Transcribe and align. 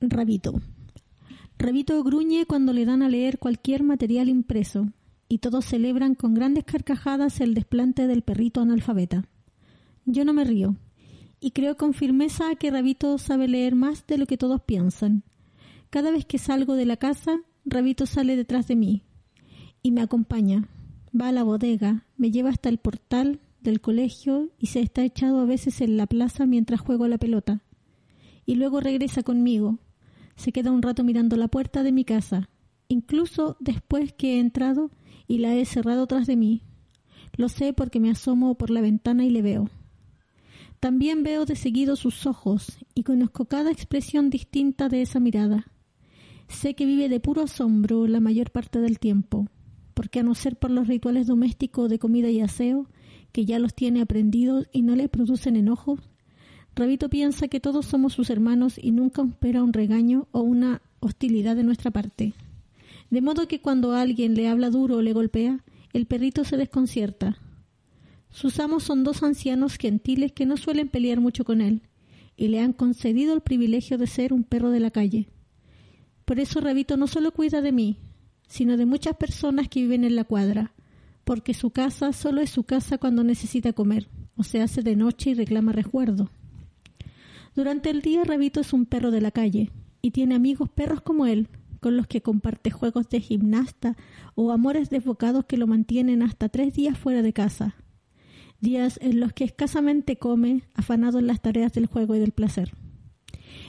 Rabito. 0.00 0.60
Rabito 1.58 2.02
gruñe 2.04 2.46
cuando 2.46 2.72
le 2.72 2.84
dan 2.84 3.02
a 3.02 3.08
leer 3.08 3.38
cualquier 3.38 3.82
material 3.82 4.28
impreso, 4.28 4.92
y 5.28 5.38
todos 5.38 5.64
celebran 5.64 6.14
con 6.14 6.34
grandes 6.34 6.64
carcajadas 6.64 7.40
el 7.40 7.54
desplante 7.54 8.06
del 8.06 8.22
perrito 8.22 8.60
analfabeta. 8.60 9.24
Yo 10.06 10.24
no 10.24 10.32
me 10.32 10.44
río, 10.44 10.76
y 11.40 11.50
creo 11.50 11.76
con 11.76 11.94
firmeza 11.94 12.54
que 12.54 12.70
Rabito 12.70 13.18
sabe 13.18 13.48
leer 13.48 13.74
más 13.74 14.06
de 14.06 14.18
lo 14.18 14.26
que 14.26 14.38
todos 14.38 14.62
piensan. 14.62 15.24
Cada 15.90 16.12
vez 16.12 16.24
que 16.24 16.38
salgo 16.38 16.74
de 16.74 16.86
la 16.86 16.96
casa, 16.96 17.40
Rabito 17.64 18.06
sale 18.06 18.36
detrás 18.36 18.68
de 18.68 18.76
mí, 18.76 19.02
y 19.82 19.90
me 19.90 20.00
acompaña. 20.00 20.68
Va 21.18 21.28
a 21.28 21.32
la 21.32 21.42
bodega, 21.42 22.04
me 22.16 22.30
lleva 22.30 22.50
hasta 22.50 22.68
el 22.68 22.78
portal 22.78 23.40
del 23.60 23.80
colegio 23.80 24.50
y 24.58 24.66
se 24.66 24.80
está 24.80 25.02
echado 25.02 25.40
a 25.40 25.44
veces 25.44 25.80
en 25.80 25.96
la 25.96 26.06
plaza 26.06 26.46
mientras 26.46 26.80
juego 26.80 27.08
la 27.08 27.18
pelota. 27.18 27.62
Y 28.46 28.54
luego 28.54 28.80
regresa 28.80 29.22
conmigo, 29.22 29.78
se 30.38 30.52
queda 30.52 30.70
un 30.70 30.82
rato 30.82 31.02
mirando 31.02 31.36
la 31.36 31.48
puerta 31.48 31.82
de 31.82 31.90
mi 31.90 32.04
casa, 32.04 32.48
incluso 32.86 33.56
después 33.58 34.12
que 34.12 34.36
he 34.36 34.40
entrado 34.40 34.92
y 35.26 35.38
la 35.38 35.54
he 35.56 35.64
cerrado 35.64 36.06
tras 36.06 36.28
de 36.28 36.36
mí. 36.36 36.62
Lo 37.36 37.48
sé 37.48 37.72
porque 37.72 37.98
me 37.98 38.10
asomo 38.10 38.54
por 38.54 38.70
la 38.70 38.80
ventana 38.80 39.24
y 39.24 39.30
le 39.30 39.42
veo. 39.42 39.68
También 40.78 41.24
veo 41.24 41.44
de 41.44 41.56
seguido 41.56 41.96
sus 41.96 42.24
ojos 42.24 42.78
y 42.94 43.02
conozco 43.02 43.46
cada 43.46 43.72
expresión 43.72 44.30
distinta 44.30 44.88
de 44.88 45.02
esa 45.02 45.18
mirada. 45.18 45.66
Sé 46.46 46.74
que 46.74 46.86
vive 46.86 47.08
de 47.08 47.18
puro 47.18 47.42
asombro 47.42 48.06
la 48.06 48.20
mayor 48.20 48.52
parte 48.52 48.80
del 48.80 49.00
tiempo, 49.00 49.48
porque 49.92 50.20
a 50.20 50.22
no 50.22 50.36
ser 50.36 50.56
por 50.56 50.70
los 50.70 50.86
rituales 50.86 51.26
domésticos 51.26 51.90
de 51.90 51.98
comida 51.98 52.30
y 52.30 52.40
aseo, 52.40 52.88
que 53.32 53.44
ya 53.44 53.58
los 53.58 53.74
tiene 53.74 54.02
aprendidos 54.02 54.68
y 54.72 54.82
no 54.82 54.94
le 54.94 55.08
producen 55.08 55.56
enojos, 55.56 55.98
Rabito 56.78 57.08
piensa 57.08 57.48
que 57.48 57.58
todos 57.58 57.86
somos 57.86 58.12
sus 58.12 58.30
hermanos 58.30 58.78
y 58.80 58.92
nunca 58.92 59.20
espera 59.22 59.64
un 59.64 59.72
regaño 59.72 60.28
o 60.30 60.42
una 60.42 60.80
hostilidad 61.00 61.56
de 61.56 61.64
nuestra 61.64 61.90
parte. 61.90 62.34
De 63.10 63.20
modo 63.20 63.48
que 63.48 63.60
cuando 63.60 63.94
alguien 63.94 64.36
le 64.36 64.46
habla 64.46 64.70
duro 64.70 64.98
o 64.98 65.02
le 65.02 65.12
golpea, 65.12 65.64
el 65.92 66.06
perrito 66.06 66.44
se 66.44 66.56
desconcierta. 66.56 67.36
Sus 68.30 68.60
amos 68.60 68.84
son 68.84 69.02
dos 69.02 69.24
ancianos 69.24 69.76
gentiles 69.76 70.30
que 70.30 70.46
no 70.46 70.56
suelen 70.56 70.88
pelear 70.88 71.18
mucho 71.18 71.44
con 71.44 71.62
él, 71.62 71.82
y 72.36 72.46
le 72.46 72.60
han 72.60 72.72
concedido 72.72 73.34
el 73.34 73.40
privilegio 73.40 73.98
de 73.98 74.06
ser 74.06 74.32
un 74.32 74.44
perro 74.44 74.70
de 74.70 74.78
la 74.78 74.92
calle. 74.92 75.26
Por 76.24 76.38
eso 76.38 76.60
Rabito 76.60 76.96
no 76.96 77.08
solo 77.08 77.32
cuida 77.32 77.60
de 77.60 77.72
mí, 77.72 77.96
sino 78.46 78.76
de 78.76 78.86
muchas 78.86 79.16
personas 79.16 79.68
que 79.68 79.82
viven 79.82 80.04
en 80.04 80.14
la 80.14 80.22
cuadra, 80.22 80.74
porque 81.24 81.54
su 81.54 81.70
casa 81.70 82.12
solo 82.12 82.40
es 82.40 82.50
su 82.50 82.62
casa 82.62 82.98
cuando 82.98 83.24
necesita 83.24 83.72
comer, 83.72 84.06
o 84.36 84.44
se 84.44 84.62
hace 84.62 84.82
de 84.82 84.94
noche 84.94 85.30
y 85.30 85.34
reclama 85.34 85.72
resguardo. 85.72 86.30
Durante 87.58 87.90
el 87.90 88.02
día 88.02 88.22
Rabito 88.22 88.60
es 88.60 88.72
un 88.72 88.86
perro 88.86 89.10
de 89.10 89.20
la 89.20 89.32
calle 89.32 89.72
y 90.00 90.12
tiene 90.12 90.36
amigos 90.36 90.68
perros 90.68 91.00
como 91.00 91.26
él, 91.26 91.48
con 91.80 91.96
los 91.96 92.06
que 92.06 92.22
comparte 92.22 92.70
juegos 92.70 93.08
de 93.08 93.20
gimnasta 93.20 93.96
o 94.36 94.52
amores 94.52 94.90
desbocados 94.90 95.44
que 95.44 95.56
lo 95.56 95.66
mantienen 95.66 96.22
hasta 96.22 96.48
tres 96.48 96.72
días 96.72 96.96
fuera 96.96 97.20
de 97.20 97.32
casa. 97.32 97.74
Días 98.60 99.00
en 99.02 99.18
los 99.18 99.32
que 99.32 99.42
escasamente 99.42 100.18
come, 100.18 100.62
afanado 100.74 101.18
en 101.18 101.26
las 101.26 101.42
tareas 101.42 101.72
del 101.72 101.86
juego 101.86 102.14
y 102.14 102.20
del 102.20 102.30
placer. 102.30 102.74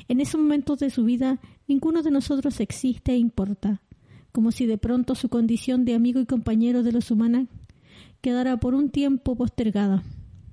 En 0.08 0.22
esos 0.22 0.40
momentos 0.40 0.78
de 0.78 0.92
su 0.92 1.04
vida 1.04 1.40
ninguno 1.68 2.04
de 2.04 2.12
nosotros 2.12 2.60
existe 2.60 3.14
e 3.14 3.18
importa, 3.18 3.82
como 4.32 4.52
si 4.52 4.68
de 4.68 4.78
pronto 4.78 5.16
su 5.16 5.30
condición 5.30 5.84
de 5.84 5.96
amigo 5.96 6.20
y 6.20 6.28
compañero 6.28 6.84
de 6.84 6.92
los 6.92 7.10
humanos 7.10 7.48
quedara 8.22 8.60
por 8.60 8.76
un 8.76 8.92
tiempo 8.92 9.36
postergada 9.36 10.04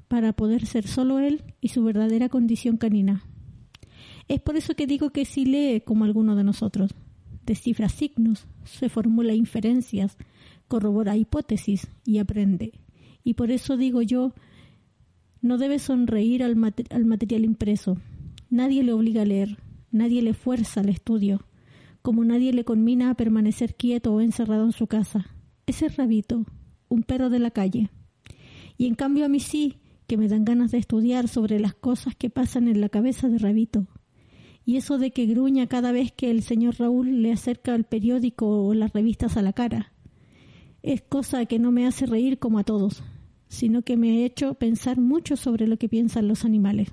para 0.09 0.33
poder 0.33 0.67
ser 0.67 0.87
solo 0.87 1.19
él 1.19 1.43
y 1.61 1.69
su 1.69 1.83
verdadera 1.83 2.29
condición 2.29 2.77
canina. 2.77 3.25
Es 4.29 4.41
por 4.41 4.57
eso 4.57 4.75
que 4.75 4.87
digo 4.87 5.11
que 5.11 5.25
si 5.25 5.45
lee 5.45 5.83
como 5.85 6.05
alguno 6.05 6.37
de 6.37 6.45
nosotros, 6.45 6.95
descifra 7.45 7.89
signos, 7.89 8.47
se 8.65 8.89
formula 8.89 9.35
inferencias, 9.35 10.17
corrobora 10.69 11.17
hipótesis 11.17 11.89
y 12.05 12.19
aprende. 12.19 12.73
Y 13.23 13.35
por 13.35 13.51
eso 13.51 13.77
digo 13.77 14.03
yo, 14.03 14.35
no 15.41 15.59
debe 15.59 15.79
sonreír 15.79 16.43
al, 16.43 16.57
al 16.91 17.05
material 17.05 17.45
impreso. 17.45 17.99
Nadie 18.51 18.83
le 18.83 18.93
obliga 18.93 19.23
a 19.23 19.27
leer, 19.27 19.59
nadie 19.91 20.23
le 20.23 20.35
fuerza 20.35 20.81
al 20.81 20.89
estudio, 20.89 21.47
como 22.03 22.25
nadie 22.25 22.53
le 22.53 22.65
conmina 22.65 23.11
a 23.11 23.15
permanecer 23.15 23.75
quieto 23.75 24.13
o 24.13 24.21
encerrado 24.21 24.65
en 24.65 24.73
su 24.73 24.87
casa. 24.87 25.27
Ese 25.67 25.87
es 25.87 25.97
Rabito, 25.97 26.45
un 26.89 27.03
perro 27.03 27.31
de 27.31 27.39
la 27.39 27.51
calle. 27.51 27.91
Y 28.77 28.87
en 28.87 28.95
cambio 28.95 29.25
a 29.25 29.29
mí 29.29 29.41
sí, 29.41 29.77
que 30.07 30.17
me 30.17 30.29
dan 30.29 30.45
ganas 30.45 30.71
de 30.71 30.79
estudiar 30.79 31.29
sobre 31.29 31.59
las 31.59 31.75
cosas 31.75 32.15
que 32.15 32.31
pasan 32.31 32.69
en 32.69 32.81
la 32.81 32.89
cabeza 32.89 33.29
de 33.29 33.39
Rabito. 33.39 33.87
Y 34.65 34.77
eso 34.77 34.99
de 34.99 35.11
que 35.11 35.27
gruña 35.27 35.67
cada 35.67 35.93
vez 35.93 36.13
que 36.13 36.31
el 36.31 36.43
señor 36.43 36.77
Raúl 36.79 37.23
le 37.23 37.33
acerca 37.33 37.75
el 37.75 37.85
periódico 37.85 38.67
o 38.67 38.75
las 38.75 38.93
revistas 38.93 39.37
a 39.37 39.43
la 39.43 39.53
cara. 39.53 39.93
Es 40.83 41.03
cosa 41.03 41.45
que 41.47 41.59
no 41.59 41.73
me 41.73 41.87
hace 41.87 42.07
reír 42.07 42.39
como 42.39 42.59
a 42.59 42.65
todos, 42.65 43.03
sino 43.49 43.83
que 43.83 43.97
me 43.97 44.11
ha 44.11 44.25
hecho 44.25 44.55
pensar 44.55 44.99
mucho 45.01 45.37
sobre 45.37 45.67
lo 45.67 45.77
que 45.77 45.89
piensan 45.89 46.29
los 46.29 46.45
animales. 46.45 46.89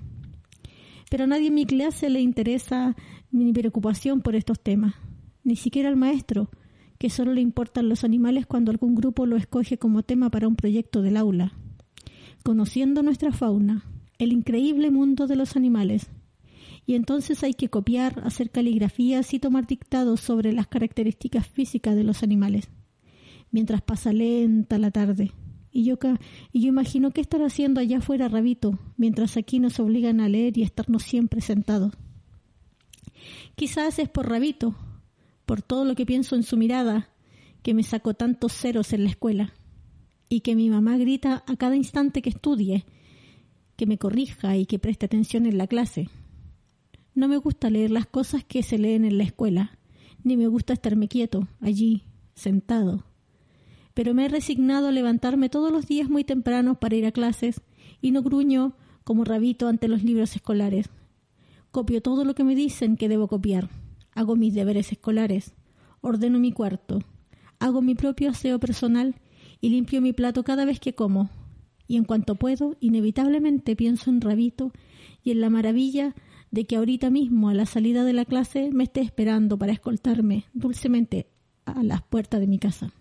Pero 1.10 1.26
a 1.26 1.28
nadie 1.28 1.48
en 1.48 1.56
mi 1.56 1.66
clase 1.66 2.10
le 2.10 2.22
interesa 2.22 2.96
mi 3.32 3.52
preocupación 3.54 4.22
por 4.22 4.36
estos 4.36 4.60
temas, 4.60 4.96
ni 5.44 5.56
siquiera 5.56 5.90
al 5.90 5.96
maestro, 5.96 6.50
que 6.98 7.10
solo 7.10 7.34
le 7.34 7.42
importan 7.42 7.90
los 7.90 8.04
animales 8.04 8.46
cuando 8.46 8.72
algún 8.72 8.96
grupo 8.96 9.26
lo 9.26 9.36
escoge 9.36 9.78
como 9.78 10.04
tema 10.04 10.30
para 10.30 10.48
un 10.48 10.56
proyecto 10.56 11.02
del 11.02 11.18
aula 11.18 11.54
conociendo 12.44 13.04
nuestra 13.04 13.32
fauna, 13.32 13.86
el 14.20 14.34
increíble 14.34 14.92
mundo 14.92 15.28
de 15.28 15.38
los 15.38 15.56
animales. 15.56 16.10
Y 16.86 16.96
entonces 16.96 17.44
hay 17.44 17.54
que 17.54 17.70
copiar, 17.70 18.22
hacer 18.26 18.52
caligrafías 18.52 19.34
y 19.34 19.40
tomar 19.40 19.66
dictados 19.66 20.20
sobre 20.20 20.52
las 20.52 20.68
características 20.68 21.48
físicas 21.48 21.96
de 21.96 22.04
los 22.04 22.22
animales. 22.22 22.70
Mientras 23.52 23.82
pasa 23.82 24.12
lenta 24.12 24.78
la 24.78 24.92
tarde. 24.92 25.32
Y 25.72 25.86
yo, 25.86 25.98
y 26.52 26.62
yo 26.62 26.68
imagino 26.68 27.12
qué 27.12 27.22
estará 27.22 27.48
haciendo 27.48 27.80
allá 27.80 27.98
afuera 28.00 28.28
Rabito, 28.28 28.78
mientras 28.98 29.38
aquí 29.38 29.60
nos 29.60 29.80
obligan 29.80 30.20
a 30.20 30.30
leer 30.30 30.58
y 30.58 30.64
estarnos 30.64 31.04
siempre 31.04 31.42
sentados. 31.42 31.94
Quizás 33.56 33.98
es 33.98 34.10
por 34.10 34.30
Rabito, 34.30 34.76
por 35.46 35.62
todo 35.62 35.86
lo 35.86 35.96
que 35.96 36.06
pienso 36.06 36.36
en 36.36 36.44
su 36.44 36.58
mirada, 36.58 37.10
que 37.64 37.74
me 37.74 37.84
sacó 37.84 38.14
tantos 38.14 38.54
ceros 38.54 38.92
en 38.94 39.06
la 39.06 39.10
escuela 39.10 39.54
y 40.34 40.42
que 40.42 40.56
mi 40.56 40.68
mamá 40.68 40.98
grita 40.98 41.44
a 41.46 41.56
cada 41.58 41.76
instante 41.76 42.24
que 42.24 42.32
estudie, 42.32 42.86
que 43.76 43.86
me 43.86 44.00
corrija 44.00 44.58
y 44.58 44.66
que 44.66 44.80
preste 44.80 45.06
atención 45.06 45.46
en 45.46 45.60
la 45.60 45.68
clase. 45.68 46.10
No 47.14 47.28
me 47.28 47.38
gusta 47.38 47.70
leer 47.70 47.92
las 47.92 48.08
cosas 48.08 48.44
que 48.44 48.64
se 48.64 48.80
leen 48.80 49.06
en 49.06 49.20
la 49.20 49.26
escuela, 49.26 49.78
ni 50.24 50.36
me 50.36 50.48
gusta 50.48 50.74
estarme 50.74 51.08
quieto, 51.08 51.48
allí, 51.62 52.02
sentado. 52.34 53.06
Pero 53.94 54.16
me 54.16 54.26
he 54.26 54.28
resignado 54.28 54.88
a 54.88 54.92
levantarme 54.92 55.50
todos 55.50 55.72
los 55.72 55.86
días 55.86 56.10
muy 56.10 56.24
temprano 56.24 56.80
para 56.80 56.96
ir 56.96 57.06
a 57.06 57.12
clases 57.12 57.62
y 58.02 58.10
no 58.10 58.24
gruño 58.24 58.76
como 59.04 59.26
rabito 59.26 59.68
ante 59.68 59.88
los 59.88 60.04
libros 60.04 60.36
escolares. 60.36 60.90
Copio 61.70 62.02
todo 62.02 62.26
lo 62.26 62.34
que 62.34 62.44
me 62.44 62.56
dicen 62.56 62.98
que 62.98 63.08
debo 63.08 63.28
copiar. 63.28 63.70
Hago 64.16 64.36
mis 64.36 64.56
deberes 64.56 64.92
escolares. 64.92 65.54
Ordeno 66.02 66.40
mi 66.40 66.52
cuarto. 66.52 67.02
Hago 67.60 67.84
mi 67.84 67.94
propio 67.94 68.32
aseo 68.32 68.60
personal 68.60 69.16
y 69.64 69.70
limpio 69.70 70.02
mi 70.02 70.12
plato 70.12 70.44
cada 70.44 70.66
vez 70.66 70.82
que 70.82 70.94
como. 70.94 71.30
Y 71.88 71.96
en 71.96 72.04
cuanto 72.04 72.36
puedo, 72.36 72.76
inevitablemente 72.82 73.78
pienso 73.78 74.10
en 74.10 74.20
Rabito 74.20 74.74
y 75.24 75.32
en 75.32 75.40
la 75.40 75.50
maravilla 75.50 76.16
de 76.52 76.66
que 76.66 76.76
ahorita 76.76 77.10
mismo 77.10 77.48
a 77.48 77.54
la 77.54 77.66
salida 77.66 78.04
de 78.04 78.12
la 78.12 78.26
clase 78.26 78.72
me 78.74 78.84
esté 78.84 79.00
esperando 79.00 79.58
para 79.58 79.72
escoltarme 79.72 80.44
dulcemente 80.52 81.28
a 81.64 81.82
las 81.82 82.02
puertas 82.02 82.42
de 82.42 82.48
mi 82.48 82.60
casa. 82.60 82.92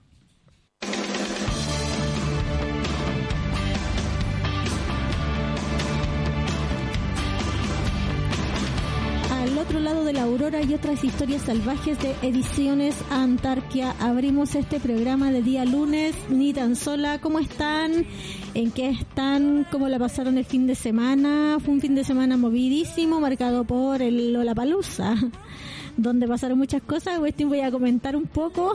Y 10.73 10.75
otras 10.75 11.05
historias 11.05 11.43
salvajes 11.43 12.01
de 12.01 12.15
Ediciones 12.23 12.97
Antarquia. 13.11 13.95
Abrimos 14.01 14.55
este 14.55 14.81
programa 14.81 15.31
de 15.31 15.43
día 15.43 15.67
lunes, 15.67 16.15
ni 16.31 16.55
tan 16.55 16.77
sola. 16.77 17.21
¿Cómo 17.21 17.41
están? 17.41 18.07
¿En 18.55 18.71
qué 18.71 18.89
están? 18.89 19.67
¿Cómo 19.71 19.89
la 19.89 19.99
pasaron 19.99 20.39
el 20.39 20.47
fin 20.47 20.67
de 20.67 20.75
semana? 20.75 21.59
Fue 21.63 21.75
un 21.75 21.83
fin 21.83 21.95
de 21.95 22.05
semana 22.05 22.39
movidísimo, 22.39 23.21
marcado 23.21 23.65
por 23.65 24.01
el 24.01 24.33
Lollapalooza 24.33 25.17
donde 25.99 26.27
pasaron 26.27 26.57
muchas 26.57 26.83
cosas. 26.83 27.19
Hoy 27.19 27.35
voy 27.45 27.61
a 27.61 27.71
comentar 27.71 28.17
un 28.17 28.25
poco. 28.25 28.73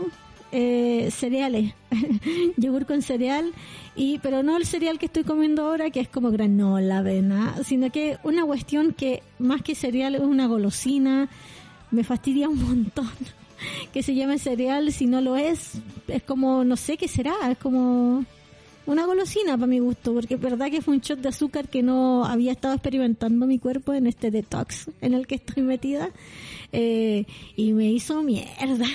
eh, 0.52 1.10
cereales, 1.10 1.74
yogur 2.56 2.86
con 2.86 3.02
cereal, 3.02 3.52
y 3.96 4.18
pero 4.18 4.42
no 4.42 4.56
el 4.56 4.66
cereal 4.66 4.98
que 4.98 5.06
estoy 5.06 5.24
comiendo 5.24 5.66
ahora, 5.66 5.90
que 5.90 6.00
es 6.00 6.08
como 6.08 6.30
granola, 6.30 6.98
avena, 6.98 7.56
sino 7.64 7.90
que 7.90 8.18
una 8.22 8.44
cuestión 8.44 8.92
que 8.92 9.22
más 9.38 9.62
que 9.62 9.74
cereal 9.74 10.14
es 10.14 10.20
una 10.20 10.46
golosina, 10.46 11.28
me 11.90 12.04
fastidia 12.04 12.48
un 12.48 12.62
montón 12.62 13.10
que 13.92 14.02
se 14.02 14.14
llame 14.14 14.38
cereal, 14.38 14.92
si 14.92 15.06
no 15.06 15.20
lo 15.20 15.36
es, 15.36 15.72
es 16.06 16.22
como, 16.22 16.64
no 16.64 16.76
sé 16.76 16.96
qué 16.96 17.08
será, 17.08 17.34
es 17.50 17.58
como 17.58 18.24
una 18.88 19.04
golosina 19.04 19.58
para 19.58 19.66
mi 19.66 19.80
gusto, 19.80 20.14
porque 20.14 20.34
es 20.34 20.40
verdad 20.40 20.70
que 20.70 20.80
fue 20.80 20.94
un 20.94 21.00
shot 21.00 21.18
de 21.20 21.28
azúcar 21.28 21.68
que 21.68 21.82
no 21.82 22.24
había 22.24 22.52
estado 22.52 22.72
experimentando 22.72 23.46
mi 23.46 23.58
cuerpo 23.58 23.92
en 23.92 24.06
este 24.06 24.30
detox 24.30 24.90
en 25.02 25.12
el 25.12 25.26
que 25.26 25.34
estoy 25.34 25.62
metida. 25.62 26.10
Eh, 26.72 27.26
y 27.54 27.72
me 27.74 27.90
hizo 27.92 28.22
mierda. 28.22 28.86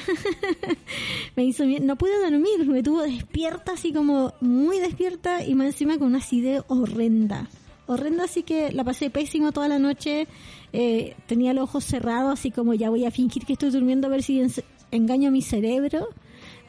me 1.35 1.45
hizo 1.45 1.65
mierda. 1.65 1.85
No 1.85 1.95
pude 1.95 2.19
dormir, 2.19 2.65
me 2.65 2.81
tuvo 2.81 3.03
despierta, 3.03 3.73
así 3.73 3.93
como 3.93 4.33
muy 4.41 4.79
despierta 4.79 5.45
y 5.45 5.53
más 5.53 5.67
encima 5.67 5.99
con 5.99 6.07
una 6.07 6.17
acidez 6.17 6.63
horrenda. 6.69 7.47
Horrenda, 7.85 8.23
así 8.23 8.41
que 8.41 8.71
la 8.71 8.83
pasé 8.83 9.11
pésimo 9.11 9.51
toda 9.51 9.67
la 9.67 9.77
noche. 9.77 10.27
Eh, 10.71 11.15
tenía 11.27 11.53
los 11.53 11.65
ojos 11.65 11.83
cerrados, 11.83 12.33
así 12.33 12.49
como 12.49 12.73
ya 12.73 12.89
voy 12.89 13.05
a 13.05 13.11
fingir 13.11 13.45
que 13.45 13.53
estoy 13.53 13.69
durmiendo 13.69 14.07
a 14.07 14.09
ver 14.09 14.23
si 14.23 14.41
engaño 14.89 15.27
a 15.27 15.31
mi 15.31 15.43
cerebro 15.43 16.09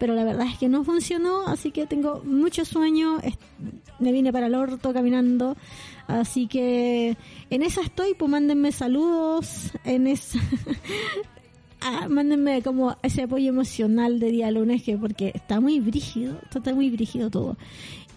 pero 0.05 0.17
la 0.17 0.25
verdad 0.25 0.47
es 0.53 0.59
que 0.59 0.69
no 0.69 0.85
funcionó, 0.85 1.47
así 1.47 1.71
que 1.71 1.87
tengo 1.87 2.21
mucho 2.25 2.67
sueño, 2.67 3.21
me 3.99 4.13
vine 4.13 4.35
para 4.35 4.49
el 4.49 4.55
orto 4.55 4.93
caminando, 4.93 5.57
así 6.09 6.47
que 6.47 7.17
en 7.49 7.63
esa 7.63 7.81
estoy, 7.81 8.13
pues 8.13 8.31
mándenme 8.31 8.71
saludos, 8.71 9.71
en 9.83 10.07
esa... 10.07 10.39
ah, 11.81 12.07
mándenme 12.11 12.61
como 12.61 12.99
ese 13.03 13.23
apoyo 13.23 13.49
emocional 13.49 14.21
de 14.21 14.31
día 14.31 14.51
lunes, 14.51 14.83
que 14.83 14.99
porque 14.99 15.33
está 15.35 15.59
muy 15.59 15.81
brígido, 15.81 16.39
está 16.55 16.75
muy 16.75 16.91
brígido 16.91 17.31
todo. 17.31 17.57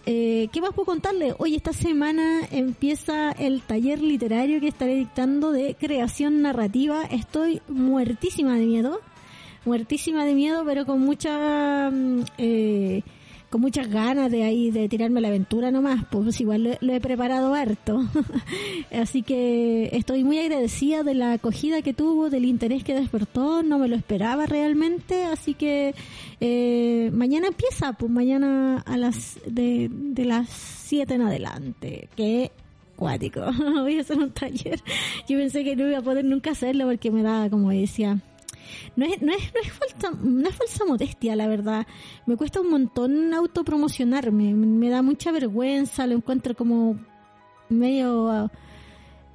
Eh, 0.04 0.50
¿Qué 0.52 0.60
más 0.60 0.74
puedo 0.74 0.84
contarle? 0.84 1.34
Hoy 1.38 1.54
esta 1.54 1.72
semana 1.72 2.40
empieza 2.50 3.32
el 3.32 3.62
taller 3.62 4.02
literario 4.02 4.60
que 4.60 4.68
estaré 4.68 4.94
dictando 4.94 5.52
de 5.52 5.74
creación 5.74 6.42
narrativa. 6.42 7.04
Estoy 7.04 7.62
muertísima 7.66 8.56
de 8.56 8.66
miedo 8.66 9.00
muertísima 9.68 10.24
de 10.24 10.34
miedo, 10.34 10.64
pero 10.66 10.84
con 10.84 11.00
mucha 11.00 11.90
mm, 11.90 12.24
eh, 12.38 13.02
con 13.50 13.62
muchas 13.62 13.88
ganas 13.88 14.30
de 14.30 14.42
ahí 14.42 14.70
de 14.70 14.88
tirarme 14.88 15.20
la 15.20 15.28
aventura 15.28 15.70
nomás, 15.70 16.04
pues 16.10 16.38
igual 16.40 16.78
lo, 16.80 16.92
he 16.92 17.00
preparado 17.00 17.54
harto. 17.54 18.06
Así 18.92 19.22
que 19.22 19.88
estoy 19.92 20.22
muy 20.22 20.38
agradecida 20.38 21.02
de 21.02 21.14
la 21.14 21.32
acogida 21.32 21.80
que 21.80 21.94
tuvo, 21.94 22.28
del 22.28 22.44
interés 22.44 22.84
que 22.84 22.94
despertó, 22.94 23.62
no 23.62 23.78
me 23.78 23.88
lo 23.88 23.96
esperaba 23.96 24.46
realmente, 24.46 25.24
así 25.24 25.54
que 25.54 25.94
eh, 26.40 27.10
mañana 27.12 27.48
empieza, 27.48 27.92
pues 27.94 28.10
mañana 28.10 28.82
a 28.86 28.96
las 28.96 29.38
de, 29.46 29.90
las 30.16 30.48
7 30.48 31.14
en 31.14 31.22
adelante, 31.22 32.08
que 32.16 32.50
cuático, 32.96 33.40
voy 33.80 33.98
a 33.98 34.00
hacer 34.02 34.18
un 34.18 34.30
taller. 34.30 34.80
Yo 35.28 35.38
pensé 35.38 35.64
que 35.64 35.76
no 35.76 35.88
iba 35.88 35.98
a 35.98 36.02
poder 36.02 36.24
nunca 36.24 36.50
hacerlo 36.50 36.86
porque 36.86 37.10
me 37.10 37.22
da, 37.22 37.48
como 37.48 37.70
decía, 37.70 38.20
no 38.96 39.06
es, 39.06 39.22
no 39.22 39.32
es, 39.32 39.52
no 39.54 39.60
es 39.62 39.72
falsa, 39.72 40.18
no 40.22 40.48
es 40.48 40.54
falsa 40.54 40.84
modestia, 40.84 41.36
la 41.36 41.46
verdad. 41.46 41.86
Me 42.26 42.36
cuesta 42.36 42.60
un 42.60 42.70
montón 42.70 43.34
autopromocionarme. 43.34 44.54
Me 44.54 44.88
da 44.88 45.02
mucha 45.02 45.32
vergüenza, 45.32 46.06
lo 46.06 46.14
encuentro 46.14 46.54
como 46.54 46.96
medio, 47.68 48.50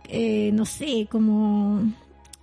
eh, 0.09 0.51
no 0.53 0.65
sé, 0.65 1.07
como 1.09 1.81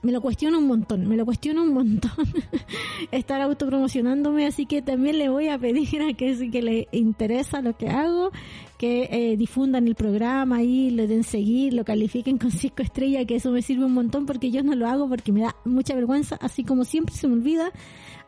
me 0.02 0.12
lo 0.12 0.20
cuestiono 0.20 0.58
un 0.58 0.66
montón, 0.66 1.06
me 1.06 1.16
lo 1.16 1.24
cuestiono 1.24 1.62
un 1.62 1.74
montón 1.74 2.10
estar 3.10 3.40
autopromocionándome, 3.40 4.46
así 4.46 4.66
que 4.66 4.80
también 4.82 5.18
le 5.18 5.28
voy 5.28 5.48
a 5.48 5.58
pedir 5.58 6.02
a 6.02 6.14
que 6.14 6.34
si 6.34 6.50
que 6.50 6.62
le 6.62 6.88
interesa 6.92 7.60
lo 7.60 7.76
que 7.76 7.88
hago, 7.88 8.30
que 8.78 9.08
eh, 9.10 9.36
difundan 9.36 9.86
el 9.86 9.94
programa 9.94 10.62
y 10.62 10.90
le 10.90 11.06
den 11.06 11.22
seguir, 11.22 11.74
lo 11.74 11.84
califiquen 11.84 12.38
con 12.38 12.50
cinco 12.50 12.82
estrellas, 12.82 13.26
que 13.26 13.36
eso 13.36 13.50
me 13.50 13.60
sirve 13.60 13.84
un 13.84 13.92
montón 13.92 14.24
porque 14.24 14.50
yo 14.50 14.62
no 14.62 14.74
lo 14.74 14.88
hago 14.88 15.08
porque 15.08 15.32
me 15.32 15.42
da 15.42 15.54
mucha 15.64 15.94
vergüenza, 15.94 16.36
así 16.40 16.64
como 16.64 16.84
siempre 16.84 17.14
se 17.14 17.28
me 17.28 17.34
olvida 17.34 17.70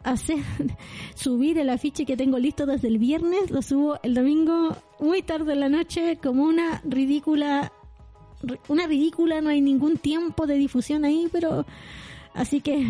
hacer 0.05 0.39
subir 1.15 1.59
el 1.59 1.71
afiche 1.71 2.05
que 2.05 2.17
tengo 2.17 2.39
listo 2.39 2.67
desde 2.67 2.89
el 2.89 2.99
viernes, 2.99 3.51
lo 3.51 3.63
subo 3.63 3.99
el 4.03 4.15
domingo 4.15 4.77
muy 5.01 5.23
tarde 5.23 5.55
en 5.55 5.61
la 5.61 5.69
noche 5.69 6.19
como 6.23 6.45
una 6.45 6.83
ridícula 6.85 7.73
una 8.69 8.87
ridícula, 8.87 9.41
no 9.41 9.50
hay 9.50 9.61
ningún 9.61 9.97
tiempo 9.97 10.47
de 10.47 10.56
difusión 10.56 11.05
ahí, 11.05 11.29
pero 11.33 11.65
así 12.35 12.61
que 12.61 12.87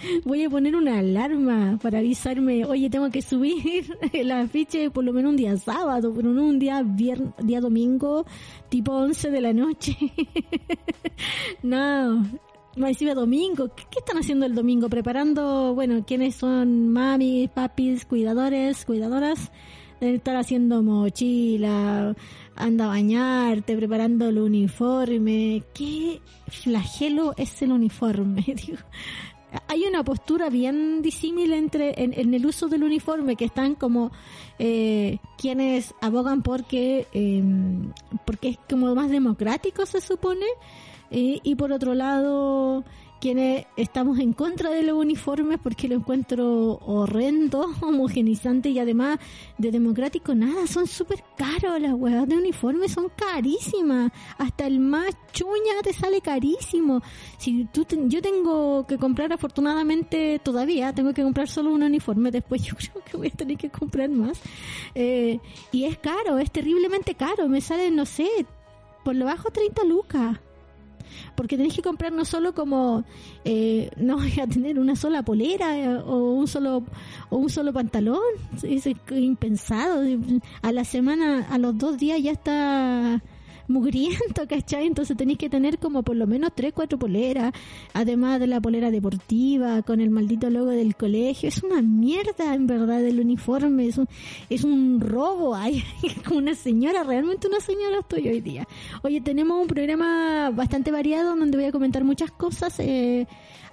voy 0.24 0.44
a 0.44 0.50
poner 0.50 0.76
una 0.76 0.98
alarma 0.98 1.78
para 1.82 1.98
avisarme, 1.98 2.64
oye, 2.64 2.90
tengo 2.90 3.10
que 3.10 3.22
subir 3.22 3.96
el 4.12 4.30
afiche 4.30 4.90
por 4.90 5.04
lo 5.04 5.12
menos 5.12 5.30
un 5.30 5.36
día 5.36 5.56
sábado, 5.56 6.12
pero 6.14 6.30
no 6.32 6.44
un 6.44 6.58
día 6.58 6.82
día 6.84 7.60
domingo, 7.60 8.26
tipo 8.68 8.92
11 8.92 9.30
de 9.30 9.40
la 9.40 9.52
noche. 9.52 9.96
no, 11.62 12.22
me 12.76 12.88
decía 12.88 13.14
domingo, 13.14 13.70
¿Qué, 13.74 13.98
están 13.98 14.18
haciendo 14.18 14.44
el 14.44 14.54
domingo? 14.54 14.88
Preparando, 14.88 15.74
bueno, 15.74 16.04
quiénes 16.06 16.36
son 16.36 16.90
mami, 16.90 17.48
papis, 17.48 18.04
cuidadores, 18.04 18.84
cuidadoras, 18.84 19.50
estar 20.00 20.36
haciendo 20.36 20.82
mochila, 20.82 22.14
anda 22.54 22.84
a 22.84 22.88
bañarte, 22.88 23.76
preparando 23.76 24.28
el 24.28 24.38
uniforme. 24.38 25.62
¿Qué 25.74 26.20
flagelo 26.48 27.34
es 27.36 27.62
el 27.62 27.72
uniforme? 27.72 28.44
hay 29.68 29.84
una 29.84 30.04
postura 30.04 30.50
bien 30.50 31.02
disímil 31.02 31.52
entre 31.52 32.02
en, 32.02 32.34
el 32.34 32.44
uso 32.46 32.68
del 32.68 32.84
uniforme 32.84 33.36
que 33.36 33.44
están 33.44 33.74
como 33.74 34.10
eh, 34.58 35.18
quienes 35.38 35.94
abogan 36.00 36.42
porque 36.42 37.06
eh, 37.12 37.42
porque 38.24 38.50
es 38.50 38.58
como 38.68 38.94
más 38.94 39.10
democrático 39.10 39.86
se 39.86 40.00
supone 40.00 40.46
eh, 41.10 41.40
y 41.42 41.54
por 41.54 41.72
otro 41.72 41.94
lado 41.94 42.84
estamos 43.76 44.18
en 44.20 44.32
contra 44.32 44.70
de 44.70 44.82
los 44.82 44.96
uniformes 44.96 45.58
porque 45.62 45.88
lo 45.88 45.96
encuentro 45.96 46.78
horrendo, 46.86 47.66
homogenizante 47.82 48.68
y 48.68 48.78
además 48.78 49.18
de 49.58 49.70
democrático 49.70 50.34
nada, 50.34 50.66
son 50.66 50.86
súper 50.86 51.24
caros 51.36 51.80
las 51.80 51.92
huevas 51.92 52.28
de 52.28 52.36
uniformes, 52.36 52.92
son 52.92 53.10
carísimas, 53.16 54.12
hasta 54.38 54.66
el 54.66 54.78
más 54.80 55.10
chuña 55.32 55.82
te 55.82 55.92
sale 55.92 56.20
carísimo. 56.20 57.02
Si 57.38 57.64
tú 57.72 57.86
yo 58.06 58.22
tengo 58.22 58.86
que 58.86 58.96
comprar 58.96 59.32
afortunadamente 59.32 60.40
todavía, 60.42 60.92
tengo 60.92 61.12
que 61.12 61.22
comprar 61.22 61.48
solo 61.48 61.72
un 61.72 61.82
uniforme, 61.82 62.30
después 62.30 62.62
yo 62.62 62.74
creo 62.78 63.04
que 63.04 63.16
voy 63.16 63.28
a 63.28 63.30
tener 63.30 63.56
que 63.56 63.70
comprar 63.70 64.08
más. 64.08 64.40
Eh, 64.94 65.40
y 65.72 65.84
es 65.84 65.98
caro, 65.98 66.38
es 66.38 66.50
terriblemente 66.50 67.14
caro, 67.14 67.48
me 67.48 67.60
sale, 67.60 67.90
no 67.90 68.06
sé, 68.06 68.28
por 69.04 69.16
lo 69.16 69.24
bajo 69.24 69.50
30 69.50 69.84
lucas 69.84 70.38
porque 71.34 71.56
tenés 71.56 71.74
que 71.74 71.82
comprar 71.82 72.12
no 72.12 72.24
solo 72.24 72.54
como 72.54 73.04
eh, 73.44 73.90
no 73.96 74.16
voy 74.16 74.40
a 74.40 74.46
tener 74.46 74.78
una 74.78 74.96
sola 74.96 75.22
polera 75.22 75.78
eh, 75.78 75.96
o 75.96 76.32
un 76.32 76.48
solo 76.48 76.84
o 77.30 77.36
un 77.36 77.50
solo 77.50 77.72
pantalón. 77.72 78.20
Es 78.62 78.86
impensado. 79.10 80.02
A 80.62 80.72
la 80.72 80.84
semana 80.84 81.46
a 81.50 81.58
los 81.58 81.76
dos 81.76 81.98
días 81.98 82.22
ya 82.22 82.32
está 82.32 83.22
mugriento, 83.68 84.46
¿cachai? 84.48 84.86
Entonces 84.86 85.16
tenéis 85.16 85.38
que 85.38 85.48
tener 85.48 85.78
como 85.78 86.02
por 86.02 86.16
lo 86.16 86.26
menos 86.26 86.52
tres, 86.54 86.72
cuatro 86.72 86.98
poleras, 86.98 87.52
además 87.92 88.40
de 88.40 88.46
la 88.46 88.60
polera 88.60 88.90
deportiva, 88.90 89.82
con 89.82 90.00
el 90.00 90.10
maldito 90.10 90.50
logo 90.50 90.70
del 90.70 90.96
colegio. 90.96 91.48
Es 91.48 91.62
una 91.62 91.82
mierda, 91.82 92.54
en 92.54 92.66
verdad, 92.66 93.04
el 93.04 93.20
uniforme. 93.20 93.86
Es 93.86 93.98
un, 93.98 94.08
es 94.50 94.64
un 94.64 95.00
robo. 95.00 95.54
Ay, 95.56 95.82
como 96.24 96.38
una 96.38 96.54
señora, 96.54 97.02
realmente 97.02 97.48
una 97.48 97.60
señora 97.60 98.00
estoy 98.00 98.28
hoy 98.28 98.40
día. 98.40 98.66
Oye, 99.02 99.20
tenemos 99.20 99.60
un 99.60 99.66
programa 99.66 100.50
bastante 100.50 100.90
variado 100.90 101.36
donde 101.36 101.56
voy 101.56 101.66
a 101.66 101.72
comentar 101.72 102.04
muchas 102.04 102.30
cosas. 102.30 102.78
Eh, 102.80 103.26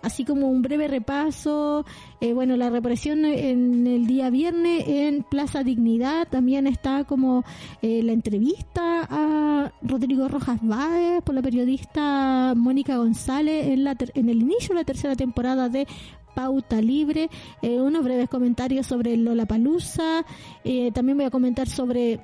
así 0.03 0.25
como 0.25 0.47
un 0.49 0.61
breve 0.61 0.87
repaso. 0.87 1.85
Eh, 2.21 2.33
bueno, 2.33 2.55
la 2.55 2.69
represión 2.69 3.25
en 3.25 3.87
el 3.87 4.05
día 4.05 4.29
viernes 4.29 4.83
en 4.87 5.23
Plaza 5.23 5.63
Dignidad 5.63 6.27
también 6.29 6.67
está 6.67 7.05
como 7.05 7.43
eh, 7.81 8.03
la 8.03 8.11
entrevista 8.11 9.07
a 9.09 9.71
Rodrigo 9.81 10.27
Rojas 10.27 10.59
Báez 10.61 11.23
por 11.23 11.33
la 11.33 11.41
periodista 11.41 12.53
Mónica 12.55 12.97
González 12.97 13.67
en, 13.67 13.83
la 13.83 13.95
en 14.13 14.29
el 14.29 14.41
inicio 14.41 14.69
de 14.69 14.81
la 14.81 14.85
tercera 14.85 15.15
temporada 15.15 15.69
de 15.69 15.87
Pauta 16.33 16.81
Libre, 16.81 17.29
eh, 17.61 17.79
unos 17.79 18.03
breves 18.03 18.29
comentarios 18.29 18.87
sobre 18.87 19.15
Lola 19.17 19.45
Palusa, 19.45 20.25
eh, 20.63 20.91
también 20.91 21.17
voy 21.17 21.25
a 21.25 21.31
comentar 21.31 21.67
sobre 21.67 22.19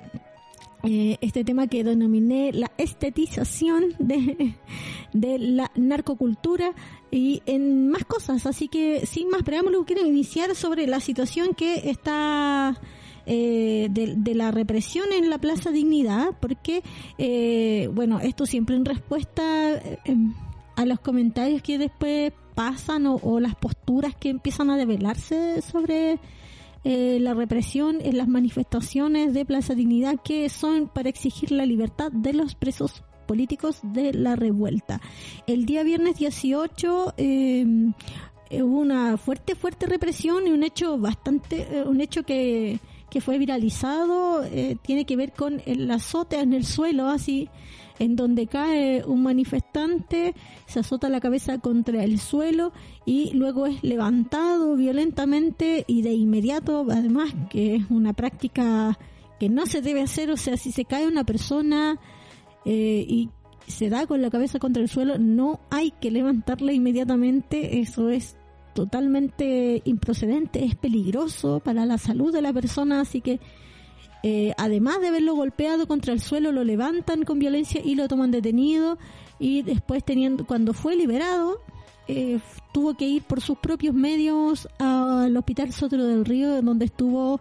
eh, 0.82 1.18
este 1.20 1.44
tema 1.44 1.66
que 1.66 1.84
denominé 1.84 2.52
la 2.52 2.70
estetización 2.78 3.94
de, 3.98 4.54
de 5.12 5.38
la 5.38 5.70
narcocultura 5.74 6.72
y 7.10 7.42
en 7.46 7.88
más 7.88 8.04
cosas. 8.04 8.46
Así 8.46 8.68
que 8.68 9.06
sin 9.06 9.28
más 9.28 9.42
preámbulo 9.42 9.84
quiero 9.84 10.06
iniciar 10.06 10.54
sobre 10.54 10.86
la 10.86 11.00
situación 11.00 11.54
que 11.54 11.90
está 11.90 12.78
eh, 13.26 13.88
de, 13.90 14.34
la 14.34 14.50
represión 14.50 15.12
en 15.12 15.28
la 15.28 15.38
Plaza 15.38 15.70
Dignidad, 15.70 16.30
porque, 16.40 16.82
eh, 17.18 17.88
bueno, 17.92 18.18
esto 18.18 18.46
siempre 18.46 18.76
en 18.76 18.84
respuesta 18.84 19.80
em, 20.04 20.34
a 20.76 20.84
los 20.86 21.00
comentarios 21.00 21.62
que 21.62 21.78
después 21.78 22.32
pasan 22.54 23.06
o, 23.06 23.38
las 23.38 23.54
posturas 23.54 24.14
que 24.16 24.30
empiezan 24.30 24.70
a 24.70 24.76
develarse 24.76 25.62
sobre 25.62 26.18
la 26.82 27.34
represión 27.34 27.98
en 28.00 28.16
las 28.16 28.28
manifestaciones 28.28 29.34
de 29.34 29.44
Plaza 29.44 29.74
Dignidad 29.74 30.16
que 30.22 30.48
son 30.48 30.88
para 30.88 31.08
exigir 31.08 31.50
la 31.52 31.66
libertad 31.66 32.10
de 32.10 32.32
los 32.32 32.54
presos 32.54 33.04
políticos 33.30 33.78
de 33.84 34.12
la 34.12 34.34
revuelta. 34.34 35.00
El 35.46 35.64
día 35.64 35.84
viernes 35.84 36.16
18 36.18 37.14
eh, 37.16 37.64
hubo 38.50 38.80
una 38.80 39.16
fuerte, 39.18 39.54
fuerte 39.54 39.86
represión 39.86 40.48
y 40.48 40.50
un 40.50 40.64
hecho 40.64 40.98
bastante, 40.98 41.68
eh, 41.70 41.84
un 41.86 42.00
hecho 42.00 42.24
que, 42.24 42.80
que 43.08 43.20
fue 43.20 43.38
viralizado, 43.38 44.42
eh, 44.42 44.76
tiene 44.82 45.04
que 45.04 45.14
ver 45.14 45.32
con 45.32 45.62
el 45.66 45.88
azote 45.92 46.40
en 46.40 46.52
el 46.52 46.64
suelo, 46.64 47.06
así, 47.06 47.48
en 48.00 48.16
donde 48.16 48.46
cae 48.46 49.04
un 49.04 49.22
manifestante, 49.22 50.34
se 50.66 50.80
azota 50.80 51.08
la 51.08 51.20
cabeza 51.20 51.58
contra 51.58 52.02
el 52.02 52.18
suelo 52.18 52.72
y 53.04 53.30
luego 53.34 53.66
es 53.66 53.82
levantado 53.84 54.74
violentamente 54.74 55.84
y 55.86 56.02
de 56.02 56.14
inmediato, 56.14 56.86
además, 56.90 57.32
que 57.50 57.76
es 57.76 57.84
una 57.90 58.14
práctica 58.14 58.98
que 59.38 59.50
no 59.50 59.66
se 59.66 59.82
debe 59.82 60.00
hacer, 60.00 60.30
o 60.30 60.36
sea, 60.38 60.56
si 60.56 60.72
se 60.72 60.86
cae 60.86 61.06
una 61.06 61.24
persona, 61.24 62.00
eh, 62.64 63.04
y 63.06 63.28
se 63.66 63.90
da 63.90 64.06
con 64.06 64.22
la 64.22 64.30
cabeza 64.30 64.58
contra 64.58 64.82
el 64.82 64.88
suelo, 64.88 65.18
no 65.18 65.60
hay 65.70 65.90
que 65.92 66.10
levantarla 66.10 66.72
inmediatamente, 66.72 67.80
eso 67.80 68.08
es 68.08 68.36
totalmente 68.74 69.82
improcedente, 69.84 70.64
es 70.64 70.74
peligroso 70.74 71.60
para 71.60 71.84
la 71.84 71.98
salud 71.98 72.32
de 72.32 72.40
la 72.40 72.52
persona, 72.52 73.00
así 73.00 73.20
que 73.20 73.40
eh, 74.22 74.52
además 74.58 75.00
de 75.00 75.08
haberlo 75.08 75.34
golpeado 75.34 75.86
contra 75.86 76.12
el 76.12 76.20
suelo, 76.20 76.52
lo 76.52 76.64
levantan 76.64 77.24
con 77.24 77.38
violencia 77.38 77.80
y 77.82 77.94
lo 77.94 78.08
toman 78.08 78.30
detenido 78.30 78.98
y 79.38 79.62
después 79.62 80.04
teniendo, 80.04 80.46
cuando 80.46 80.74
fue 80.74 80.96
liberado, 80.96 81.62
eh, 82.08 82.38
tuvo 82.72 82.94
que 82.94 83.06
ir 83.06 83.22
por 83.22 83.40
sus 83.40 83.58
propios 83.58 83.94
medios 83.94 84.68
al 84.78 85.36
hospital 85.36 85.72
Sotero 85.72 86.04
del 86.06 86.24
Río, 86.24 86.60
donde 86.60 86.86
estuvo 86.86 87.40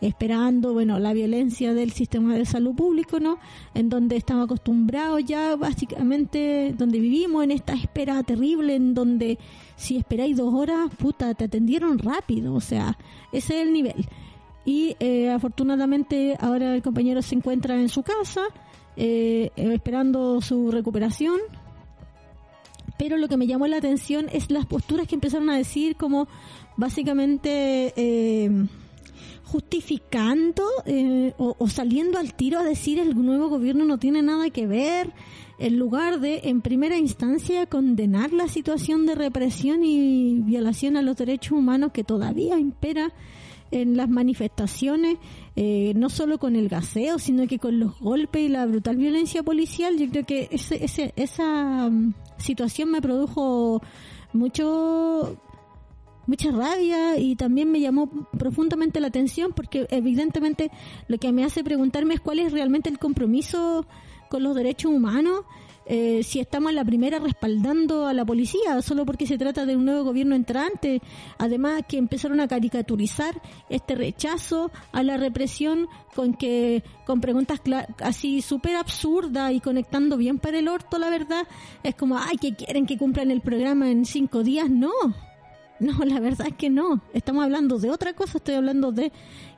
esperando, 0.00 0.72
bueno, 0.74 0.98
la 0.98 1.12
violencia 1.12 1.74
del 1.74 1.90
sistema 1.92 2.36
de 2.36 2.44
salud 2.44 2.74
público, 2.74 3.18
¿no? 3.18 3.38
En 3.74 3.88
donde 3.88 4.16
estamos 4.16 4.44
acostumbrados 4.44 5.24
ya, 5.24 5.56
básicamente, 5.56 6.74
donde 6.76 7.00
vivimos 7.00 7.42
en 7.42 7.50
esta 7.50 7.74
espera 7.74 8.22
terrible, 8.22 8.76
en 8.76 8.94
donde 8.94 9.38
si 9.76 9.96
esperáis 9.96 10.36
dos 10.36 10.54
horas, 10.54 10.90
puta, 10.96 11.34
te 11.34 11.44
atendieron 11.44 11.98
rápido, 11.98 12.54
o 12.54 12.60
sea, 12.60 12.96
ese 13.32 13.60
es 13.60 13.66
el 13.66 13.72
nivel. 13.72 14.06
Y 14.68 14.96
eh, 15.00 15.30
afortunadamente 15.30 16.36
ahora 16.38 16.74
el 16.74 16.82
compañero 16.82 17.22
se 17.22 17.34
encuentra 17.34 17.80
en 17.80 17.88
su 17.88 18.02
casa, 18.02 18.42
eh, 18.98 19.50
esperando 19.56 20.42
su 20.42 20.70
recuperación, 20.70 21.40
pero 22.98 23.16
lo 23.16 23.28
que 23.28 23.38
me 23.38 23.46
llamó 23.46 23.66
la 23.66 23.78
atención 23.78 24.26
es 24.30 24.50
las 24.50 24.66
posturas 24.66 25.08
que 25.08 25.14
empezaron 25.14 25.48
a 25.48 25.56
decir 25.56 25.96
como 25.96 26.28
básicamente 26.76 27.94
eh, 27.96 28.66
justificando 29.44 30.64
eh, 30.84 31.32
o, 31.38 31.66
saliendo 31.68 32.18
al 32.18 32.34
tiro 32.34 32.58
a 32.58 32.62
decir 32.62 32.98
el 32.98 33.16
nuevo 33.16 33.48
gobierno 33.48 33.86
no 33.86 33.96
tiene 33.96 34.20
nada 34.20 34.50
que 34.50 34.66
ver, 34.66 35.14
en 35.58 35.78
lugar 35.78 36.20
de, 36.20 36.42
en 36.44 36.60
primera 36.60 36.98
instancia, 36.98 37.64
condenar 37.64 38.34
la 38.34 38.48
situación 38.48 39.06
de 39.06 39.14
represión 39.14 39.82
y 39.82 40.42
violación 40.42 40.98
a 40.98 41.02
los 41.02 41.16
derechos 41.16 41.52
humanos 41.52 41.92
que 41.94 42.04
todavía 42.04 42.58
impera 42.58 43.14
en 43.70 43.96
las 43.96 44.08
manifestaciones, 44.08 45.18
eh, 45.56 45.92
no 45.96 46.08
solo 46.08 46.38
con 46.38 46.56
el 46.56 46.68
gaseo, 46.68 47.18
sino 47.18 47.46
que 47.46 47.58
con 47.58 47.78
los 47.78 47.98
golpes 48.00 48.42
y 48.42 48.48
la 48.48 48.66
brutal 48.66 48.96
violencia 48.96 49.42
policial. 49.42 49.96
Yo 49.98 50.08
creo 50.08 50.24
que 50.24 50.48
ese, 50.50 50.84
ese, 50.84 51.12
esa 51.16 51.88
mm, 51.90 52.14
situación 52.38 52.90
me 52.90 53.00
produjo 53.00 53.82
mucho 54.32 55.38
mucha 56.26 56.50
rabia 56.50 57.18
y 57.18 57.36
también 57.36 57.72
me 57.72 57.80
llamó 57.80 58.10
profundamente 58.38 59.00
la 59.00 59.06
atención 59.06 59.52
porque 59.56 59.86
evidentemente 59.90 60.70
lo 61.06 61.16
que 61.16 61.32
me 61.32 61.42
hace 61.42 61.64
preguntarme 61.64 62.12
es 62.12 62.20
cuál 62.20 62.38
es 62.38 62.52
realmente 62.52 62.90
el 62.90 62.98
compromiso 62.98 63.86
con 64.28 64.42
los 64.42 64.54
derechos 64.54 64.92
humanos 64.92 65.40
eh, 65.90 66.22
si 66.22 66.38
estamos 66.38 66.72
la 66.74 66.84
primera 66.84 67.18
respaldando 67.18 68.06
a 68.06 68.12
la 68.12 68.24
policía 68.24 68.82
solo 68.82 69.06
porque 69.06 69.26
se 69.26 69.38
trata 69.38 69.64
de 69.64 69.74
un 69.74 69.86
nuevo 69.86 70.04
gobierno 70.04 70.34
entrante 70.34 71.00
además 71.38 71.82
que 71.88 71.96
empezaron 71.96 72.40
a 72.40 72.48
caricaturizar 72.48 73.40
este 73.70 73.94
rechazo 73.94 74.70
a 74.92 75.02
la 75.02 75.16
represión 75.16 75.88
con 76.14 76.34
que 76.34 76.82
con 77.06 77.22
preguntas 77.22 77.60
así 78.00 78.42
súper 78.42 78.76
absurdas 78.76 79.52
y 79.52 79.60
conectando 79.60 80.18
bien 80.18 80.38
para 80.38 80.58
el 80.58 80.68
orto 80.68 80.98
la 80.98 81.08
verdad 81.08 81.46
es 81.82 81.94
como 81.94 82.18
ay 82.18 82.36
que 82.36 82.54
quieren 82.54 82.84
que 82.84 82.98
cumplan 82.98 83.30
el 83.30 83.40
programa 83.40 83.90
en 83.90 84.04
cinco 84.04 84.42
días 84.42 84.68
no 84.68 84.90
no, 85.80 86.04
la 86.04 86.20
verdad 86.20 86.48
es 86.48 86.54
que 86.54 86.70
no. 86.70 87.00
Estamos 87.12 87.44
hablando 87.44 87.78
de 87.78 87.90
otra 87.90 88.14
cosa. 88.14 88.38
Estoy 88.38 88.54
hablando 88.54 88.92
de 88.92 89.12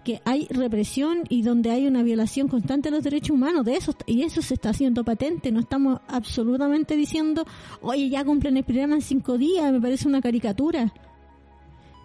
que 0.04 0.20
hay 0.24 0.46
represión 0.50 1.24
y 1.28 1.42
donde 1.42 1.70
hay 1.70 1.86
una 1.86 2.02
violación 2.02 2.48
constante 2.48 2.90
de 2.90 2.96
los 2.96 3.04
derechos 3.04 3.30
humanos. 3.30 3.64
De 3.64 3.76
eso 3.76 3.94
y 4.06 4.22
eso 4.22 4.42
se 4.42 4.54
está 4.54 4.70
haciendo 4.70 5.04
patente. 5.04 5.50
No 5.50 5.60
estamos 5.60 6.00
absolutamente 6.08 6.96
diciendo, 6.96 7.44
oye, 7.80 8.08
ya 8.08 8.24
cumplen 8.24 8.56
el 8.56 8.64
programa 8.64 8.96
en 8.96 9.02
cinco 9.02 9.38
días. 9.38 9.72
Me 9.72 9.80
parece 9.80 10.08
una 10.08 10.20
caricatura. 10.20 10.92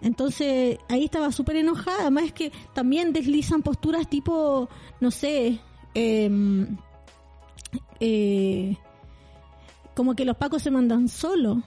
Entonces 0.02 0.78
ahí 0.88 1.04
estaba 1.04 1.30
súper 1.32 1.56
enojada. 1.56 2.02
Además 2.02 2.24
es 2.24 2.32
que 2.32 2.52
también 2.74 3.12
deslizan 3.12 3.62
posturas 3.62 4.08
tipo, 4.08 4.68
no 5.00 5.10
sé, 5.10 5.60
em, 5.94 6.76
eh, 8.00 8.76
como 9.94 10.14
que 10.14 10.24
los 10.24 10.36
pacos 10.36 10.62
se 10.62 10.70
mandan 10.70 11.08
solos 11.08 11.58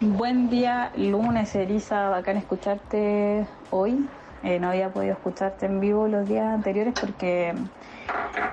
Buen 0.00 0.50
día, 0.50 0.92
lunes, 0.96 1.54
Elisa. 1.54 2.10
Bacán 2.10 2.36
escucharte 2.36 3.46
hoy 3.70 4.06
Eh, 4.46 4.60
no 4.60 4.68
había 4.68 4.90
podido 4.90 5.14
escucharte 5.14 5.66
en 5.66 5.80
vivo 5.80 6.06
los 6.06 6.28
días 6.28 6.46
anteriores 6.46 6.94
porque 7.00 7.52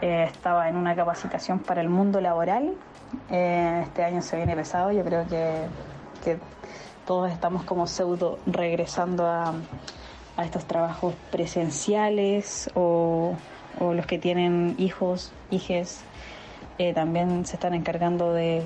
eh, 0.02 0.24
estaba 0.24 0.68
en 0.68 0.76
una 0.76 0.96
capacitación 0.96 1.60
para 1.60 1.82
el 1.82 1.90
mundo 1.90 2.20
laboral. 2.20 2.74
Eh, 3.30 3.82
este 3.84 4.04
año 4.04 4.24
se 4.24 4.38
viene 4.38 4.56
pesado, 4.56 4.92
yo 4.92 5.04
creo 5.04 5.28
que, 5.28 5.68
que 6.24 6.40
todos 7.06 7.32
estamos 7.32 7.64
como 7.64 7.86
pseudo 7.86 8.40
regresando 8.48 9.28
a, 9.28 9.54
a 10.36 10.44
estos 10.44 10.66
trabajos 10.66 11.14
presenciales 11.32 12.72
o, 12.74 13.36
o, 13.80 13.94
los 13.94 14.08
que 14.08 14.18
tienen 14.18 14.74
hijos, 14.80 15.32
hijes, 15.52 16.04
también 16.96 17.46
se 17.46 17.56
están 17.56 17.76
encargando 17.76 18.34
de, 18.34 18.64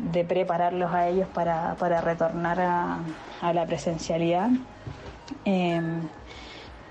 de 0.00 0.24
prepararlos 0.24 0.92
a 0.92 1.06
ellos 1.06 1.28
para, 1.32 1.76
para 1.76 2.00
retornar 2.00 2.60
a, 2.60 2.98
a, 3.40 3.52
la 3.52 3.64
presencialidad. 3.66 4.50
Eh, 5.44 5.80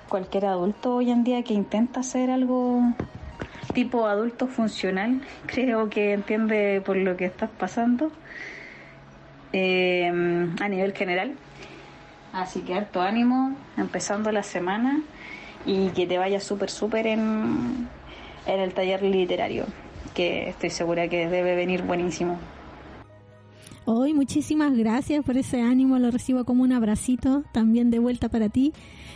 cualquier 0.10 0.46
adulto 0.46 0.96
hoy 0.96 1.12
en 1.12 1.24
día 1.24 1.44
que 1.44 1.54
intenta 1.54 2.02
hacer 2.02 2.30
algo 2.30 2.82
tipo 3.74 4.08
adulto 4.08 4.48
funcional, 4.48 5.22
creo 5.46 5.90
que 5.90 6.14
entiende 6.14 6.82
por 6.86 6.98
lo 6.98 7.16
que 7.16 7.26
estás 7.26 7.50
pasando 7.50 8.12
eh, 9.54 10.12
a 10.60 10.68
nivel 10.68 10.94
general. 10.94 11.36
Así 12.34 12.62
que 12.62 12.76
harto 12.76 13.02
ánimo, 13.02 13.56
empezando 13.78 14.32
la 14.32 14.44
semana 14.44 15.02
y 15.66 15.90
que 15.90 16.06
te 16.06 16.18
vaya 16.18 16.40
súper, 16.40 16.70
súper 16.70 17.08
en, 17.08 17.88
en 18.46 18.60
el 18.60 18.74
taller 18.74 19.02
literario, 19.02 19.66
que 20.14 20.50
estoy 20.50 20.70
segura 20.70 21.08
que 21.08 21.28
debe 21.28 21.56
venir 21.56 21.84
buenísimo. 21.84 22.40
Hoy 23.92 24.14
muchísimas 24.14 24.78
gracias 24.78 25.26
por 25.26 25.36
ese 25.36 25.62
ánimo, 25.62 25.98
lo 25.98 26.12
recibo 26.12 26.46
como 26.46 26.62
un 26.62 26.74
abracito 26.74 27.44
también 27.52 27.90
de 27.90 27.98
vuelta 27.98 28.30
para 28.30 28.48
ti. 28.48 28.72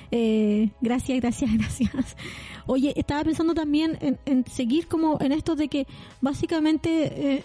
Eh, 0.09 0.71
gracias, 0.81 1.21
gracias, 1.21 1.53
gracias. 1.59 2.17
Oye, 2.65 2.91
estaba 2.95 3.23
pensando 3.23 3.53
también 3.53 3.99
en, 4.01 4.17
en, 4.25 4.43
seguir 4.47 4.87
como 4.87 5.19
en 5.21 5.31
esto 5.31 5.55
de 5.55 5.67
que 5.67 5.85
básicamente 6.21 7.35
eh, 7.35 7.43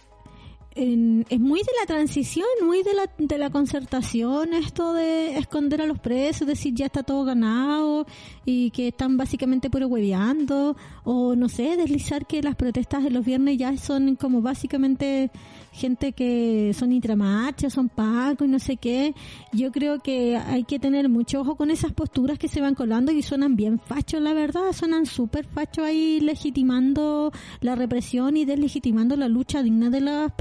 en, 0.74 1.26
es 1.28 1.38
muy 1.38 1.58
de 1.58 1.70
la 1.78 1.86
transición, 1.86 2.46
muy 2.64 2.82
de 2.82 2.94
la, 2.94 3.10
de 3.18 3.36
la 3.36 3.50
concertación, 3.50 4.54
esto 4.54 4.94
de 4.94 5.36
esconder 5.36 5.82
a 5.82 5.86
los 5.86 5.98
presos, 5.98 6.46
decir 6.46 6.72
ya 6.74 6.86
está 6.86 7.02
todo 7.02 7.24
ganado 7.24 8.06
y 8.46 8.70
que 8.70 8.88
están 8.88 9.18
básicamente 9.18 9.68
puro 9.68 9.86
hueveando, 9.86 10.78
o 11.04 11.34
no 11.36 11.50
sé, 11.50 11.76
deslizar 11.76 12.26
que 12.26 12.42
las 12.42 12.56
protestas 12.56 13.04
de 13.04 13.10
los 13.10 13.22
viernes 13.22 13.58
ya 13.58 13.76
son 13.76 14.16
como 14.16 14.40
básicamente 14.40 15.30
gente 15.78 16.12
que 16.12 16.72
son 16.74 16.92
intramarchas, 16.92 17.72
son 17.72 17.88
pacos 17.88 18.46
y 18.46 18.50
no 18.50 18.58
sé 18.58 18.76
qué. 18.76 19.14
Yo 19.52 19.72
creo 19.72 20.00
que 20.00 20.36
hay 20.36 20.64
que 20.64 20.78
tener 20.78 21.08
mucho 21.08 21.40
ojo 21.40 21.56
con 21.56 21.70
esas 21.70 21.92
posturas 21.92 22.38
que 22.38 22.48
se 22.48 22.60
van 22.60 22.74
colando 22.74 23.12
y 23.12 23.22
suenan 23.22 23.56
bien 23.56 23.78
fachos, 23.78 24.20
la 24.20 24.34
verdad, 24.34 24.72
suenan 24.72 25.06
súper 25.06 25.46
fachos 25.46 25.84
ahí 25.84 26.20
legitimando 26.20 27.32
la 27.60 27.74
represión 27.74 28.36
y 28.36 28.44
deslegitimando 28.44 29.16
la 29.16 29.28
lucha 29.28 29.62
digna 29.62 29.88
de 29.88 30.00
las 30.00 30.32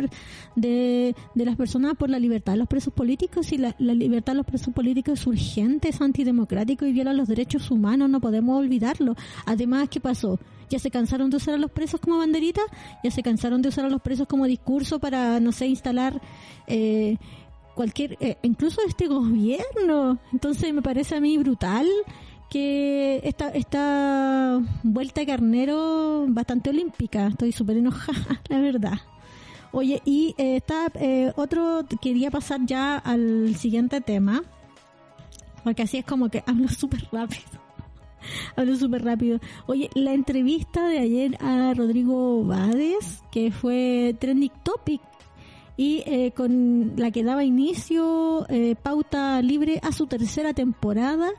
de, 0.56 1.16
de 1.36 1.46
las 1.46 1.56
personas 1.56 1.96
por 1.96 2.10
la 2.10 2.20
libertad 2.20 2.54
de 2.54 2.60
los 2.60 2.68
presos 2.68 2.94
políticos 2.94 3.52
y 3.52 3.58
la, 3.58 3.76
la 3.80 3.94
libertad 3.94 4.34
de 4.34 4.38
los 4.38 4.46
presos 4.46 4.74
políticos 4.74 5.20
es 5.20 5.28
urgente, 5.28 5.90
es 5.90 6.02
antidemocrático 6.02 6.86
y 6.86 6.92
viola 6.92 7.14
los 7.14 7.28
derechos 7.28 7.70
humanos, 7.72 8.10
no 8.10 8.20
podemos 8.20 8.60
olvidarlo. 8.60 9.16
Además, 9.46 9.90
¿qué 9.90 10.00
pasó? 10.00 10.40
Ya 10.70 10.80
se 10.80 10.92
cansaron 10.92 11.30
de 11.30 11.38
usar 11.38 11.56
a 11.56 11.58
los 11.58 11.72
presos 11.72 12.00
como 12.00 12.18
banderita, 12.18 12.62
ya 13.04 13.12
se 13.12 13.24
cansaron 13.24 13.62
de 13.62 13.70
usar 13.70 13.86
a 13.86 13.90
los 13.90 14.02
presos 14.02 14.28
como 14.28 14.46
discurso 14.46 15.00
para, 15.00 15.40
no 15.40 15.52
sé, 15.52 15.68
instalar 15.68 16.22
eh, 16.68 17.18
cualquier, 17.76 18.18
eh, 18.20 18.38
incluso 18.42 18.82
este 18.86 19.08
gobierno. 19.08 20.20
Entonces 20.34 20.74
me 20.74 20.82
parece 20.82 21.16
a 21.16 21.22
mí 21.22 21.38
brutal 21.38 21.88
que 22.50 23.22
esta, 23.24 23.50
esta 23.50 24.60
vuelta 24.84 25.22
de 25.22 25.28
carnero 25.28 26.26
bastante 26.28 26.70
olímpica, 26.70 27.28
estoy 27.28 27.52
súper 27.52 27.78
enojada, 27.78 28.42
la 28.50 28.60
verdad. 28.60 29.00
Oye, 29.72 30.02
y 30.06 30.34
eh, 30.38 30.58
está 30.58 30.88
eh, 30.96 31.32
otro, 31.36 31.86
quería 32.02 32.32
pasar 32.32 32.62
ya 32.66 32.98
al 32.98 33.56
siguiente 33.58 34.02
tema, 34.02 34.44
porque 35.64 35.84
así 35.84 35.98
es 35.98 36.06
como 36.06 36.30
que 36.30 36.44
hablo 36.48 36.68
súper 36.70 37.08
rápido. 37.12 37.67
Hablo 38.56 38.76
súper 38.76 39.04
rápido. 39.04 39.40
Oye, 39.66 39.90
la 39.94 40.14
entrevista 40.14 40.88
de 40.88 41.00
ayer 41.00 41.38
a 41.42 41.74
Rodrigo 41.74 42.44
Bades, 42.44 43.22
que 43.32 43.52
fue 43.52 44.16
trending 44.20 44.52
topic 44.64 45.02
y 45.76 46.04
eh, 46.08 46.32
con 46.36 46.94
la 46.98 47.12
que 47.12 47.24
daba 47.24 47.44
inicio 47.44 48.46
eh, 48.50 48.76
Pauta 48.82 49.42
Libre 49.42 49.80
a 49.84 49.92
su 49.92 50.08
tercera 50.08 50.54
temporada, 50.54 51.30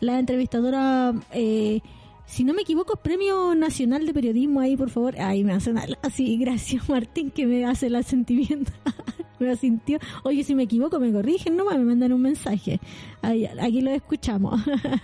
la 0.00 0.18
entrevistadora 0.18 1.14
eh, 1.32 1.80
si 2.26 2.42
no 2.42 2.52
me 2.52 2.62
equivoco, 2.62 2.96
Premio 2.96 3.54
Nacional 3.54 4.04
de 4.04 4.12
Periodismo 4.12 4.60
ahí, 4.60 4.76
por 4.76 4.90
favor. 4.90 5.18
Ahí 5.20 5.44
me 5.44 5.52
hacen 5.52 5.78
así, 6.02 6.36
gracias 6.36 6.88
Martín, 6.88 7.30
que 7.30 7.46
me 7.46 7.64
hace 7.64 7.86
el 7.86 7.96
asentimiento. 7.96 8.72
asintió. 9.50 9.98
Oye, 10.24 10.44
si 10.44 10.54
me 10.54 10.64
equivoco, 10.64 10.98
me 10.98 11.12
corrigen, 11.12 11.56
no 11.56 11.64
me 11.64 11.78
mandan 11.78 12.12
un 12.12 12.22
mensaje. 12.22 12.80
Aquí 13.22 13.80
lo 13.80 13.90
escuchamos. 13.90 14.60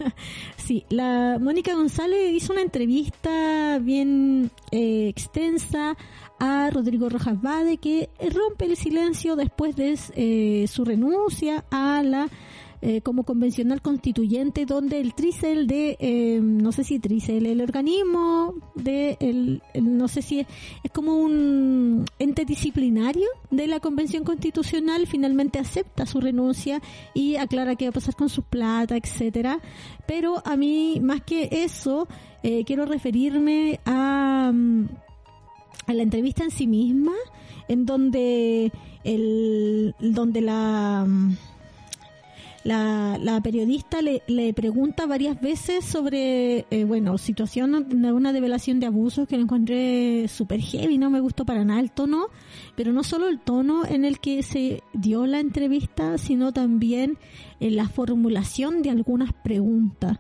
sí, 0.57 0.85
la 0.89 1.39
Mónica 1.41 1.75
González 1.75 2.33
hizo 2.33 2.53
una 2.53 2.63
entrevista 2.63 3.79
bien 3.81 4.51
eh, 4.71 5.09
extensa 5.09 5.97
a 6.39 6.71
Rodrigo 6.71 7.09
Rojas 7.09 7.41
Bade, 7.41 7.77
que 7.77 8.11
rompe 8.33 8.65
el 8.65 8.77
silencio 8.77 9.37
después 9.37 9.77
de 9.77 9.99
eh, 10.17 10.67
su 10.67 10.85
renuncia 10.85 11.65
a 11.71 12.03
la 12.03 12.29
eh, 12.85 13.01
como 13.01 13.23
convencional 13.23 13.81
constituyente 13.81 14.67
donde 14.67 15.01
el 15.01 15.15
tricel 15.15 15.69
de, 15.69 15.97
eh, 16.01 16.41
no 16.43 16.73
sé 16.73 16.83
si 16.83 16.99
tricel, 16.99 17.47
el 17.47 17.61
organismo 17.61 18.55
de, 18.75 19.17
el, 19.21 19.63
no 19.81 20.09
sé 20.09 20.21
si 20.21 20.41
es, 20.41 20.49
es, 20.83 20.91
como 20.91 21.15
un 21.15 22.05
ente 22.19 22.45
disciplinario 22.45 23.29
de 23.53 23.69
la 23.69 23.79
convención 23.79 24.25
constitucional, 24.25 25.07
finalmente 25.07 25.61
acepta 25.61 26.07
su 26.07 26.21
renuncia 26.21 26.83
y 27.15 27.37
aclara 27.37 27.77
qué 27.77 27.85
va 27.85 27.91
a 27.91 27.93
pasar 27.93 28.17
con 28.17 28.29
su 28.29 28.43
plata, 28.43 28.97
etcétera. 28.97 29.61
Pero 30.09 30.43
a 30.45 30.57
mí, 30.57 30.99
más 31.01 31.23
que 31.23 31.49
eso, 31.53 32.09
eh, 32.43 32.65
quiero 32.65 32.85
referirme 32.85 33.79
a, 33.85 34.51
mm, 34.53 34.89
a 35.87 35.95
la 35.95 36.03
entrevista 36.03 36.43
en 36.43 36.51
sí 36.51 36.67
misma, 36.67 37.13
en 37.69 37.87
donde 37.87 38.73
el, 39.05 39.95
donde 40.01 40.41
la, 40.41 41.05
mm, 41.07 41.37
la, 42.65 43.19
la 43.21 43.41
periodista 43.41 44.03
le, 44.03 44.23
le, 44.27 44.53
pregunta 44.55 45.07
varias 45.07 45.41
veces 45.41 45.85
sobre, 45.85 46.67
eh, 46.71 46.85
bueno, 46.85 47.19
situación 47.19 47.89
de 47.89 48.13
una 48.13 48.33
develación 48.33 48.79
de 48.81 48.87
abusos 48.87 49.27
que 49.27 49.37
lo 49.37 49.43
encontré 49.43 50.29
súper 50.29 50.61
heavy, 50.61 50.99
no 50.99 51.11
me 51.11 51.21
gustó 51.21 51.45
para 51.45 51.65
nada 51.65 51.81
el 51.81 51.91
tono, 51.91 52.29
pero 52.77 52.93
no 52.93 53.03
solo 53.03 53.29
el 53.29 53.41
tono 53.41 53.85
en 53.85 54.05
el 54.05 54.21
que 54.21 54.43
se 54.43 54.83
dio 54.93 55.27
la 55.27 55.41
entrevista, 55.41 56.19
sino 56.19 56.53
también 56.53 57.19
en 57.61 57.77
la 57.77 57.89
formulación 57.89 58.83
de 58.83 58.91
algunas 58.91 59.33
preguntas. 59.33 60.19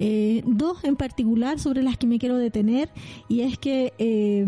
Eh, 0.00 0.42
dos 0.46 0.82
en 0.84 0.96
particular 0.96 1.60
sobre 1.60 1.82
las 1.82 1.96
que 1.96 2.06
me 2.06 2.18
quiero 2.18 2.38
detener, 2.38 2.90
y 3.28 3.42
es 3.42 3.58
que, 3.58 3.92
eh, 3.98 4.44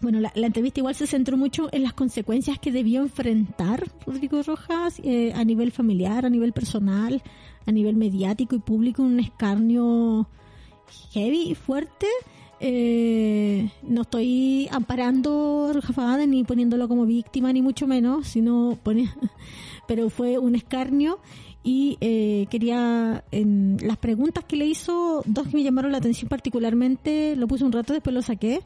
bueno, 0.00 0.20
la, 0.20 0.32
la, 0.34 0.46
entrevista 0.46 0.80
igual 0.80 0.94
se 0.94 1.06
centró 1.06 1.36
mucho 1.36 1.68
en 1.72 1.82
las 1.82 1.92
consecuencias 1.92 2.58
que 2.58 2.72
debió 2.72 3.02
enfrentar 3.02 3.84
Rodrigo 4.06 4.42
Rojas 4.42 5.00
eh, 5.02 5.32
a 5.34 5.44
nivel 5.44 5.72
familiar, 5.72 6.26
a 6.26 6.30
nivel 6.30 6.52
personal, 6.52 7.22
a 7.66 7.72
nivel 7.72 7.96
mediático 7.96 8.54
y 8.54 8.58
público, 8.58 9.02
un 9.02 9.20
escarnio 9.20 10.28
heavy, 11.12 11.54
fuerte. 11.54 12.06
Eh, 12.58 13.70
no 13.82 14.02
estoy 14.02 14.68
amparando 14.70 15.68
a 15.68 15.72
Rojas 15.74 15.94
Fagade 15.94 16.26
ni 16.26 16.42
poniéndolo 16.44 16.88
como 16.88 17.04
víctima, 17.04 17.52
ni 17.52 17.60
mucho 17.60 17.86
menos, 17.86 18.28
sino 18.28 18.78
pone, 18.82 19.10
pero 19.86 20.08
fue 20.08 20.38
un 20.38 20.54
escarnio 20.54 21.18
y 21.66 21.98
eh, 22.00 22.46
quería 22.48 23.24
en 23.32 23.78
las 23.82 23.96
preguntas 23.96 24.44
que 24.44 24.54
le 24.54 24.66
hizo 24.66 25.22
dos 25.26 25.48
que 25.48 25.56
me 25.56 25.64
llamaron 25.64 25.90
la 25.90 25.98
atención 25.98 26.28
particularmente 26.28 27.34
lo 27.34 27.48
puse 27.48 27.64
un 27.64 27.72
rato 27.72 27.92
después 27.92 28.14
lo 28.14 28.22
saqué 28.22 28.60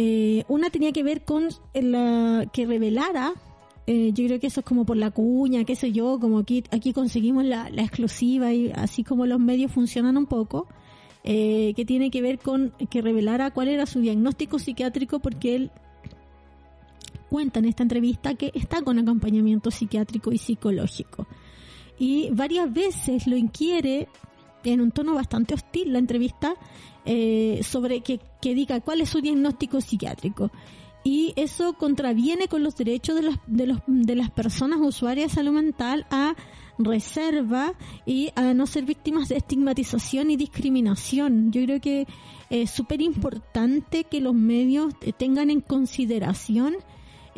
eh, 0.00 0.44
una 0.46 0.70
tenía 0.70 0.92
que 0.92 1.02
ver 1.02 1.24
con 1.24 1.48
la 1.74 2.46
que 2.52 2.66
revelara, 2.66 3.32
eh, 3.88 4.12
yo 4.14 4.26
creo 4.26 4.38
que 4.38 4.46
eso 4.46 4.60
es 4.60 4.66
como 4.66 4.86
por 4.86 4.96
la 4.96 5.10
cuña, 5.10 5.64
qué 5.64 5.74
sé 5.74 5.90
yo, 5.90 6.20
como 6.20 6.38
aquí, 6.38 6.62
aquí 6.70 6.92
conseguimos 6.92 7.44
la, 7.44 7.66
exclusiva 7.70 8.52
y 8.52 8.70
así 8.70 9.02
como 9.02 9.26
los 9.26 9.40
medios 9.40 9.72
funcionan 9.72 10.16
un 10.16 10.26
poco, 10.26 10.68
eh, 11.24 11.72
que 11.74 11.84
tiene 11.84 12.12
que 12.12 12.22
ver 12.22 12.38
con 12.38 12.72
que 12.88 13.02
revelara 13.02 13.50
cuál 13.50 13.66
era 13.66 13.86
su 13.86 13.98
diagnóstico 13.98 14.60
psiquiátrico 14.60 15.18
porque 15.18 15.56
él 15.56 15.72
cuenta 17.28 17.58
en 17.58 17.64
esta 17.64 17.82
entrevista 17.82 18.36
que 18.36 18.52
está 18.54 18.82
con 18.82 19.00
acompañamiento 19.00 19.72
psiquiátrico 19.72 20.30
y 20.30 20.38
psicológico. 20.38 21.26
Y 21.98 22.30
varias 22.30 22.72
veces 22.72 23.26
lo 23.26 23.36
inquiere 23.36 24.06
en 24.62 24.80
un 24.80 24.92
tono 24.92 25.14
bastante 25.14 25.54
hostil 25.54 25.92
la 25.92 25.98
entrevista 25.98 26.54
eh, 27.04 27.60
sobre 27.62 28.00
que, 28.02 28.20
que, 28.40 28.54
diga 28.54 28.80
cuál 28.80 29.00
es 29.00 29.10
su 29.10 29.20
diagnóstico 29.20 29.80
psiquiátrico. 29.80 30.50
y 31.04 31.32
eso 31.36 31.74
contraviene 31.74 32.48
con 32.48 32.62
los 32.62 32.76
derechos 32.76 33.16
de, 33.16 33.22
las 33.22 33.38
de, 33.46 33.66
los, 33.66 33.78
de 33.86 34.14
las 34.14 34.30
personas 34.30 34.78
usuarias 34.80 35.30
de 35.30 35.34
salud 35.36 35.52
mental 35.52 36.06
a 36.10 36.34
reserva 36.78 37.74
y 38.06 38.30
a 38.36 38.54
no 38.54 38.66
ser 38.66 38.84
víctimas 38.84 39.28
de 39.28 39.36
estigmatización 39.36 40.30
y 40.30 40.36
discriminación. 40.36 41.50
Yo 41.52 41.62
creo 41.64 41.80
que 41.80 42.06
es 42.50 42.70
súper 42.70 43.00
importante 43.02 44.04
que 44.04 44.20
los 44.20 44.34
medios 44.34 44.94
tengan 45.18 45.50
en 45.50 45.60
consideración 45.60 46.76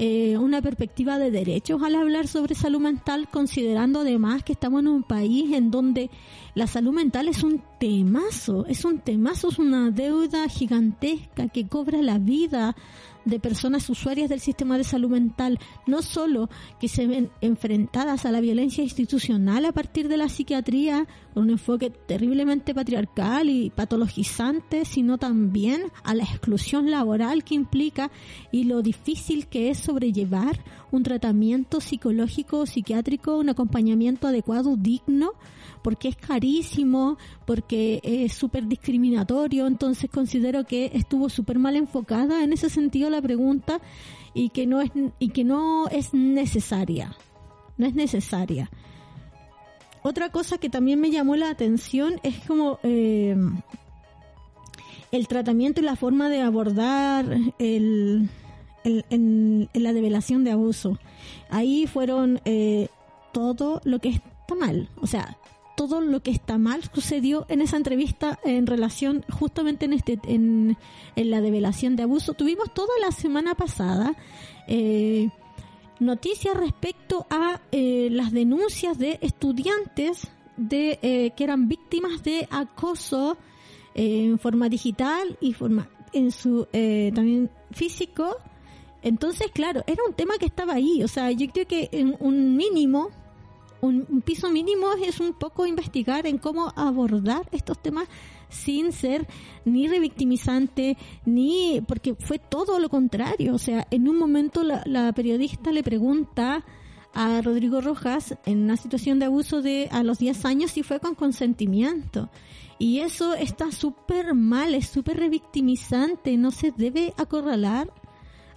eh, 0.02 0.38
una 0.38 0.62
perspectiva 0.62 1.18
de 1.18 1.30
derechos 1.30 1.82
al 1.82 1.94
hablar 1.94 2.26
sobre 2.26 2.54
salud 2.54 2.80
mental, 2.80 3.28
considerando 3.30 4.00
además 4.00 4.42
que 4.42 4.54
estamos 4.54 4.80
en 4.80 4.88
un 4.88 5.02
país 5.02 5.52
en 5.52 5.70
donde 5.70 6.08
la 6.54 6.66
salud 6.66 6.94
mental 6.94 7.28
es 7.28 7.42
un 7.42 7.62
temazo, 7.78 8.64
es 8.64 8.86
un 8.86 9.00
temazo, 9.00 9.50
es 9.50 9.58
una 9.58 9.90
deuda 9.90 10.48
gigantesca 10.48 11.48
que 11.48 11.68
cobra 11.68 12.00
la 12.00 12.18
vida 12.18 12.74
de 13.24 13.40
personas 13.40 13.88
usuarias 13.90 14.28
del 14.28 14.40
sistema 14.40 14.78
de 14.78 14.84
salud 14.84 15.10
mental, 15.10 15.58
no 15.86 16.02
solo 16.02 16.48
que 16.80 16.88
se 16.88 17.06
ven 17.06 17.30
enfrentadas 17.40 18.24
a 18.24 18.30
la 18.30 18.40
violencia 18.40 18.82
institucional 18.82 19.64
a 19.64 19.72
partir 19.72 20.08
de 20.08 20.16
la 20.16 20.28
psiquiatría, 20.28 21.06
con 21.34 21.44
un 21.44 21.50
enfoque 21.50 21.90
terriblemente 21.90 22.74
patriarcal 22.74 23.48
y 23.48 23.70
patologizante, 23.70 24.84
sino 24.84 25.18
también 25.18 25.84
a 26.02 26.14
la 26.14 26.24
exclusión 26.24 26.90
laboral 26.90 27.44
que 27.44 27.54
implica 27.54 28.10
y 28.50 28.64
lo 28.64 28.82
difícil 28.82 29.46
que 29.46 29.70
es 29.70 29.78
sobrellevar 29.78 30.62
un 30.90 31.02
tratamiento 31.02 31.80
psicológico 31.80 32.58
o 32.58 32.66
psiquiátrico, 32.66 33.38
un 33.38 33.48
acompañamiento 33.48 34.26
adecuado, 34.26 34.76
digno, 34.76 35.32
porque 35.82 36.08
es 36.08 36.16
carísimo, 36.16 37.16
porque 37.46 38.00
es 38.02 38.32
súper 38.32 38.66
discriminatorio, 38.66 39.66
entonces 39.66 40.10
considero 40.10 40.64
que 40.64 40.90
estuvo 40.94 41.28
súper 41.28 41.58
mal 41.58 41.76
enfocada 41.76 42.42
en 42.44 42.52
ese 42.52 42.68
sentido 42.68 43.10
la 43.10 43.22
pregunta 43.22 43.80
y 44.34 44.50
que 44.50 44.66
no 44.66 44.80
es, 44.80 44.90
y 45.18 45.30
que 45.30 45.44
no 45.44 45.88
es 45.88 46.14
necesaria, 46.14 47.16
no 47.78 47.86
es 47.86 47.94
necesaria. 47.94 48.70
Otra 50.02 50.30
cosa 50.30 50.58
que 50.58 50.70
también 50.70 51.00
me 51.00 51.10
llamó 51.10 51.36
la 51.36 51.50
atención 51.50 52.14
es 52.22 52.38
como 52.46 52.78
eh, 52.82 53.36
el 55.12 55.28
tratamiento 55.28 55.80
y 55.80 55.84
la 55.84 55.96
forma 55.96 56.28
de 56.28 56.40
abordar 56.40 57.26
el, 57.58 58.30
en, 58.84 59.68
la 59.74 59.92
develación 59.92 60.44
de 60.44 60.52
abuso. 60.52 60.98
Ahí 61.50 61.86
fueron 61.86 62.40
eh, 62.44 62.88
todo 63.32 63.80
lo 63.84 63.98
que 63.98 64.10
está 64.10 64.54
mal. 64.58 64.88
O 65.00 65.06
sea, 65.06 65.36
todo 65.80 66.02
lo 66.02 66.22
que 66.22 66.30
está 66.30 66.58
mal 66.58 66.82
sucedió 66.92 67.46
en 67.48 67.62
esa 67.62 67.78
entrevista 67.78 68.38
en 68.44 68.66
relación 68.66 69.24
justamente 69.30 69.86
en 69.86 69.94
este 69.94 70.18
en, 70.24 70.76
la 71.16 71.40
develación 71.40 71.96
de 71.96 72.02
abuso. 72.02 72.34
Tuvimos 72.34 72.74
toda 72.74 72.92
la 73.00 73.10
semana 73.12 73.54
pasada 73.54 74.14
eh, 74.68 75.30
noticias 75.98 76.54
respecto 76.54 77.26
a 77.30 77.62
eh, 77.72 78.08
las 78.10 78.30
denuncias 78.30 78.98
de 78.98 79.18
estudiantes 79.22 80.28
de 80.58 80.98
eh, 81.00 81.30
que 81.34 81.44
eran 81.44 81.66
víctimas 81.66 82.22
de 82.24 82.46
acoso 82.50 83.38
en 83.94 84.38
forma 84.38 84.68
digital 84.68 85.38
y 85.40 85.54
forma 85.54 85.88
en 86.12 86.30
su 86.30 86.68
también 86.70 87.48
físico. 87.70 88.36
Entonces, 89.00 89.46
claro, 89.50 89.82
era 89.86 90.02
un 90.06 90.12
tema 90.12 90.34
que 90.36 90.44
estaba 90.44 90.74
ahí. 90.74 91.02
O 91.02 91.08
sea, 91.08 91.30
yo 91.30 91.46
creo 91.50 91.66
que 91.66 91.88
en 91.90 92.16
un 92.20 92.54
mínimo 92.54 93.12
un, 93.80 94.22
piso 94.22 94.50
mínimo 94.50 94.92
es 95.04 95.20
un 95.20 95.32
poco 95.34 95.66
investigar 95.66 96.26
en 96.26 96.38
cómo 96.38 96.72
abordar 96.76 97.48
estos 97.52 97.80
temas 97.80 98.08
sin 98.48 98.92
ser 98.92 99.26
ni 99.64 99.88
revictimizante, 99.88 100.96
ni 101.24 101.82
porque 101.86 102.14
fue 102.14 102.38
todo 102.38 102.78
lo 102.78 102.88
contrario. 102.88 103.54
O 103.54 103.58
sea, 103.58 103.86
en 103.90 104.08
un 104.08 104.18
momento 104.18 104.62
la, 104.62 105.12
periodista 105.12 105.72
le 105.72 105.82
pregunta 105.82 106.64
a 107.12 107.40
Rodrigo 107.42 107.80
Rojas 107.80 108.36
en 108.46 108.62
una 108.62 108.76
situación 108.76 109.18
de 109.18 109.26
abuso 109.26 109.62
de 109.62 109.88
a 109.90 110.02
los 110.02 110.18
10 110.18 110.44
años 110.44 110.70
si 110.72 110.82
fue 110.82 111.00
con 111.00 111.14
consentimiento. 111.14 112.30
Y 112.78 113.00
eso 113.00 113.34
está 113.34 113.72
súper 113.72 114.34
mal, 114.34 114.74
es 114.74 114.88
súper 114.88 115.18
revictimizante, 115.18 116.36
no 116.36 116.50
se 116.50 116.70
debe 116.70 117.12
acorralar 117.18 117.92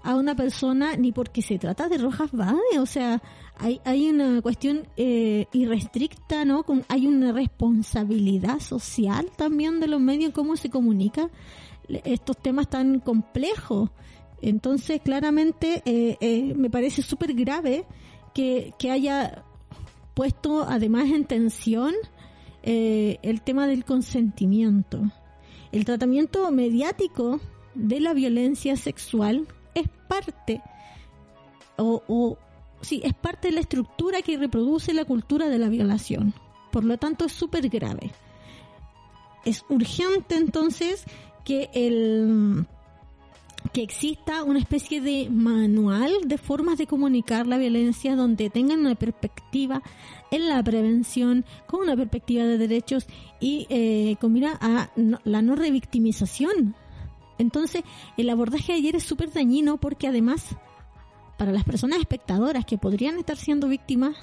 a 0.01 0.15
una 0.15 0.35
persona 0.35 0.95
ni 0.95 1.11
porque 1.11 1.41
se 1.41 1.57
trata 1.57 1.89
de 1.89 1.97
Rojas 1.97 2.31
Bade, 2.31 2.79
o 2.79 2.85
sea, 2.85 3.21
hay, 3.57 3.79
hay 3.85 4.09
una 4.09 4.41
cuestión 4.41 4.87
eh, 4.97 5.47
irrestricta, 5.53 6.45
¿no? 6.45 6.65
hay 6.87 7.07
una 7.07 7.31
responsabilidad 7.31 8.59
social 8.59 9.29
también 9.35 9.79
de 9.79 9.87
los 9.87 10.01
medios, 10.01 10.33
cómo 10.33 10.55
se 10.55 10.69
comunica 10.69 11.29
estos 11.87 12.37
temas 12.37 12.69
tan 12.69 12.99
complejos. 12.99 13.89
Entonces, 14.41 15.01
claramente, 15.01 15.81
eh, 15.85 16.17
eh, 16.19 16.53
me 16.55 16.69
parece 16.69 17.01
súper 17.01 17.33
grave 17.33 17.85
que, 18.33 18.73
que 18.77 18.91
haya 18.91 19.43
puesto 20.13 20.63
además 20.67 21.09
en 21.09 21.25
tensión 21.25 21.93
eh, 22.61 23.19
el 23.21 23.41
tema 23.41 23.67
del 23.67 23.85
consentimiento. 23.85 25.01
El 25.71 25.85
tratamiento 25.85 26.49
mediático 26.51 27.39
de 27.73 27.99
la 27.99 28.13
violencia 28.13 28.75
sexual 28.75 29.47
es 29.73 29.87
parte 30.07 30.61
o, 31.77 32.03
o 32.07 32.37
sí, 32.83 33.01
es 33.03 33.13
parte 33.13 33.47
de 33.47 33.55
la 33.55 33.61
estructura 33.61 34.21
que 34.21 34.37
reproduce 34.37 34.93
la 34.93 35.05
cultura 35.05 35.49
de 35.49 35.57
la 35.57 35.69
violación. 35.69 36.33
Por 36.71 36.83
lo 36.83 36.97
tanto, 36.97 37.25
es 37.25 37.31
súper 37.31 37.69
grave. 37.69 38.11
Es 39.45 39.65
urgente 39.69 40.35
entonces 40.35 41.03
que 41.43 41.69
el 41.73 42.65
que 43.71 43.81
exista 43.81 44.43
una 44.43 44.59
especie 44.59 44.99
de 44.99 45.29
manual 45.29 46.11
de 46.25 46.37
formas 46.37 46.77
de 46.77 46.87
comunicar 46.87 47.47
la 47.47 47.57
violencia 47.57 48.15
donde 48.15 48.49
tengan 48.49 48.81
una 48.81 48.95
perspectiva 48.95 49.81
en 50.31 50.49
la 50.49 50.61
prevención 50.63 51.45
con 51.65 51.81
una 51.81 51.95
perspectiva 51.95 52.43
de 52.43 52.57
derechos 52.57 53.07
y 53.39 53.65
eh, 53.69 54.17
combina 54.19 54.57
a 54.59 54.89
la 54.95 55.41
no 55.41 55.55
revictimización. 55.55 56.75
Entonces, 57.37 57.83
el 58.17 58.29
abordaje 58.29 58.73
de 58.73 58.79
ayer 58.79 58.95
es 58.95 59.03
súper 59.03 59.31
dañino 59.31 59.77
porque 59.77 60.07
además 60.07 60.55
para 61.43 61.51
las 61.51 61.65
personas 61.65 61.99
espectadoras 61.99 62.63
que 62.63 62.77
podrían 62.77 63.17
estar 63.17 63.35
siendo 63.35 63.67
víctimas 63.67 64.15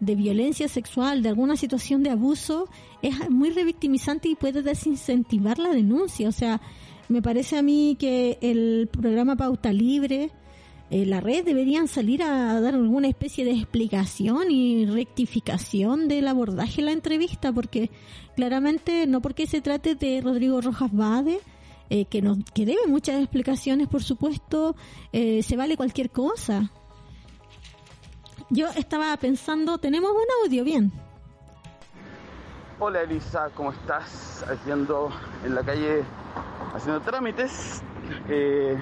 de 0.00 0.16
violencia 0.16 0.66
sexual, 0.66 1.22
de 1.22 1.28
alguna 1.28 1.56
situación 1.56 2.02
de 2.02 2.10
abuso, 2.10 2.68
es 3.00 3.30
muy 3.30 3.50
revictimizante 3.50 4.28
y 4.28 4.34
puede 4.34 4.60
desincentivar 4.60 5.60
la 5.60 5.68
denuncia. 5.68 6.28
O 6.28 6.32
sea, 6.32 6.60
me 7.08 7.22
parece 7.22 7.58
a 7.58 7.62
mí 7.62 7.96
que 7.96 8.38
el 8.40 8.88
programa 8.90 9.36
Pauta 9.36 9.72
Libre, 9.72 10.32
eh, 10.90 11.06
la 11.06 11.20
red 11.20 11.44
deberían 11.44 11.86
salir 11.86 12.24
a 12.24 12.60
dar 12.60 12.74
alguna 12.74 13.06
especie 13.06 13.44
de 13.44 13.52
explicación 13.52 14.50
y 14.50 14.86
rectificación 14.86 16.08
del 16.08 16.26
abordaje 16.26 16.82
de 16.82 16.86
la 16.86 16.92
entrevista, 16.92 17.52
porque 17.52 17.88
claramente 18.34 19.06
no 19.06 19.22
porque 19.22 19.46
se 19.46 19.60
trate 19.60 19.94
de 19.94 20.20
Rodrigo 20.20 20.60
Rojas 20.60 20.92
Bade, 20.92 21.38
eh, 21.94 22.06
que, 22.06 22.22
nos, 22.22 22.38
que 22.54 22.64
debe 22.64 22.86
muchas 22.86 23.20
explicaciones, 23.20 23.86
por 23.86 24.02
supuesto, 24.02 24.74
eh, 25.12 25.42
se 25.42 25.58
vale 25.58 25.76
cualquier 25.76 26.08
cosa. 26.08 26.70
Yo 28.48 28.68
estaba 28.68 29.14
pensando, 29.18 29.76
tenemos 29.76 30.10
un 30.10 30.24
audio, 30.42 30.64
bien. 30.64 30.90
Hola 32.78 33.02
Elisa, 33.02 33.50
¿cómo 33.54 33.72
estás? 33.72 34.42
Haciendo 34.48 35.10
en 35.44 35.54
la 35.54 35.62
calle, 35.62 36.02
haciendo 36.74 37.02
trámites. 37.02 37.82
Eh, 38.26 38.74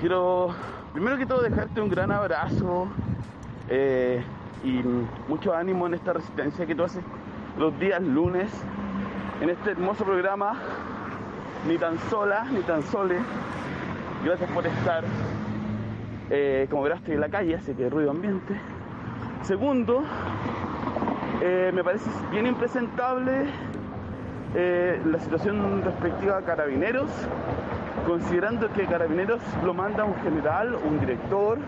quiero, 0.00 0.54
primero 0.94 1.18
que 1.18 1.26
todo, 1.26 1.42
dejarte 1.42 1.82
un 1.82 1.90
gran 1.90 2.10
abrazo 2.10 2.88
y 4.64 4.70
mucho 5.28 5.52
ánimo 5.52 5.86
en 5.88 5.92
esta 5.92 6.14
resistencia 6.14 6.64
que 6.64 6.74
tú 6.74 6.84
haces 6.84 7.04
los 7.58 7.78
días 7.78 8.02
lunes 8.02 8.50
en 9.42 9.50
este 9.50 9.72
hermoso 9.72 10.04
programa 10.04 10.58
ni 11.66 11.78
tan 11.78 11.98
sola, 12.10 12.44
ni 12.50 12.60
tan 12.62 12.82
sole. 12.82 13.18
Gracias 14.24 14.50
por 14.50 14.66
estar. 14.66 15.04
Eh, 16.30 16.66
como 16.70 16.82
verás, 16.82 17.00
estoy 17.00 17.14
en 17.14 17.20
la 17.20 17.28
calle, 17.28 17.56
así 17.56 17.74
que 17.74 17.90
ruido 17.90 18.10
ambiente. 18.10 18.54
Segundo, 19.42 20.02
eh, 21.42 21.70
me 21.74 21.82
parece 21.82 22.08
bien 22.30 22.46
impresentable 22.46 23.46
eh, 24.54 25.00
la 25.04 25.18
situación 25.18 25.82
respectiva 25.82 26.38
a 26.38 26.42
carabineros, 26.42 27.10
considerando 28.06 28.72
que 28.72 28.86
carabineros 28.86 29.40
lo 29.64 29.74
manda 29.74 30.04
un 30.04 30.14
general, 30.16 30.74
un 30.74 31.00
director, 31.00 31.58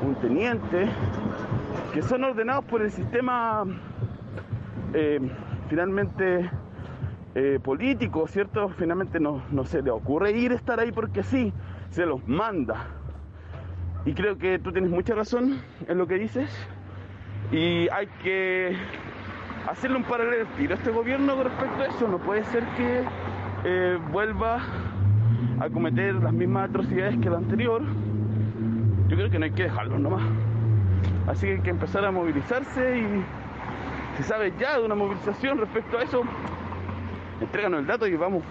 un 0.00 0.14
teniente, 0.16 0.88
que 1.92 2.02
son 2.02 2.24
ordenados 2.24 2.64
por 2.64 2.82
el 2.82 2.90
sistema 2.90 3.64
finalmente 5.68 6.48
eh, 7.34 7.58
¿cierto? 8.28 8.68
Finalmente 8.70 9.20
no, 9.20 9.42
no 9.50 9.64
se 9.64 9.82
le 9.82 9.90
ocurre 9.90 10.30
ir 10.32 10.52
a 10.52 10.54
estar 10.54 10.78
ahí 10.78 10.92
porque 10.92 11.22
sí, 11.22 11.52
se 11.90 12.06
los 12.06 12.26
manda. 12.28 12.86
Y 14.06 14.12
creo 14.12 14.36
que 14.36 14.58
tú 14.58 14.72
tienes 14.72 14.90
mucha 14.90 15.14
razón 15.14 15.60
en 15.88 15.98
lo 15.98 16.06
que 16.06 16.14
dices. 16.14 16.50
Y 17.50 17.88
hay 17.88 18.06
que 18.22 18.76
hacerle 19.68 19.96
un 19.96 20.04
paralelo 20.04 20.46
tiro 20.56 20.74
a 20.74 20.76
este 20.76 20.90
gobierno 20.90 21.36
con 21.36 21.44
respecto 21.44 21.82
a 21.82 21.86
eso. 21.86 22.08
No 22.08 22.18
puede 22.18 22.44
ser 22.44 22.64
que 22.76 23.02
eh, 23.64 23.98
vuelva 24.12 24.60
a 25.60 25.70
cometer 25.70 26.14
las 26.16 26.32
mismas 26.32 26.68
atrocidades 26.68 27.18
que 27.18 27.30
la 27.30 27.38
anterior, 27.38 27.82
yo 29.08 29.16
creo 29.16 29.30
que 29.30 29.38
no 29.38 29.44
hay 29.46 29.52
que 29.52 29.64
dejarlo 29.64 29.98
nomás. 29.98 30.22
Así 31.26 31.46
que 31.46 31.52
hay 31.54 31.60
que 31.60 31.70
empezar 31.70 32.04
a 32.04 32.10
movilizarse 32.10 32.98
y 32.98 33.24
si 34.16 34.22
sabes 34.22 34.52
ya 34.58 34.78
de 34.78 34.84
una 34.84 34.94
movilización 34.94 35.58
respecto 35.58 35.98
a 35.98 36.02
eso, 36.02 36.22
entréganos 37.40 37.80
el 37.80 37.86
dato 37.86 38.06
y 38.06 38.16
vamos 38.16 38.42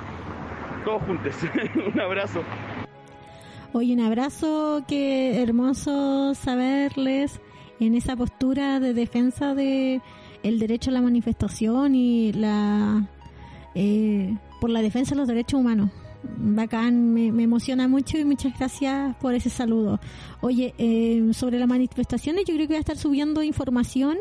todos 0.84 1.02
juntos. 1.04 1.36
un 1.94 2.00
abrazo. 2.00 2.42
Oye, 3.74 3.94
un 3.94 4.02
abrazo, 4.02 4.84
qué 4.88 5.42
hermoso 5.42 6.36
saberles 6.36 7.42
en 7.80 7.96
esa 7.96 8.16
postura 8.16 8.80
de 8.80 8.94
defensa 8.94 9.56
de 9.56 10.02
el 10.44 10.60
derecho 10.60 10.92
a 10.92 10.94
la 10.94 11.02
manifestación 11.02 11.96
y 11.96 12.34
la 12.34 13.08
eh, 13.76 14.38
por 14.62 14.70
la 14.70 14.82
defensa 14.82 15.16
de 15.16 15.22
los 15.22 15.28
derechos 15.28 15.60
humanos. 15.60 15.90
Bacán, 16.38 17.14
me, 17.14 17.28
emociona 17.44 17.88
mucho 17.88 18.18
y 18.18 18.24
muchas 18.24 18.58
gracias 18.58 19.16
por 19.18 19.34
ese 19.34 19.50
saludo. 19.50 20.00
Oye, 20.40 20.74
eh, 20.78 21.32
sobre 21.34 21.60
las 21.60 21.68
manifestaciones, 21.68 22.46
yo 22.46 22.54
creo 22.54 22.68
que 22.68 22.74
voy 22.74 22.78
a 22.78 22.80
estar 22.80 22.98
subiendo 22.98 23.44
información 23.44 24.18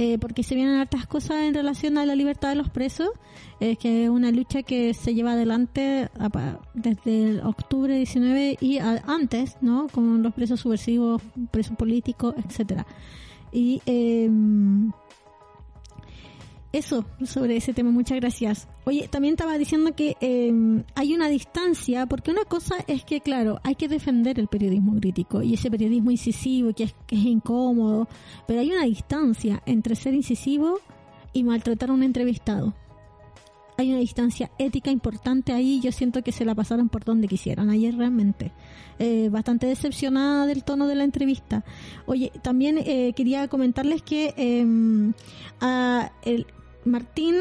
eh, 0.00 0.16
porque 0.16 0.44
se 0.44 0.54
vienen 0.54 0.76
hartas 0.76 1.08
cosas 1.08 1.38
en 1.42 1.54
relación 1.54 1.98
a 1.98 2.06
la 2.06 2.14
libertad 2.14 2.50
de 2.50 2.54
los 2.54 2.70
presos, 2.70 3.10
eh, 3.58 3.74
que 3.74 4.04
es 4.04 4.08
una 4.10 4.30
lucha 4.30 4.62
que 4.62 4.94
se 4.94 5.12
lleva 5.12 5.32
adelante 5.32 6.08
desde 6.72 7.42
octubre 7.42 7.96
19 7.96 8.58
y 8.60 8.78
antes, 8.78 9.56
¿no? 9.60 9.88
Con 9.88 10.22
los 10.22 10.32
presos 10.34 10.60
subversivos, 10.60 11.20
presos 11.50 11.76
políticos, 11.76 12.36
etcétera. 12.38 12.86
Y 13.50 13.82
eh, 13.86 14.30
eso, 16.72 17.06
sobre 17.24 17.56
ese 17.56 17.72
tema, 17.72 17.90
muchas 17.90 18.20
gracias. 18.20 18.68
Oye, 18.84 19.08
también 19.08 19.34
estaba 19.34 19.56
diciendo 19.56 19.94
que 19.94 20.16
em, 20.20 20.84
hay 20.94 21.14
una 21.14 21.28
distancia, 21.28 22.04
porque 22.06 22.30
una 22.30 22.44
cosa 22.44 22.76
es 22.86 23.04
que, 23.04 23.22
claro, 23.22 23.58
hay 23.64 23.74
que 23.74 23.88
defender 23.88 24.38
el 24.38 24.48
periodismo 24.48 24.94
crítico 25.00 25.42
y 25.42 25.54
ese 25.54 25.70
periodismo 25.70 26.10
incisivo 26.10 26.74
que 26.74 26.84
es, 26.84 26.94
que 27.06 27.16
es 27.16 27.24
incómodo, 27.24 28.06
pero 28.46 28.60
hay 28.60 28.70
una 28.70 28.84
distancia 28.84 29.62
entre 29.64 29.96
ser 29.96 30.12
incisivo 30.12 30.78
y 31.32 31.42
maltratar 31.42 31.88
a 31.88 31.94
un 31.94 32.02
entrevistado. 32.02 32.74
Hay 33.78 33.90
una 33.90 34.00
distancia 34.00 34.50
ética 34.58 34.90
importante 34.90 35.52
ahí, 35.52 35.80
yo 35.80 35.92
siento 35.92 36.22
que 36.22 36.32
se 36.32 36.44
la 36.44 36.54
pasaron 36.54 36.88
por 36.88 37.04
donde 37.04 37.28
quisieron 37.28 37.70
ayer 37.70 37.96
realmente. 37.96 38.52
Eh, 38.98 39.28
bastante 39.30 39.68
decepcionada 39.68 40.46
del 40.46 40.64
tono 40.64 40.88
de 40.88 40.96
la 40.96 41.04
entrevista. 41.04 41.64
Oye, 42.04 42.32
también 42.42 42.78
eh, 42.78 43.12
quería 43.14 43.46
comentarles 43.46 44.02
que 44.02 44.34
eh, 44.36 44.66
a 45.60 46.10
el, 46.24 46.46
Martín, 46.84 47.36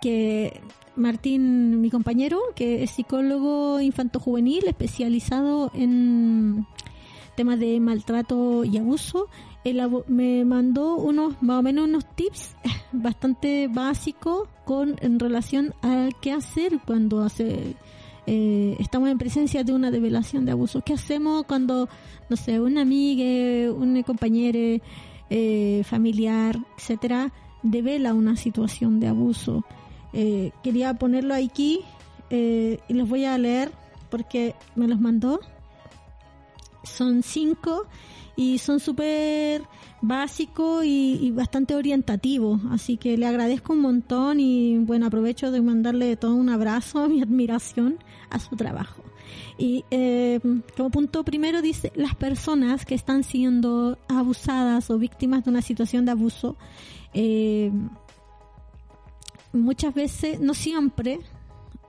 que 0.00 0.60
Martín, 0.96 1.80
mi 1.80 1.90
compañero, 1.90 2.40
que 2.54 2.82
es 2.82 2.90
psicólogo 2.90 3.80
infanto-juvenil 3.80 4.66
especializado 4.66 5.70
en 5.74 6.66
temas 7.36 7.60
de 7.60 7.78
maltrato 7.80 8.64
y 8.64 8.78
abuso, 8.78 9.28
él 9.62 9.82
me 10.08 10.44
mandó 10.44 10.96
unos, 10.96 11.40
más 11.42 11.58
o 11.58 11.62
menos 11.62 11.86
unos 11.86 12.06
tips 12.14 12.56
bastante 12.92 13.68
básicos 13.68 14.48
con 14.64 14.96
en 15.00 15.20
relación 15.20 15.74
a 15.82 16.08
qué 16.20 16.32
hacer 16.32 16.80
cuando 16.86 17.22
hace, 17.22 17.76
eh, 18.26 18.76
estamos 18.78 19.10
en 19.10 19.18
presencia 19.18 19.64
de 19.64 19.72
una 19.72 19.90
develación 19.90 20.46
de 20.46 20.52
abuso. 20.52 20.80
¿Qué 20.80 20.94
hacemos 20.94 21.44
cuando, 21.44 21.88
no 22.30 22.36
sé, 22.36 22.58
una 22.58 22.82
amiga, 22.82 23.70
un 23.70 24.02
compañero, 24.02 24.82
eh, 25.28 25.82
familiar, 25.84 26.56
etcétera, 26.78 27.32
devela 27.70 28.14
una 28.14 28.36
situación 28.36 29.00
de 29.00 29.08
abuso. 29.08 29.64
Eh, 30.12 30.52
quería 30.62 30.94
ponerlo 30.94 31.34
aquí 31.34 31.80
eh, 32.30 32.78
y 32.88 32.94
los 32.94 33.08
voy 33.08 33.24
a 33.24 33.36
leer 33.38 33.70
porque 34.10 34.54
me 34.74 34.88
los 34.88 35.00
mandó. 35.00 35.40
Son 36.84 37.22
cinco 37.22 37.86
y 38.36 38.58
son 38.58 38.80
súper 38.80 39.62
básicos 40.02 40.84
y, 40.84 41.30
bastante 41.32 41.74
orientativos. 41.74 42.60
Así 42.70 42.96
que 42.96 43.16
le 43.16 43.26
agradezco 43.26 43.72
un 43.72 43.80
montón 43.80 44.40
y 44.40 44.78
bueno, 44.78 45.06
aprovecho 45.06 45.50
de 45.50 45.60
mandarle 45.60 46.16
todo 46.16 46.34
un 46.34 46.48
abrazo, 46.48 47.08
mi 47.10 47.22
admiración 47.22 47.98
a 48.30 48.38
su 48.38 48.56
trabajo. 48.56 49.02
Y 49.58 49.84
eh, 49.90 50.40
como 50.76 50.90
punto 50.90 51.24
primero 51.24 51.62
dice, 51.62 51.92
las 51.94 52.14
personas 52.14 52.84
que 52.84 52.94
están 52.94 53.24
siendo 53.24 53.98
abusadas 54.08 54.90
o 54.90 54.98
víctimas 54.98 55.44
de 55.44 55.50
una 55.50 55.62
situación 55.62 56.04
de 56.04 56.12
abuso 56.12 56.56
eh, 57.14 57.72
muchas 59.52 59.94
veces, 59.94 60.40
no 60.40 60.54
siempre, 60.54 61.20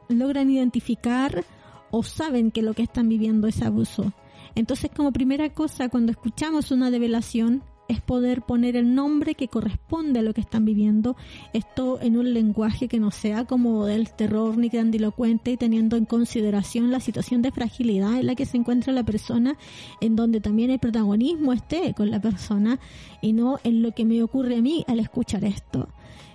logran 0.07 0.49
identificar 0.49 1.43
o 1.91 2.03
saben 2.03 2.51
que 2.51 2.61
lo 2.61 2.73
que 2.73 2.83
están 2.83 3.09
viviendo 3.09 3.47
es 3.47 3.61
abuso. 3.61 4.13
Entonces, 4.55 4.89
como 4.95 5.11
primera 5.11 5.49
cosa, 5.49 5.89
cuando 5.89 6.11
escuchamos 6.11 6.71
una 6.71 6.89
develación, 6.89 7.63
es 7.87 8.01
poder 8.01 8.41
poner 8.41 8.75
el 8.75 8.93
nombre 8.93 9.35
que 9.35 9.47
corresponde 9.47 10.19
a 10.19 10.21
lo 10.21 10.33
que 10.33 10.41
están 10.41 10.65
viviendo, 10.65 11.15
esto 11.53 11.99
en 12.01 12.17
un 12.17 12.33
lenguaje 12.33 12.87
que 12.87 12.99
no 12.99 13.11
sea 13.11 13.45
como 13.45 13.85
del 13.85 14.11
terror 14.11 14.57
ni 14.57 14.69
grandilocuente 14.69 15.51
y 15.51 15.57
teniendo 15.57 15.95
en 15.95 16.05
consideración 16.05 16.91
la 16.91 16.99
situación 16.99 17.41
de 17.41 17.51
fragilidad 17.51 18.19
en 18.19 18.27
la 18.27 18.35
que 18.35 18.45
se 18.45 18.57
encuentra 18.57 18.93
la 18.93 19.03
persona, 19.03 19.57
en 20.01 20.15
donde 20.15 20.41
también 20.41 20.69
el 20.69 20.79
protagonismo 20.79 21.53
esté 21.53 21.93
con 21.93 22.11
la 22.11 22.19
persona 22.19 22.79
y 23.21 23.33
no 23.33 23.59
en 23.63 23.81
lo 23.81 23.91
que 23.91 24.05
me 24.05 24.21
ocurre 24.23 24.57
a 24.57 24.61
mí 24.61 24.83
al 24.87 24.99
escuchar 24.99 25.43
esto. 25.45 25.89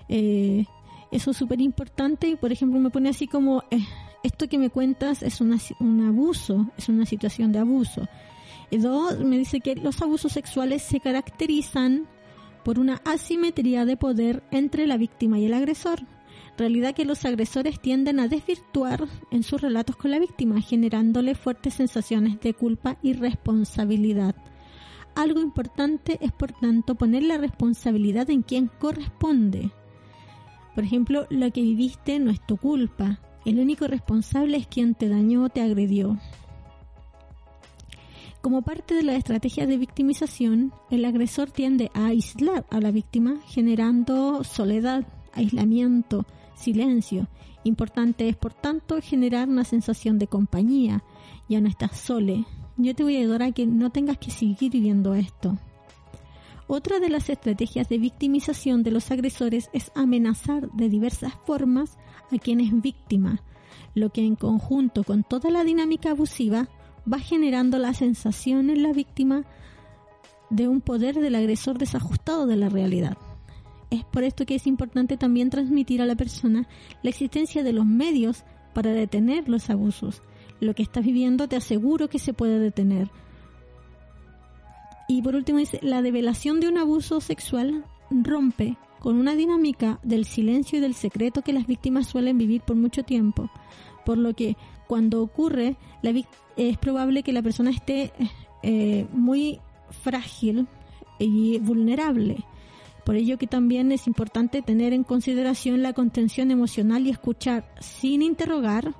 Eh, 0.08 0.64
eso 1.10 1.32
es 1.32 1.36
súper 1.36 1.60
importante 1.60 2.28
y 2.28 2.36
por 2.36 2.52
ejemplo 2.52 2.80
me 2.80 2.90
pone 2.90 3.10
así 3.10 3.26
como, 3.26 3.64
eh, 3.70 3.84
esto 4.22 4.48
que 4.48 4.58
me 4.58 4.70
cuentas 4.70 5.22
es 5.22 5.40
un 5.40 6.06
abuso, 6.06 6.70
es 6.78 6.88
una 6.88 7.04
situación 7.04 7.52
de 7.52 7.58
abuso 7.58 8.08
Dos, 8.78 9.20
me 9.20 9.38
dice 9.38 9.60
que 9.60 9.76
los 9.76 10.00
abusos 10.00 10.32
sexuales 10.32 10.82
se 10.82 10.98
caracterizan 10.98 12.08
por 12.64 12.78
una 12.78 13.02
asimetría 13.04 13.84
de 13.84 13.96
poder 13.96 14.42
entre 14.50 14.86
la 14.86 14.96
víctima 14.96 15.38
y 15.38 15.44
el 15.44 15.54
agresor. 15.54 16.00
Realidad 16.56 16.94
que 16.94 17.04
los 17.04 17.24
agresores 17.24 17.80
tienden 17.80 18.20
a 18.20 18.28
desvirtuar 18.28 19.06
en 19.30 19.42
sus 19.42 19.60
relatos 19.60 19.96
con 19.96 20.10
la 20.10 20.18
víctima, 20.18 20.60
generándole 20.60 21.34
fuertes 21.34 21.74
sensaciones 21.74 22.40
de 22.40 22.54
culpa 22.54 22.98
y 23.02 23.14
responsabilidad. 23.14 24.34
Algo 25.14 25.40
importante 25.40 26.18
es, 26.22 26.32
por 26.32 26.52
tanto, 26.52 26.94
poner 26.94 27.22
la 27.24 27.38
responsabilidad 27.38 28.30
en 28.30 28.42
quien 28.42 28.70
corresponde. 28.78 29.70
Por 30.74 30.84
ejemplo, 30.84 31.26
lo 31.28 31.50
que 31.50 31.60
viviste 31.60 32.18
no 32.18 32.30
es 32.30 32.40
tu 32.46 32.56
culpa. 32.56 33.20
El 33.44 33.58
único 33.58 33.86
responsable 33.86 34.56
es 34.56 34.66
quien 34.66 34.94
te 34.94 35.08
dañó 35.08 35.44
o 35.44 35.48
te 35.50 35.60
agredió. 35.60 36.18
Como 38.42 38.62
parte 38.62 38.96
de 38.96 39.04
la 39.04 39.14
estrategia 39.14 39.68
de 39.68 39.78
victimización, 39.78 40.72
el 40.90 41.04
agresor 41.04 41.52
tiende 41.52 41.92
a 41.94 42.06
aislar 42.06 42.66
a 42.70 42.80
la 42.80 42.90
víctima, 42.90 43.36
generando 43.46 44.42
soledad, 44.42 45.06
aislamiento, 45.32 46.26
silencio. 46.56 47.28
Importante 47.62 48.28
es, 48.28 48.34
por 48.34 48.52
tanto, 48.52 49.00
generar 49.00 49.48
una 49.48 49.62
sensación 49.62 50.18
de 50.18 50.26
compañía. 50.26 51.04
Ya 51.48 51.60
no 51.60 51.68
estás 51.68 51.96
sole. 51.96 52.44
Yo 52.76 52.96
te 52.96 53.04
voy 53.04 53.16
a 53.16 53.20
ayudar 53.20 53.44
a 53.44 53.52
que 53.52 53.64
no 53.64 53.90
tengas 53.90 54.18
que 54.18 54.32
seguir 54.32 54.72
viviendo 54.72 55.14
esto. 55.14 55.56
Otra 56.66 56.98
de 56.98 57.10
las 57.10 57.30
estrategias 57.30 57.88
de 57.88 57.98
victimización 57.98 58.82
de 58.82 58.90
los 58.90 59.12
agresores 59.12 59.70
es 59.72 59.92
amenazar 59.94 60.68
de 60.72 60.88
diversas 60.88 61.32
formas 61.46 61.96
a 62.32 62.38
quien 62.38 62.58
es 62.58 62.72
víctima, 62.82 63.40
lo 63.94 64.10
que 64.10 64.26
en 64.26 64.34
conjunto 64.34 65.04
con 65.04 65.22
toda 65.22 65.48
la 65.50 65.62
dinámica 65.62 66.10
abusiva 66.10 66.68
va 67.10 67.18
generando 67.18 67.78
la 67.78 67.94
sensación 67.94 68.70
en 68.70 68.82
la 68.82 68.92
víctima 68.92 69.44
de 70.50 70.68
un 70.68 70.80
poder 70.80 71.16
del 71.16 71.34
agresor 71.34 71.78
desajustado 71.78 72.46
de 72.46 72.56
la 72.56 72.68
realidad. 72.68 73.16
Es 73.90 74.04
por 74.04 74.22
esto 74.24 74.46
que 74.46 74.54
es 74.54 74.66
importante 74.66 75.16
también 75.16 75.50
transmitir 75.50 76.00
a 76.02 76.06
la 76.06 76.16
persona 76.16 76.68
la 77.02 77.10
existencia 77.10 77.62
de 77.62 77.72
los 77.72 77.86
medios 77.86 78.44
para 78.74 78.92
detener 78.92 79.48
los 79.48 79.68
abusos. 79.70 80.22
Lo 80.60 80.74
que 80.74 80.82
estás 80.82 81.04
viviendo 81.04 81.48
te 81.48 81.56
aseguro 81.56 82.08
que 82.08 82.18
se 82.18 82.32
puede 82.32 82.58
detener. 82.58 83.10
Y 85.08 85.20
por 85.22 85.34
último 85.34 85.58
dice, 85.58 85.78
la 85.82 86.00
develación 86.00 86.60
de 86.60 86.68
un 86.68 86.78
abuso 86.78 87.20
sexual 87.20 87.84
rompe 88.10 88.76
con 88.98 89.16
una 89.16 89.34
dinámica 89.34 89.98
del 90.02 90.24
silencio 90.24 90.78
y 90.78 90.80
del 90.80 90.94
secreto 90.94 91.42
que 91.42 91.52
las 91.52 91.66
víctimas 91.66 92.06
suelen 92.06 92.38
vivir 92.38 92.62
por 92.62 92.76
mucho 92.76 93.02
tiempo, 93.02 93.50
por 94.06 94.16
lo 94.16 94.32
que 94.34 94.56
cuando 94.92 95.22
ocurre, 95.22 95.76
es 96.54 96.76
probable 96.76 97.22
que 97.22 97.32
la 97.32 97.40
persona 97.40 97.70
esté 97.70 98.12
eh, 98.62 99.06
muy 99.10 99.58
frágil 100.02 100.68
y 101.18 101.58
vulnerable. 101.60 102.44
Por 103.06 103.16
ello 103.16 103.38
que 103.38 103.46
también 103.46 103.90
es 103.90 104.06
importante 104.06 104.60
tener 104.60 104.92
en 104.92 105.02
consideración 105.02 105.82
la 105.82 105.94
contención 105.94 106.50
emocional 106.50 107.06
y 107.06 107.10
escuchar 107.10 107.74
sin 107.80 108.20
interrogar 108.20 108.92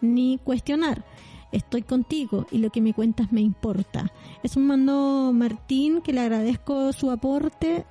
ni 0.00 0.38
cuestionar. 0.38 1.04
Estoy 1.50 1.82
contigo 1.82 2.46
y 2.52 2.58
lo 2.58 2.70
que 2.70 2.80
me 2.80 2.94
cuentas 2.94 3.32
me 3.32 3.40
importa. 3.40 4.12
Es 4.44 4.56
un 4.56 4.68
mando 4.68 5.32
Martín 5.34 6.02
que 6.02 6.12
le 6.12 6.20
agradezco 6.20 6.92
su 6.92 7.10
aporte 7.10 7.84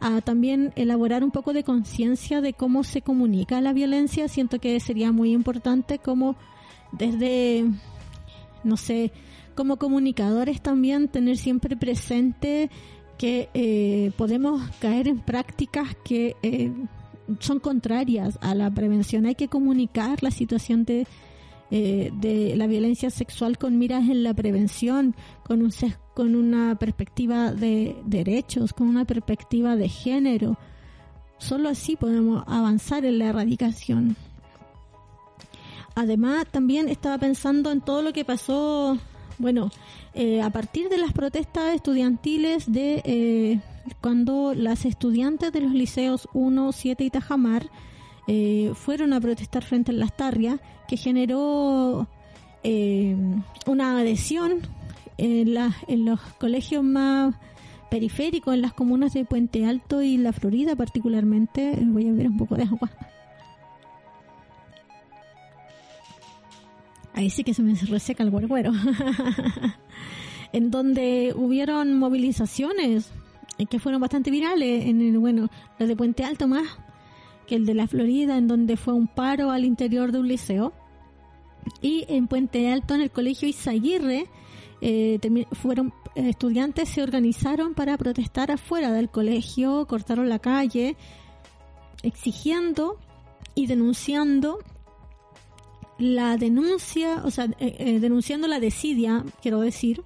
a 0.00 0.20
también 0.20 0.72
elaborar 0.76 1.22
un 1.22 1.30
poco 1.30 1.52
de 1.52 1.64
conciencia 1.64 2.40
de 2.40 2.52
cómo 2.54 2.84
se 2.84 3.02
comunica 3.02 3.60
la 3.60 3.72
violencia. 3.72 4.28
Siento 4.28 4.58
que 4.58 4.78
sería 4.80 5.12
muy 5.12 5.32
importante 5.32 5.98
cómo 5.98 6.36
desde, 6.92 7.64
no 8.64 8.76
sé, 8.76 9.12
como 9.54 9.76
comunicadores 9.76 10.60
también 10.60 11.08
tener 11.08 11.36
siempre 11.36 11.76
presente 11.76 12.70
que 13.18 13.50
eh, 13.52 14.12
podemos 14.16 14.62
caer 14.80 15.06
en 15.06 15.20
prácticas 15.20 15.94
que 16.02 16.36
eh, 16.42 16.72
son 17.38 17.60
contrarias 17.60 18.38
a 18.40 18.54
la 18.54 18.70
prevención. 18.70 19.26
Hay 19.26 19.34
que 19.34 19.48
comunicar 19.48 20.22
la 20.22 20.30
situación 20.30 20.84
de, 20.84 21.06
eh, 21.70 22.10
de 22.14 22.56
la 22.56 22.66
violencia 22.66 23.10
sexual 23.10 23.58
con 23.58 23.78
miras 23.78 24.08
en 24.08 24.22
la 24.22 24.32
prevención, 24.32 25.14
con, 25.44 25.62
un, 25.62 25.70
con 26.20 26.34
una 26.34 26.74
perspectiva 26.74 27.50
de 27.50 27.96
derechos, 28.04 28.74
con 28.74 28.88
una 28.88 29.06
perspectiva 29.06 29.74
de 29.74 29.88
género. 29.88 30.58
Solo 31.38 31.70
así 31.70 31.96
podemos 31.96 32.44
avanzar 32.46 33.06
en 33.06 33.18
la 33.18 33.28
erradicación. 33.28 34.16
Además, 35.94 36.44
también 36.50 36.90
estaba 36.90 37.16
pensando 37.16 37.72
en 37.72 37.80
todo 37.80 38.02
lo 38.02 38.12
que 38.12 38.26
pasó, 38.26 38.98
bueno, 39.38 39.70
eh, 40.12 40.42
a 40.42 40.50
partir 40.50 40.90
de 40.90 40.98
las 40.98 41.14
protestas 41.14 41.74
estudiantiles 41.74 42.70
de 42.70 43.00
eh, 43.06 43.60
cuando 44.02 44.52
las 44.52 44.84
estudiantes 44.84 45.52
de 45.52 45.62
los 45.62 45.72
liceos 45.72 46.28
1, 46.34 46.72
7 46.72 47.02
y 47.02 47.08
Tajamar 47.08 47.70
eh, 48.28 48.72
fueron 48.74 49.14
a 49.14 49.20
protestar 49.22 49.64
frente 49.64 49.92
a 49.92 49.94
las 49.94 50.14
Tarrias, 50.14 50.60
que 50.86 50.98
generó 50.98 52.06
una 53.64 53.98
adhesión 53.98 54.60
en, 55.20 55.56
en 55.88 56.04
los 56.04 56.20
colegios 56.38 56.82
más 56.82 57.34
periféricos, 57.90 58.54
en 58.54 58.62
las 58.62 58.72
comunas 58.72 59.12
de 59.12 59.24
Puente 59.24 59.66
Alto 59.66 60.02
y 60.02 60.16
La 60.16 60.32
Florida 60.32 60.76
particularmente. 60.76 61.76
Voy 61.82 62.08
a 62.08 62.12
ver 62.12 62.28
un 62.28 62.38
poco 62.38 62.56
de 62.56 62.62
agua. 62.62 62.90
Ahí 67.12 67.28
sí 67.28 67.44
que 67.44 67.52
se 67.52 67.62
me 67.62 67.74
reseca 67.74 68.22
el 68.22 68.30
guarguero. 68.30 68.72
en 70.52 70.70
donde 70.70 71.32
hubieron 71.36 71.98
movilizaciones 71.98 73.12
eh, 73.58 73.66
que 73.66 73.78
fueron 73.78 74.00
bastante 74.00 74.30
virales, 74.30 74.86
en 74.86 75.00
el, 75.00 75.18
bueno, 75.18 75.50
las 75.78 75.88
de 75.88 75.96
Puente 75.96 76.24
Alto 76.24 76.48
más 76.48 76.66
que 77.46 77.56
el 77.56 77.66
de 77.66 77.74
la 77.74 77.88
Florida, 77.88 78.38
en 78.38 78.46
donde 78.46 78.76
fue 78.76 78.94
un 78.94 79.08
paro 79.08 79.50
al 79.50 79.64
interior 79.64 80.12
de 80.12 80.20
un 80.20 80.28
liceo. 80.28 80.72
Y 81.82 82.04
en 82.08 82.26
Puente 82.28 82.72
Alto, 82.72 82.94
en 82.94 83.02
el 83.02 83.10
colegio 83.10 83.48
Izaguirre, 83.48 84.28
eh, 84.80 85.18
fueron 85.52 85.92
estudiantes 86.14 86.88
se 86.88 87.02
organizaron 87.02 87.74
para 87.74 87.96
protestar 87.96 88.50
afuera 88.50 88.92
del 88.92 89.10
colegio, 89.10 89.86
cortaron 89.86 90.28
la 90.28 90.38
calle, 90.38 90.96
exigiendo 92.02 92.98
y 93.54 93.66
denunciando 93.66 94.58
la 95.98 96.36
denuncia, 96.36 97.22
o 97.24 97.30
sea, 97.30 97.48
eh, 97.58 97.98
denunciando 98.00 98.48
la 98.48 98.58
desidia, 98.58 99.24
quiero 99.42 99.60
decir, 99.60 100.02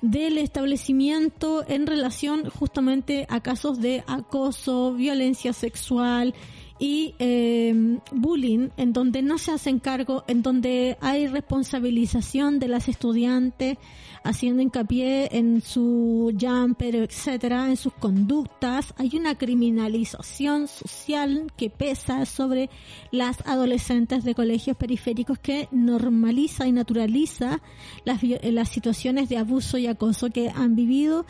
del 0.00 0.38
establecimiento 0.38 1.64
en 1.68 1.86
relación 1.86 2.50
justamente 2.50 3.26
a 3.28 3.40
casos 3.40 3.80
de 3.80 4.02
acoso, 4.08 4.92
violencia 4.94 5.52
sexual 5.52 6.34
y 6.78 7.14
eh, 7.18 7.98
bullying, 8.10 8.70
en 8.76 8.92
donde 8.92 9.22
no 9.22 9.38
se 9.38 9.52
hacen 9.52 9.78
cargo, 9.78 10.24
en 10.26 10.42
donde 10.42 10.96
hay 11.00 11.26
responsabilización 11.26 12.58
de 12.58 12.68
las 12.68 12.88
estudiantes, 12.88 13.78
haciendo 14.24 14.62
hincapié 14.62 15.36
en 15.36 15.60
su 15.60 16.34
jumper, 16.40 16.96
etcétera, 16.96 17.68
en 17.68 17.76
sus 17.76 17.92
conductas. 17.92 18.94
Hay 18.96 19.10
una 19.14 19.36
criminalización 19.36 20.68
social 20.68 21.52
que 21.56 21.70
pesa 21.70 22.24
sobre 22.26 22.70
las 23.10 23.46
adolescentes 23.46 24.24
de 24.24 24.34
colegios 24.34 24.76
periféricos 24.76 25.38
que 25.38 25.68
normaliza 25.70 26.66
y 26.66 26.72
naturaliza 26.72 27.60
las, 28.04 28.22
las 28.22 28.68
situaciones 28.68 29.28
de 29.28 29.38
abuso 29.38 29.78
y 29.78 29.86
acoso 29.86 30.30
que 30.30 30.50
han 30.50 30.76
vivido 30.76 31.26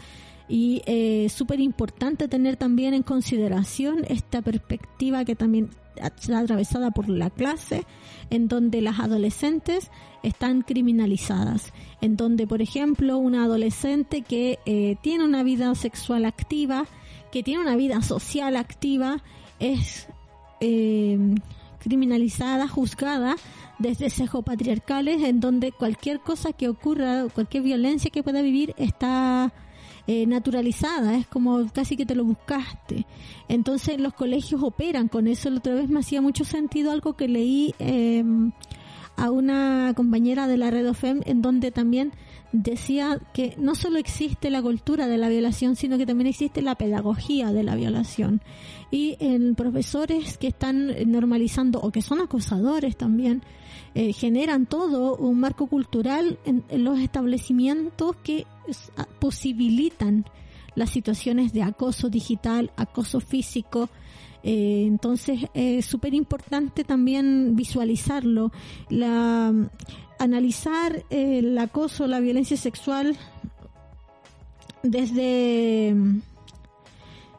y 0.49 0.83
eh, 0.87 1.29
súper 1.29 1.61
importante 1.61 2.29
tener 2.29 2.57
también 2.57 2.95
en 2.95 3.03
consideración 3.03 4.05
esta 4.09 4.43
perspectiva 4.43 5.25
que 5.25 5.35
también 5.35 5.71
está 5.97 6.39
atravesada 6.39 6.91
por 6.91 7.09
la 7.09 7.31
clase, 7.31 7.85
en 8.31 8.49
donde 8.49 8.81
las 8.81 9.01
adolescentes 9.01 9.91
están 10.23 10.63
criminalizadas, 10.63 11.73
en 12.01 12.17
donde, 12.17 12.47
por 12.47 12.63
ejemplo, 12.63 13.19
una 13.19 13.45
adolescente 13.45 14.23
que 14.23 14.59
eh, 14.67 14.97
tiene 15.03 15.25
una 15.25 15.43
vida 15.43 15.75
sexual 15.75 16.25
activa, 16.25 16.87
que 17.31 17.43
tiene 17.43 17.63
una 17.63 17.77
vida 17.77 18.03
social 18.03 18.57
activa, 18.57 19.23
es 19.59 20.09
eh, 20.61 21.19
criminalizada, 21.81 22.69
juzgada 22.69 23.37
desde 23.79 24.11
sesgo 24.11 24.43
patriarcales, 24.43 25.23
en 25.23 25.41
donde 25.41 25.73
cualquier 25.73 26.21
cosa 26.21 26.53
que 26.53 26.69
ocurra, 26.69 27.27
cualquier 27.35 27.65
violencia 27.65 28.11
que 28.11 28.23
pueda 28.23 28.43
vivir 28.43 28.75
está 28.77 29.53
eh, 30.07 30.27
naturalizada, 30.27 31.17
es 31.17 31.27
como 31.27 31.71
casi 31.73 31.97
que 31.97 32.07
te 32.07 32.15
lo 32.15 32.25
buscaste. 32.25 33.07
Entonces 33.49 34.01
los 34.01 34.15
colegios 34.15 34.63
operan 34.63 35.09
con 35.09 35.27
eso. 35.29 35.51
La 35.51 35.59
otra 35.59 35.75
vez 35.75 35.89
me 35.89 36.01
hacía 36.01 36.21
mucho 36.21 36.45
sentido 36.45 36.91
algo 36.91 37.15
que 37.15 37.29
leí 37.29 37.75
eh, 37.79 38.25
a 39.17 39.31
una 39.31 39.93
compañera 39.95 40.49
de 40.49 40.57
la 40.57 40.71
Red 40.71 40.89
OFEM 40.89 41.21
en 41.27 41.43
donde 41.43 41.71
también 41.71 42.13
decía 42.53 43.19
que 43.33 43.55
no 43.59 43.75
solo 43.75 43.99
existe 43.99 44.51
la 44.51 44.63
cultura 44.63 45.07
de 45.07 45.19
la 45.19 45.29
violación, 45.29 45.77
sino 45.77 45.97
que 45.99 46.07
también 46.07 46.27
existe 46.27 46.63
la 46.63 46.75
pedagogía 46.75 47.53
de 47.53 47.63
la 47.63 47.75
violación. 47.75 48.43
Y 48.91 49.17
en 49.21 49.55
profesores 49.55 50.37
que 50.37 50.49
están 50.49 50.93
normalizando 51.07 51.81
o 51.81 51.91
que 51.91 52.03
son 52.03 52.21
acosadores 52.21 52.97
también, 52.97 53.43
eh, 53.95 54.13
generan 54.13 54.67
todo 54.67 55.17
un 55.17 55.39
marco 55.41 55.67
cultural 55.67 56.39
en, 56.45 56.65
los 56.85 56.99
establecimientos 56.99 58.17
que 58.23 58.47
posibilitan 59.23 60.25
las 60.75 60.91
situaciones 60.91 61.53
de 61.53 61.63
acoso 61.63 62.09
digital, 62.09 62.73
acoso 62.77 63.21
físico. 63.21 63.89
Eh, 64.43 64.83
entonces 64.85 65.43
es 65.55 65.87
súper 65.87 66.13
importante 66.13 66.83
también 66.83 67.55
visualizarlo, 67.55 68.51
la, 68.89 69.55
analizar 70.19 71.05
el 71.09 71.57
acoso, 71.57 72.09
la 72.09 72.19
violencia 72.19 72.57
sexual 72.57 73.17
desde, 74.83 75.95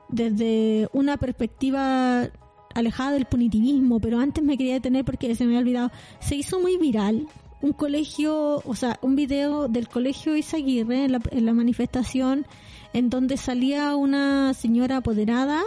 desde 0.08 0.88
una 0.94 1.18
perspectiva 1.18 2.30
alejada 2.74 3.12
del 3.12 3.26
punitivismo, 3.26 4.00
pero 4.00 4.20
antes 4.20 4.42
me 4.42 4.58
quería 4.58 4.76
detener 4.76 5.04
porque 5.04 5.36
se 5.36 5.44
me 5.44 5.50
había 5.50 5.60
olvidado. 5.60 5.92
Se 6.22 6.38
hizo 6.38 6.62
muy 6.62 6.78
viral 6.78 7.28
un 7.64 7.72
colegio, 7.72 8.62
o 8.66 8.76
sea, 8.76 9.00
un 9.02 9.16
video 9.16 9.70
del 9.70 9.88
colegio 9.88 10.36
Isaguirre 10.36 11.06
en 11.06 11.14
la, 11.14 11.22
en 11.32 11.46
la 11.46 11.54
manifestación 11.54 12.46
en 12.92 13.10
donde 13.10 13.38
salía 13.38 13.96
una 13.96 14.54
señora 14.54 14.98
apoderada, 14.98 15.64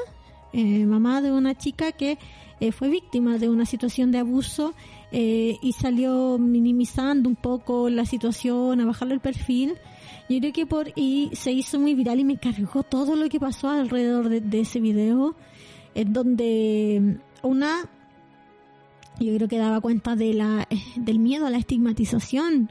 eh, 0.52 0.84
mamá 0.84 1.22
de 1.22 1.32
una 1.32 1.56
chica 1.56 1.92
que 1.92 2.18
eh, 2.60 2.70
fue 2.70 2.88
víctima 2.90 3.38
de 3.38 3.48
una 3.48 3.64
situación 3.64 4.12
de 4.12 4.18
abuso 4.18 4.74
eh, 5.10 5.56
y 5.62 5.72
salió 5.72 6.36
minimizando 6.38 7.30
un 7.30 7.36
poco 7.36 7.88
la 7.88 8.04
situación, 8.04 8.78
a 8.82 8.84
bajarle 8.84 9.14
el 9.14 9.20
perfil. 9.20 9.74
Yo 10.28 10.38
creo 10.38 10.52
que 10.52 10.66
por 10.66 10.92
y 10.96 11.30
se 11.32 11.52
hizo 11.52 11.80
muy 11.80 11.94
viral 11.94 12.20
y 12.20 12.24
me 12.24 12.36
cargó 12.36 12.82
todo 12.82 13.16
lo 13.16 13.28
que 13.30 13.40
pasó 13.40 13.70
alrededor 13.70 14.28
de 14.28 14.60
ese 14.60 14.80
video 14.80 15.34
en 15.94 16.12
donde 16.12 17.18
una 17.42 17.88
yo 19.18 19.34
creo 19.34 19.48
que 19.48 19.58
daba 19.58 19.80
cuenta 19.80 20.16
de 20.16 20.34
la 20.34 20.68
del 20.96 21.18
miedo 21.18 21.46
a 21.46 21.50
la 21.50 21.58
estigmatización. 21.58 22.70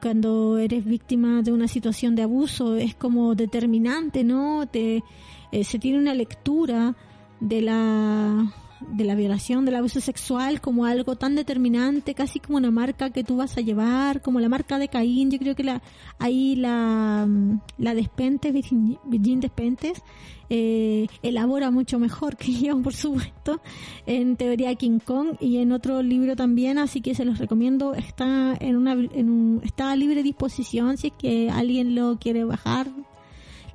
Cuando 0.00 0.58
eres 0.58 0.84
víctima 0.84 1.42
de 1.42 1.52
una 1.52 1.66
situación 1.66 2.14
de 2.14 2.22
abuso 2.22 2.76
es 2.76 2.94
como 2.94 3.34
determinante 3.34 4.22
no 4.22 4.66
te 4.66 5.02
eh, 5.50 5.64
se 5.64 5.78
tiene 5.78 5.98
una 5.98 6.14
lectura 6.14 6.94
de 7.40 7.62
la 7.62 8.52
de 8.80 9.04
la 9.04 9.14
violación, 9.14 9.64
del 9.64 9.76
abuso 9.76 10.00
sexual 10.00 10.60
como 10.60 10.84
algo 10.84 11.16
tan 11.16 11.34
determinante, 11.34 12.14
casi 12.14 12.40
como 12.40 12.58
una 12.58 12.70
marca 12.70 13.10
que 13.10 13.24
tú 13.24 13.36
vas 13.36 13.56
a 13.56 13.60
llevar, 13.60 14.22
como 14.22 14.40
la 14.40 14.48
marca 14.48 14.78
de 14.78 14.88
Caín. 14.88 15.30
Yo 15.30 15.38
creo 15.38 15.54
que 15.54 15.64
la, 15.64 15.82
ahí 16.18 16.56
la, 16.56 17.26
mm, 17.28 17.60
la 17.78 17.94
Despentes, 17.94 18.52
Virgin 18.52 19.40
Despentes, 19.40 20.02
eh, 20.50 21.06
elabora 21.22 21.70
mucho 21.70 21.98
mejor 21.98 22.36
que 22.36 22.52
yo, 22.52 22.80
por 22.80 22.94
supuesto, 22.94 23.60
en 24.06 24.36
Teoría 24.36 24.74
King 24.74 24.98
Kong 25.04 25.36
y 25.40 25.58
en 25.58 25.72
otro 25.72 26.02
libro 26.02 26.36
también, 26.36 26.78
así 26.78 27.00
que 27.00 27.14
se 27.14 27.24
los 27.24 27.38
recomiendo. 27.38 27.94
Está 27.94 28.56
en 28.58 28.76
una, 28.76 28.92
en 28.92 29.30
un, 29.30 29.60
está 29.64 29.90
a 29.90 29.96
libre 29.96 30.22
disposición 30.22 30.96
si 30.96 31.08
es 31.08 31.12
que 31.18 31.50
alguien 31.50 31.94
lo 31.94 32.18
quiere 32.18 32.44
bajar 32.44 32.88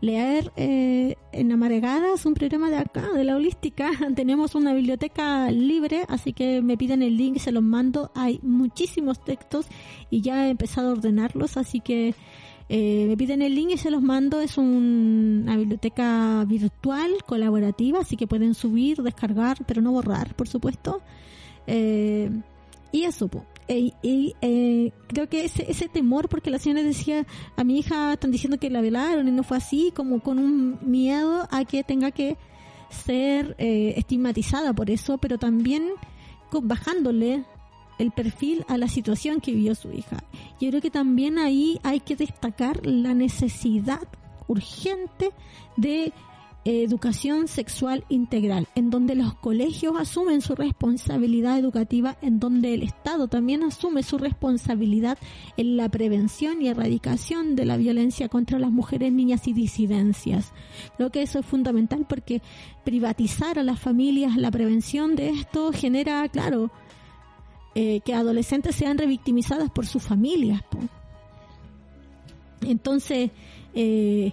leer 0.03 0.51
eh, 0.57 1.15
en 1.31 1.51
Amaregadas, 1.53 2.25
un 2.25 2.33
programa 2.33 2.69
de 2.69 2.75
acá, 2.75 3.13
de 3.13 3.23
la 3.23 3.37
holística. 3.37 3.89
Tenemos 4.15 4.53
una 4.53 4.73
biblioteca 4.73 5.49
libre, 5.49 6.03
así 6.09 6.33
que 6.33 6.61
me 6.61 6.77
piden 6.77 7.01
el 7.01 7.15
link, 7.15 7.37
se 7.37 7.53
los 7.53 7.63
mando. 7.63 8.11
Hay 8.13 8.39
muchísimos 8.43 9.23
textos 9.23 9.65
y 10.09 10.19
ya 10.19 10.47
he 10.47 10.49
empezado 10.49 10.89
a 10.89 10.91
ordenarlos, 10.91 11.55
así 11.55 11.79
que 11.79 12.15
eh, 12.67 13.05
me 13.07 13.15
piden 13.15 13.41
el 13.41 13.55
link 13.55 13.71
y 13.71 13.77
se 13.77 13.91
los 13.91 14.01
mando. 14.01 14.41
Es 14.41 14.57
una 14.57 15.55
biblioteca 15.55 16.43
virtual, 16.45 17.11
colaborativa, 17.25 18.01
así 18.01 18.17
que 18.17 18.27
pueden 18.27 18.55
subir, 18.55 19.01
descargar, 19.03 19.59
pero 19.65 19.81
no 19.81 19.93
borrar, 19.93 20.35
por 20.35 20.49
supuesto. 20.49 21.01
Eh, 21.65 22.29
Y 22.91 23.03
eso, 23.05 23.27
pues. 23.27 23.43
Y 23.67 24.35
eh, 24.41 24.91
creo 25.07 25.29
que 25.29 25.45
ese, 25.45 25.69
ese 25.69 25.87
temor, 25.87 26.29
porque 26.29 26.49
la 26.49 26.59
señora 26.59 26.83
decía, 26.83 27.25
a 27.55 27.63
mi 27.63 27.79
hija 27.79 28.13
están 28.13 28.31
diciendo 28.31 28.57
que 28.57 28.69
la 28.69 28.81
violaron 28.81 29.27
y 29.27 29.31
no 29.31 29.43
fue 29.43 29.57
así, 29.57 29.91
como 29.95 30.19
con 30.19 30.39
un 30.39 30.79
miedo 30.81 31.47
a 31.51 31.65
que 31.65 31.83
tenga 31.83 32.11
que 32.11 32.37
ser 32.89 33.55
eh, 33.57 33.93
estigmatizada 33.97 34.73
por 34.73 34.89
eso, 34.89 35.17
pero 35.17 35.37
también 35.37 35.89
bajándole 36.61 37.43
el 37.97 38.11
perfil 38.11 38.65
a 38.67 38.77
la 38.77 38.87
situación 38.87 39.41
que 39.41 39.53
vivió 39.53 39.75
su 39.75 39.91
hija. 39.91 40.23
Yo 40.59 40.69
creo 40.69 40.81
que 40.81 40.91
también 40.91 41.39
ahí 41.39 41.79
hay 41.83 41.99
que 41.99 42.15
destacar 42.15 42.85
la 42.85 43.13
necesidad 43.13 44.01
urgente 44.47 45.31
de 45.77 46.13
educación 46.65 47.47
sexual 47.47 48.05
integral, 48.07 48.67
en 48.75 48.89
donde 48.89 49.15
los 49.15 49.33
colegios 49.35 49.95
asumen 49.99 50.41
su 50.41 50.55
responsabilidad 50.55 51.59
educativa, 51.59 52.17
en 52.21 52.39
donde 52.39 52.73
el 52.73 52.83
Estado 52.83 53.27
también 53.27 53.63
asume 53.63 54.01
su 54.01 54.17
responsabilidad 54.17 55.17
en 55.57 55.75
la 55.75 55.89
prevención 55.89 56.61
y 56.61 56.69
erradicación 56.69 57.55
de 57.55 57.65
la 57.65 57.75
violencia 57.75 58.29
contra 58.29 58.59
las 58.59 58.71
mujeres, 58.71 59.11
niñas 59.11 59.47
y 59.47 59.53
disidencias. 59.53 60.53
Creo 60.95 61.09
que 61.09 61.21
eso 61.21 61.39
es 61.39 61.45
fundamental 61.45 62.05
porque 62.07 62.41
privatizar 62.85 63.59
a 63.59 63.63
las 63.63 63.79
familias 63.79 64.37
la 64.37 64.51
prevención 64.51 65.15
de 65.15 65.29
esto 65.29 65.71
genera, 65.73 66.27
claro, 66.29 66.71
eh, 67.75 68.01
que 68.05 68.13
adolescentes 68.13 68.75
sean 68.75 68.97
revictimizadas 68.97 69.69
por 69.69 69.85
sus 69.85 70.03
familias. 70.03 70.61
Entonces, 72.61 73.31
eh, 73.73 74.31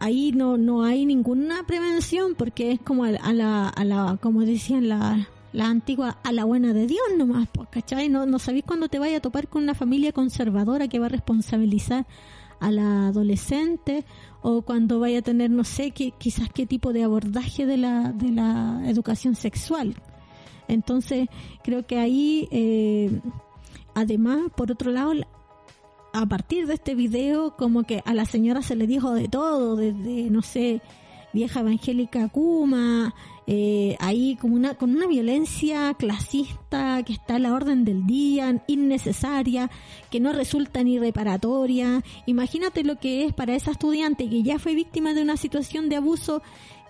ahí 0.00 0.32
no, 0.32 0.56
no 0.56 0.82
hay 0.82 1.06
ninguna 1.06 1.62
prevención 1.64 2.34
porque 2.34 2.72
es 2.72 2.80
como 2.80 3.04
a, 3.04 3.10
la, 3.10 3.68
a 3.68 3.84
la, 3.84 4.18
como 4.20 4.40
decían 4.44 4.88
la, 4.88 5.28
la 5.52 5.66
antigua, 5.66 6.18
a 6.24 6.32
la 6.32 6.44
buena 6.44 6.72
de 6.72 6.86
Dios 6.86 7.06
nomás, 7.16 7.48
¿cachai? 7.70 8.08
No, 8.08 8.26
no 8.26 8.38
sabéis 8.38 8.64
cuándo 8.64 8.88
te 8.88 8.98
vaya 8.98 9.18
a 9.18 9.20
topar 9.20 9.48
con 9.48 9.62
una 9.62 9.74
familia 9.74 10.12
conservadora 10.12 10.88
que 10.88 10.98
va 10.98 11.06
a 11.06 11.10
responsabilizar 11.10 12.06
a 12.60 12.70
la 12.70 13.08
adolescente 13.08 14.04
o 14.42 14.62
cuando 14.62 15.00
vaya 15.00 15.20
a 15.20 15.22
tener, 15.22 15.50
no 15.50 15.64
sé, 15.64 15.90
qué, 15.90 16.12
quizás 16.12 16.50
qué 16.52 16.66
tipo 16.66 16.92
de 16.92 17.02
abordaje 17.02 17.66
de 17.66 17.76
la, 17.76 18.12
de 18.12 18.30
la 18.30 18.82
educación 18.86 19.34
sexual. 19.34 19.94
Entonces, 20.68 21.28
creo 21.64 21.86
que 21.86 21.98
ahí, 21.98 22.48
eh, 22.52 23.20
además, 23.94 24.50
por 24.54 24.70
otro 24.70 24.92
lado, 24.92 25.12
a 26.12 26.26
partir 26.26 26.66
de 26.66 26.74
este 26.74 26.94
video, 26.94 27.56
como 27.56 27.84
que 27.84 28.02
a 28.04 28.14
la 28.14 28.24
señora 28.24 28.62
se 28.62 28.76
le 28.76 28.86
dijo 28.86 29.12
de 29.12 29.28
todo, 29.28 29.76
desde, 29.76 30.30
no 30.30 30.42
sé, 30.42 30.80
vieja 31.32 31.60
evangélica 31.60 32.28
Kuma, 32.28 33.14
eh, 33.46 33.96
ahí 34.00 34.36
como 34.40 34.54
una, 34.54 34.74
con 34.74 34.94
una 34.94 35.06
violencia 35.06 35.94
clasista 35.94 37.02
que 37.04 37.12
está 37.12 37.36
a 37.36 37.38
la 37.38 37.54
orden 37.54 37.84
del 37.84 38.06
día, 38.06 38.62
innecesaria, 38.66 39.70
que 40.10 40.20
no 40.20 40.32
resulta 40.32 40.82
ni 40.82 40.98
reparatoria. 40.98 42.02
Imagínate 42.26 42.84
lo 42.84 42.96
que 42.96 43.24
es 43.24 43.32
para 43.32 43.54
esa 43.54 43.70
estudiante 43.70 44.28
que 44.28 44.42
ya 44.42 44.58
fue 44.58 44.74
víctima 44.74 45.14
de 45.14 45.22
una 45.22 45.36
situación 45.36 45.88
de 45.88 45.96
abuso, 45.96 46.42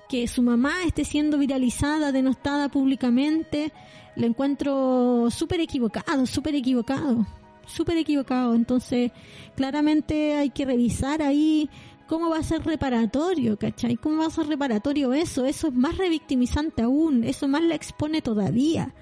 que 0.09 0.27
su 0.27 0.43
mamá 0.43 0.73
esté 0.87 1.05
siendo 1.05 1.39
viralizada, 1.39 2.13
denostada 2.13 2.69
públicamente. 2.69 3.73
Lo 4.17 4.27
encuentro 4.27 5.29
súper 5.31 5.61
equivocado, 5.61 6.27
súper 6.27 6.55
equivocado 6.57 7.27
súper 7.71 7.97
equivocado. 7.97 8.55
Entonces, 8.55 9.13
claramente 9.57 10.35
hay 10.35 10.51
que 10.51 10.65
revisar 10.65 11.23
ahí 11.23 11.71
cómo 12.07 12.29
va 12.29 12.39
a 12.39 12.43
ser 12.43 12.65
reparatorio, 12.65 13.57
¿cachai? 13.57 13.97
¿Cómo 13.97 14.19
va 14.19 14.27
a 14.27 14.31
ser 14.31 14.49
reparatorio 14.49 15.13
eso? 15.13 15.47
Eso 15.47 15.69
es 15.69 15.75
más 15.75 15.97
revictimizante 15.97 16.83
aún, 16.83 17.23
eso 17.25 17.47
más 17.47 17.63
la 17.63 17.77
expone 17.77 18.21
todavía. 18.21 18.95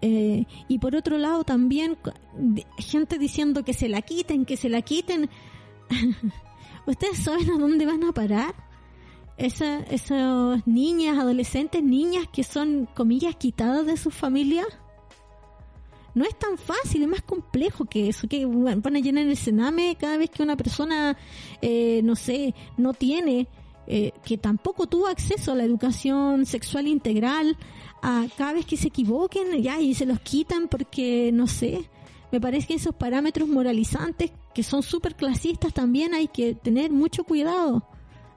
Eh, 0.00 0.46
y 0.68 0.78
por 0.78 0.94
otro 0.94 1.18
lado 1.18 1.42
también 1.42 1.98
gente 2.78 3.18
diciendo 3.18 3.64
que 3.64 3.72
se 3.72 3.88
la 3.88 4.02
quiten, 4.02 4.44
que 4.44 4.56
se 4.56 4.68
la 4.68 4.82
quiten. 4.82 5.28
¿Ustedes 6.86 7.18
saben 7.18 7.50
a 7.50 7.58
dónde 7.58 7.86
van 7.86 8.04
a 8.04 8.12
parar? 8.12 8.54
Esa, 9.36 9.80
esas 9.80 10.66
niñas, 10.66 11.18
adolescentes, 11.18 11.82
niñas 11.82 12.26
que 12.32 12.44
son, 12.44 12.88
comillas, 12.94 13.36
quitadas 13.36 13.86
de 13.86 13.96
sus 13.96 14.14
familias 14.14 14.66
no 16.18 16.24
es 16.24 16.36
tan 16.38 16.58
fácil, 16.58 17.02
es 17.02 17.08
más 17.08 17.22
complejo 17.22 17.84
que 17.84 18.08
eso, 18.08 18.28
que 18.28 18.44
van 18.44 18.96
a 18.96 19.00
llenar 19.00 19.26
el 19.26 19.36
cename 19.36 19.96
cada 19.98 20.16
vez 20.16 20.30
que 20.30 20.42
una 20.42 20.56
persona, 20.56 21.16
eh, 21.62 22.00
no 22.02 22.16
sé, 22.16 22.54
no 22.76 22.92
tiene, 22.92 23.48
eh, 23.86 24.12
que 24.24 24.36
tampoco 24.36 24.86
tuvo 24.86 25.06
acceso 25.06 25.52
a 25.52 25.54
la 25.54 25.64
educación 25.64 26.44
sexual 26.44 26.88
integral, 26.88 27.56
a 28.02 28.26
cada 28.36 28.52
vez 28.52 28.66
que 28.66 28.76
se 28.76 28.88
equivoquen, 28.88 29.62
ya, 29.62 29.80
y 29.80 29.94
se 29.94 30.06
los 30.06 30.20
quitan 30.20 30.68
porque, 30.68 31.30
no 31.32 31.46
sé, 31.46 31.88
me 32.30 32.40
parece 32.40 32.66
que 32.66 32.74
esos 32.74 32.94
parámetros 32.94 33.48
moralizantes 33.48 34.32
que 34.54 34.62
son 34.62 34.82
súper 34.82 35.14
clasistas 35.14 35.72
también 35.72 36.14
hay 36.14 36.28
que 36.28 36.54
tener 36.54 36.90
mucho 36.90 37.24
cuidado 37.24 37.86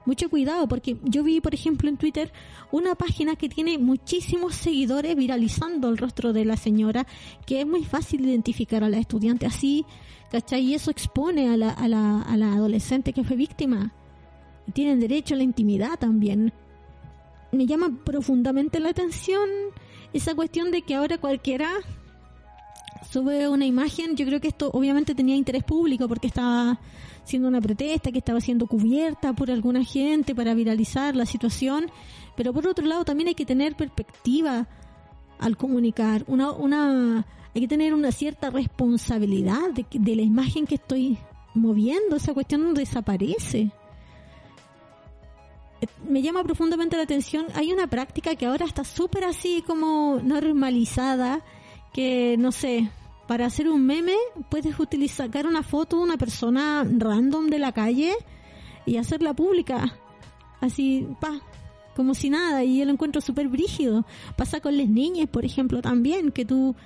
mucho 0.04 0.28
cuidado 0.28 0.66
porque 0.68 0.96
yo 1.02 1.22
vi, 1.22 1.40
por 1.40 1.54
ejemplo, 1.54 1.88
en 1.88 1.96
Twitter 1.96 2.32
una 2.70 2.94
página 2.94 3.36
que 3.36 3.48
tiene 3.48 3.78
muchísimos 3.78 4.54
seguidores 4.54 5.16
viralizando 5.16 5.88
el 5.88 5.98
rostro 5.98 6.32
de 6.32 6.44
la 6.44 6.56
señora, 6.56 7.06
que 7.46 7.60
es 7.60 7.66
muy 7.66 7.84
fácil 7.84 8.24
identificar 8.24 8.84
a 8.84 8.88
la 8.88 8.98
estudiante 8.98 9.46
así, 9.46 9.84
¿cachai? 10.30 10.62
Y 10.62 10.74
eso 10.74 10.90
expone 10.90 11.48
a 11.48 11.56
la, 11.56 11.70
a 11.70 11.88
la, 11.88 12.22
a 12.22 12.36
la 12.36 12.54
adolescente 12.54 13.12
que 13.12 13.24
fue 13.24 13.36
víctima. 13.36 13.92
Tienen 14.72 15.00
derecho 15.00 15.34
a 15.34 15.38
la 15.38 15.44
intimidad 15.44 15.98
también. 15.98 16.52
Me 17.52 17.66
llama 17.66 17.98
profundamente 18.04 18.80
la 18.80 18.90
atención 18.90 19.48
esa 20.12 20.34
cuestión 20.34 20.70
de 20.70 20.82
que 20.82 20.94
ahora 20.94 21.18
cualquiera 21.18 21.70
sube 23.10 23.48
una 23.48 23.66
imagen, 23.66 24.16
yo 24.16 24.24
creo 24.26 24.40
que 24.40 24.48
esto 24.48 24.70
obviamente 24.72 25.14
tenía 25.14 25.36
interés 25.36 25.64
público 25.64 26.08
porque 26.08 26.28
estaba 26.28 26.78
siendo 27.24 27.48
una 27.48 27.60
protesta 27.60 28.10
que 28.10 28.18
estaba 28.18 28.40
siendo 28.40 28.66
cubierta 28.66 29.32
por 29.32 29.50
alguna 29.50 29.84
gente 29.84 30.34
para 30.34 30.54
viralizar 30.54 31.14
la 31.16 31.26
situación, 31.26 31.90
pero 32.36 32.52
por 32.52 32.66
otro 32.66 32.84
lado 32.86 33.04
también 33.04 33.28
hay 33.28 33.34
que 33.34 33.46
tener 33.46 33.76
perspectiva 33.76 34.66
al 35.38 35.56
comunicar, 35.56 36.24
una, 36.28 36.52
una, 36.52 37.26
hay 37.54 37.60
que 37.60 37.68
tener 37.68 37.94
una 37.94 38.12
cierta 38.12 38.50
responsabilidad 38.50 39.70
de, 39.74 39.84
de 39.90 40.16
la 40.16 40.22
imagen 40.22 40.66
que 40.66 40.76
estoy 40.76 41.18
moviendo, 41.54 42.16
esa 42.16 42.34
cuestión 42.34 42.74
desaparece. 42.74 43.70
Me 46.08 46.22
llama 46.22 46.44
profundamente 46.44 46.96
la 46.96 47.02
atención, 47.02 47.46
hay 47.54 47.72
una 47.72 47.88
práctica 47.88 48.36
que 48.36 48.46
ahora 48.46 48.66
está 48.66 48.84
súper 48.84 49.24
así 49.24 49.64
como 49.66 50.20
normalizada, 50.22 51.42
que 51.92 52.36
no 52.38 52.52
sé, 52.52 52.88
para 53.32 53.46
hacer 53.46 53.66
un 53.66 53.86
meme 53.86 54.12
puedes 54.50 54.78
utilizar 54.78 55.28
sacar 55.28 55.46
una 55.46 55.62
foto 55.62 55.96
de 55.96 56.02
una 56.02 56.18
persona 56.18 56.84
random 56.84 57.46
de 57.46 57.58
la 57.58 57.72
calle 57.72 58.12
y 58.84 58.98
hacerla 58.98 59.32
pública. 59.32 59.96
Así, 60.60 61.06
pa, 61.18 61.40
como 61.96 62.12
si 62.12 62.28
nada, 62.28 62.62
y 62.62 62.76
yo 62.76 62.84
lo 62.84 62.90
encuentro 62.90 63.22
súper 63.22 63.48
brígido. 63.48 64.04
Pasa 64.36 64.60
con 64.60 64.76
las 64.76 64.86
niñas, 64.86 65.30
por 65.30 65.46
ejemplo, 65.46 65.80
también, 65.80 66.30
que 66.30 66.44
tú, 66.44 66.76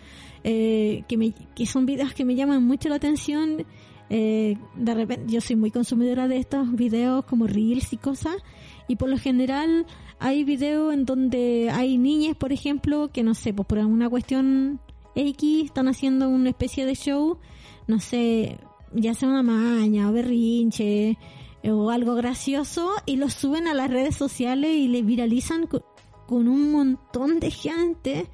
eh, 0.44 1.02
que, 1.08 1.16
me, 1.16 1.34
son 1.66 1.84
videos 1.84 2.14
que 2.14 2.24
me 2.24 2.36
llaman 2.36 2.62
mucho 2.62 2.88
la 2.90 2.94
atención. 2.94 3.66
Eh, 4.08 4.56
de 4.76 4.94
repente, 4.94 5.24
yo 5.26 5.40
soy 5.40 5.56
muy 5.56 5.72
consumidora 5.72 6.28
de 6.28 6.36
estos 6.36 6.72
videos 6.76 7.24
como 7.24 7.48
reels 7.48 7.92
y 7.92 7.96
cosas, 7.96 8.36
y 8.86 8.94
por 8.94 9.08
lo 9.08 9.18
general 9.18 9.84
hay 10.20 10.44
videos 10.44 10.94
en 10.94 11.06
donde 11.06 11.70
hay 11.72 11.98
niñas, 11.98 12.36
por 12.36 12.52
ejemplo, 12.52 13.10
que 13.12 13.24
no 13.24 13.34
sé, 13.34 13.52
pues 13.52 13.66
por 13.66 13.80
alguna 13.80 14.08
cuestión 14.08 14.78
X 15.16 15.64
están 15.64 15.88
haciendo 15.88 16.28
una 16.28 16.50
especie 16.50 16.86
de 16.86 16.94
show, 16.94 17.38
no 17.86 17.98
sé, 17.98 18.58
ya 18.92 19.14
sea 19.14 19.28
una 19.28 19.42
maña 19.42 20.08
o 20.08 20.12
berrinche 20.12 21.18
eh, 21.62 21.70
o 21.70 21.90
algo 21.90 22.14
gracioso 22.14 22.90
y 23.06 23.16
lo 23.16 23.30
suben 23.30 23.66
a 23.66 23.74
las 23.74 23.90
redes 23.90 24.14
sociales 24.14 24.70
y 24.70 24.88
le 24.88 25.02
viralizan 25.02 25.66
con, 25.66 25.82
un 26.28 26.72
montón 26.72 27.40
de 27.40 27.50
gente 27.50 28.26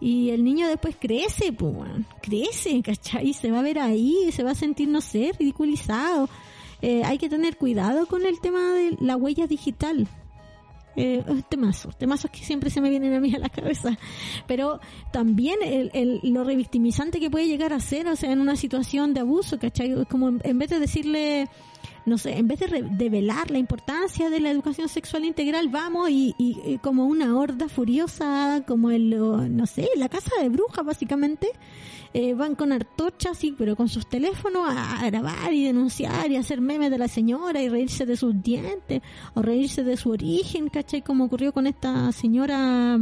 y 0.00 0.30
el 0.30 0.44
niño 0.44 0.66
después 0.68 0.96
crece, 0.98 1.52
pues, 1.52 1.74
crece, 2.22 2.80
¿cachai? 2.82 3.32
Se 3.32 3.50
va 3.50 3.58
a 3.58 3.62
ver 3.62 3.78
ahí, 3.78 4.30
se 4.32 4.42
va 4.42 4.52
a 4.52 4.54
sentir, 4.54 4.88
no 4.88 5.00
sé, 5.00 5.32
ridiculizado. 5.38 6.28
Eh, 6.80 7.02
hay 7.04 7.18
que 7.18 7.28
tener 7.28 7.58
cuidado 7.58 8.06
con 8.06 8.24
el 8.24 8.40
tema 8.40 8.72
de 8.72 8.96
la 9.00 9.16
huella 9.16 9.46
digital 9.46 10.08
eh, 11.00 11.24
temazos, 11.48 11.96
temazos 11.96 12.30
que 12.30 12.40
siempre 12.40 12.70
se 12.70 12.80
me 12.80 12.90
vienen 12.90 13.14
a 13.14 13.20
mí 13.20 13.34
a 13.34 13.38
la 13.38 13.48
cabeza, 13.48 13.98
pero 14.46 14.80
también 15.12 15.58
el, 15.62 15.90
el, 15.94 16.20
lo 16.22 16.44
revictimizante 16.44 17.20
que 17.20 17.30
puede 17.30 17.46
llegar 17.46 17.72
a 17.72 17.80
ser, 17.80 18.06
o 18.08 18.16
sea, 18.16 18.32
en 18.32 18.40
una 18.40 18.56
situación 18.56 19.14
de 19.14 19.20
abuso, 19.20 19.58
¿cachai? 19.58 20.04
Como 20.06 20.28
en, 20.28 20.58
vez 20.58 20.70
de 20.70 20.78
decirle, 20.78 21.48
no 22.06 22.18
sé, 22.18 22.38
en 22.38 22.48
vez 22.48 22.60
de 22.60 22.82
develar 22.90 23.50
la 23.50 23.58
importancia 23.58 24.30
de 24.30 24.40
la 24.40 24.50
educación 24.50 24.88
sexual 24.88 25.24
integral, 25.24 25.68
vamos 25.68 26.10
y, 26.10 26.34
y, 26.38 26.78
como 26.78 27.06
una 27.06 27.36
horda 27.36 27.68
furiosa, 27.68 28.64
como 28.66 28.90
el, 28.90 29.10
no 29.10 29.66
sé, 29.66 29.88
la 29.96 30.08
casa 30.08 30.30
de 30.40 30.48
brujas 30.48 30.84
básicamente, 30.84 31.48
eh, 32.12 32.34
van 32.34 32.56
con 32.56 32.72
artochas, 32.72 33.38
sí, 33.38 33.54
pero 33.56 33.76
con 33.76 33.88
sus 33.88 34.06
teléfonos 34.08 34.66
a, 34.68 35.08
grabar 35.10 35.52
y 35.52 35.64
denunciar 35.64 36.30
y 36.30 36.36
hacer 36.36 36.60
memes 36.60 36.90
de 36.90 36.98
la 36.98 37.06
señora 37.06 37.62
y 37.62 37.68
reírse 37.68 38.04
de 38.04 38.16
sus 38.16 38.42
dientes 38.42 39.02
o 39.34 39.42
reírse 39.42 39.84
de 39.84 39.96
su 39.96 40.10
origen, 40.10 40.68
¿cachai? 40.68 41.02
Como 41.02 41.24
ocurrió 41.24 41.52
con 41.52 41.66
esta 41.66 42.10
señora 42.10 42.98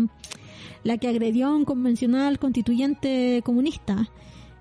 la 0.84 0.98
que 0.98 1.08
agredió 1.08 1.48
a 1.48 1.54
un 1.54 1.64
convencional 1.64 2.38
constituyente 2.38 3.42
comunista, 3.44 4.10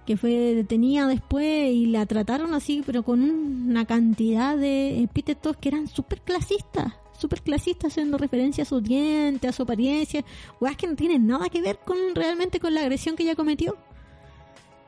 que 0.08 0.16
fue 0.16 0.55
detenida 0.55 1.05
después 1.05 1.70
y 1.74 1.86
la 1.86 2.05
trataron 2.05 2.53
así, 2.53 2.82
pero 2.86 3.03
con 3.03 3.22
una 3.22 3.86
cantidad 3.86 4.55
de 4.55 5.03
epítetos 5.03 5.58
que 5.58 5.68
eran 5.68 5.89
súper 5.89 6.22
clasistas, 6.22 6.93
súper 7.20 7.41
clasistas 7.41 7.91
haciendo 7.91 8.18
referencia 8.18 8.62
a 8.62 8.66
su 8.66 8.80
diente, 8.80 9.49
a 9.49 9.51
su 9.51 9.64
apariencia, 9.64 10.24
o 10.62 10.66
es 10.66 10.78
que 10.78 10.88
no 10.88 10.95
tienen 10.95 11.28
nada 11.28 11.49
que 11.49 11.62
ver 11.62 11.80
con 11.86 11.97
realmente 12.16 12.62
con 12.62 12.74
la 12.74 12.82
agresión 12.82 13.18
que 13.18 13.24
ella 13.24 13.36
cometió. 13.36 13.76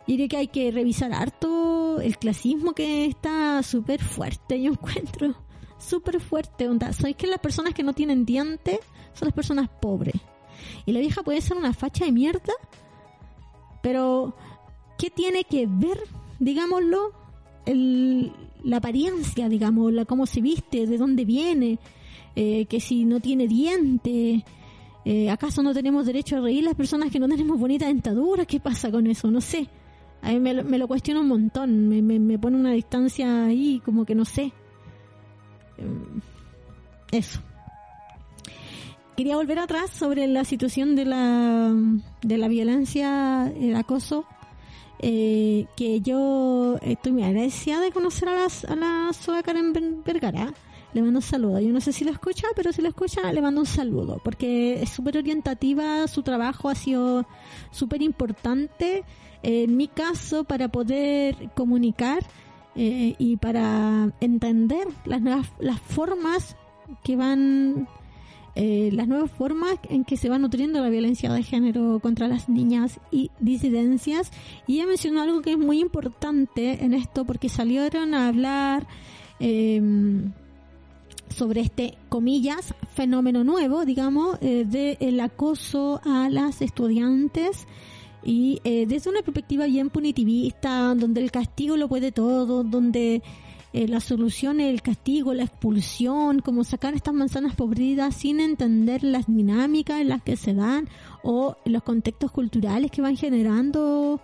Y 0.08 0.16
de 0.16 0.30
que 0.30 0.38
hay 0.38 0.48
que 0.48 0.72
revisar 0.72 1.12
harto 1.12 2.00
el 2.00 2.18
clasismo 2.18 2.72
que 2.72 3.06
está 3.06 3.62
súper 3.62 4.02
fuerte, 4.02 4.60
yo 4.62 4.72
encuentro. 4.72 5.36
Súper 5.78 6.22
fuerte, 6.22 6.70
onda. 6.70 6.94
¿Sabéis 6.94 7.18
que 7.18 7.28
las 7.28 7.40
personas 7.40 7.74
que 7.74 7.84
no 7.84 7.92
tienen 7.92 8.26
dientes 8.26 8.80
son 9.14 9.28
las 9.28 9.36
personas 9.36 9.68
pobres? 9.68 10.16
Y 10.86 10.94
la 10.94 11.02
vieja 11.02 11.24
puede 11.24 11.42
ser 11.42 11.58
una 11.58 11.74
facha 11.74 12.06
de 12.06 12.14
mierda, 12.14 12.54
pero 13.84 14.34
¿qué 15.00 15.10
tiene 15.10 15.46
que 15.46 15.66
ver, 15.68 15.98
digámoslo, 16.40 17.14
el, 17.66 18.32
la 18.64 18.78
apariencia, 18.78 19.50
digamos, 19.50 19.94
la, 19.94 20.06
cómo 20.06 20.26
se 20.26 20.42
viste, 20.42 20.86
de 20.86 20.98
dónde 20.98 21.26
viene, 21.26 21.80
eh, 22.36 22.66
que 22.66 22.80
si 22.80 23.06
no 23.06 23.20
tiene 23.20 23.48
dientes, 23.48 24.44
eh, 25.06 25.30
¿acaso 25.30 25.64
no 25.64 25.74
tenemos 25.74 26.06
derecho 26.06 26.38
a 26.38 26.42
reír 26.42 26.64
las 26.66 26.76
personas 26.76 27.12
que 27.12 27.20
no 27.20 27.28
tenemos 27.30 27.58
bonita 27.58 27.88
dentadura? 27.88 28.46
¿Qué 28.46 28.60
pasa 28.60 28.92
con 28.92 29.08
eso? 29.08 29.32
No 29.32 29.42
sé. 29.42 29.70
A 30.22 30.32
mí 30.32 30.40
me, 30.40 30.62
me 30.64 30.78
lo 30.78 30.88
cuestiono 30.88 31.22
un 31.22 31.30
montón, 31.30 31.88
me, 31.88 32.02
me, 32.02 32.38
pone 32.38 32.58
una 32.58 32.74
distancia 32.74 33.46
ahí 33.46 33.82
como 33.86 34.04
que 34.04 34.16
no 34.16 34.26
sé. 34.26 34.52
Em, 35.78 36.22
Eso. 37.12 37.40
Quería 39.16 39.38
volver 39.38 39.60
atrás 39.60 39.90
sobre 39.92 40.28
la 40.28 40.44
situación 40.44 40.96
de 40.96 41.06
la, 41.06 41.74
de 42.22 42.38
la 42.38 42.48
violencia, 42.48 43.48
el 43.48 43.76
acoso, 43.76 44.26
eh, 45.00 45.66
que 45.76 46.02
yo 46.02 46.78
estoy 46.82 47.12
muy 47.12 47.24
agradecida 47.24 47.80
de 47.80 47.92
conocer 47.92 48.30
a, 48.30 48.34
las, 48.36 48.66
a 48.66 48.76
la 48.76 49.12
Soa 49.14 49.44
Karen 49.44 49.74
Ver- 49.74 50.04
Vergara. 50.06 50.54
Le 50.94 51.02
mando 51.04 51.20
un 51.20 51.24
saludo. 51.24 51.60
Yo 51.60 51.70
no 51.72 51.82
sé 51.82 51.94
si 51.94 52.04
lo 52.04 52.12
escucha, 52.12 52.48
pero 52.56 52.72
si 52.74 52.82
lo 52.82 52.90
escucha, 52.90 53.32
le 53.32 53.42
mando 53.42 53.62
un 53.62 53.68
saludo. 53.68 54.20
Porque 54.24 54.82
es 54.82 54.90
súper 54.90 55.18
orientativa, 55.18 56.08
su 56.08 56.24
trabajo 56.24 56.68
ha 56.70 56.76
sido 56.76 57.26
súper 57.72 58.02
importante. 58.02 59.04
eh, 59.44 59.64
en 59.64 59.78
mi 59.78 59.88
caso, 59.88 60.44
para 60.46 60.68
poder 60.70 61.36
comunicar 61.56 62.24
eh, 62.76 63.16
y 63.20 63.38
para 63.38 64.12
entender 64.20 64.88
las 65.06 65.22
nuevas 65.22 65.48
las 65.60 65.80
formas 65.80 66.56
que 67.04 67.16
van 67.16 67.88
eh, 68.56 68.90
las 68.94 69.08
nuevas 69.08 69.32
formas 69.32 69.76
en 69.90 70.04
que 70.06 70.18
se 70.18 70.30
va 70.30 70.38
nutriendo 70.38 70.82
la 70.82 70.90
violencia 70.90 71.32
de 71.32 71.44
género 71.44 72.00
contra 72.00 72.28
las 72.28 72.50
niñas 72.50 73.00
y 73.12 73.32
disidencias. 73.40 74.32
Y 74.68 74.76
ella 74.76 74.88
mencionó 74.88 75.22
algo 75.22 75.42
que 75.42 75.52
es 75.52 75.58
muy 75.58 75.80
importante 75.80 76.84
en 76.84 76.94
esto 76.94 77.26
porque 77.26 77.50
salieron 77.50 78.14
a 78.14 78.28
hablar 78.28 78.88
eh, 79.40 79.82
sobre 81.30 81.62
este, 81.62 81.98
comillas, 82.10 82.74
fenómeno 82.94 83.44
nuevo, 83.44 83.86
digamos, 83.86 84.38
eh, 84.42 84.66
del 84.66 85.20
acoso 85.20 86.02
a 86.04 86.30
las 86.30 86.62
estudiantes 86.62 87.68
y 88.24 88.60
eh, 88.64 88.86
desde 88.88 89.10
una 89.10 89.22
perspectiva 89.22 89.66
bien 89.66 89.90
punitivista, 89.90 90.94
donde 90.96 91.22
el 91.22 91.32
castigo 91.32 91.78
lo 91.78 91.88
puede 91.88 92.12
todo, 92.12 92.64
donde 92.64 93.22
eh, 93.72 93.88
la 93.88 94.00
solución 94.00 94.60
es 94.60 94.70
el 94.74 94.82
castigo, 94.82 95.34
la 95.34 95.44
expulsión, 95.44 96.40
como 96.40 96.64
sacar 96.64 96.96
estas 96.96 97.14
manzanas 97.14 97.56
podridas 97.56 98.16
sin 98.16 98.40
entender 98.40 99.04
las 99.04 99.28
dinámicas 99.28 100.02
en 100.02 100.10
las 100.10 100.24
que 100.24 100.38
se 100.38 100.56
dan 100.56 100.90
o 101.24 101.56
los 101.66 101.84
contextos 101.84 102.32
culturales 102.32 102.90
que 102.90 103.02
van 103.02 103.16
generando 103.16 104.22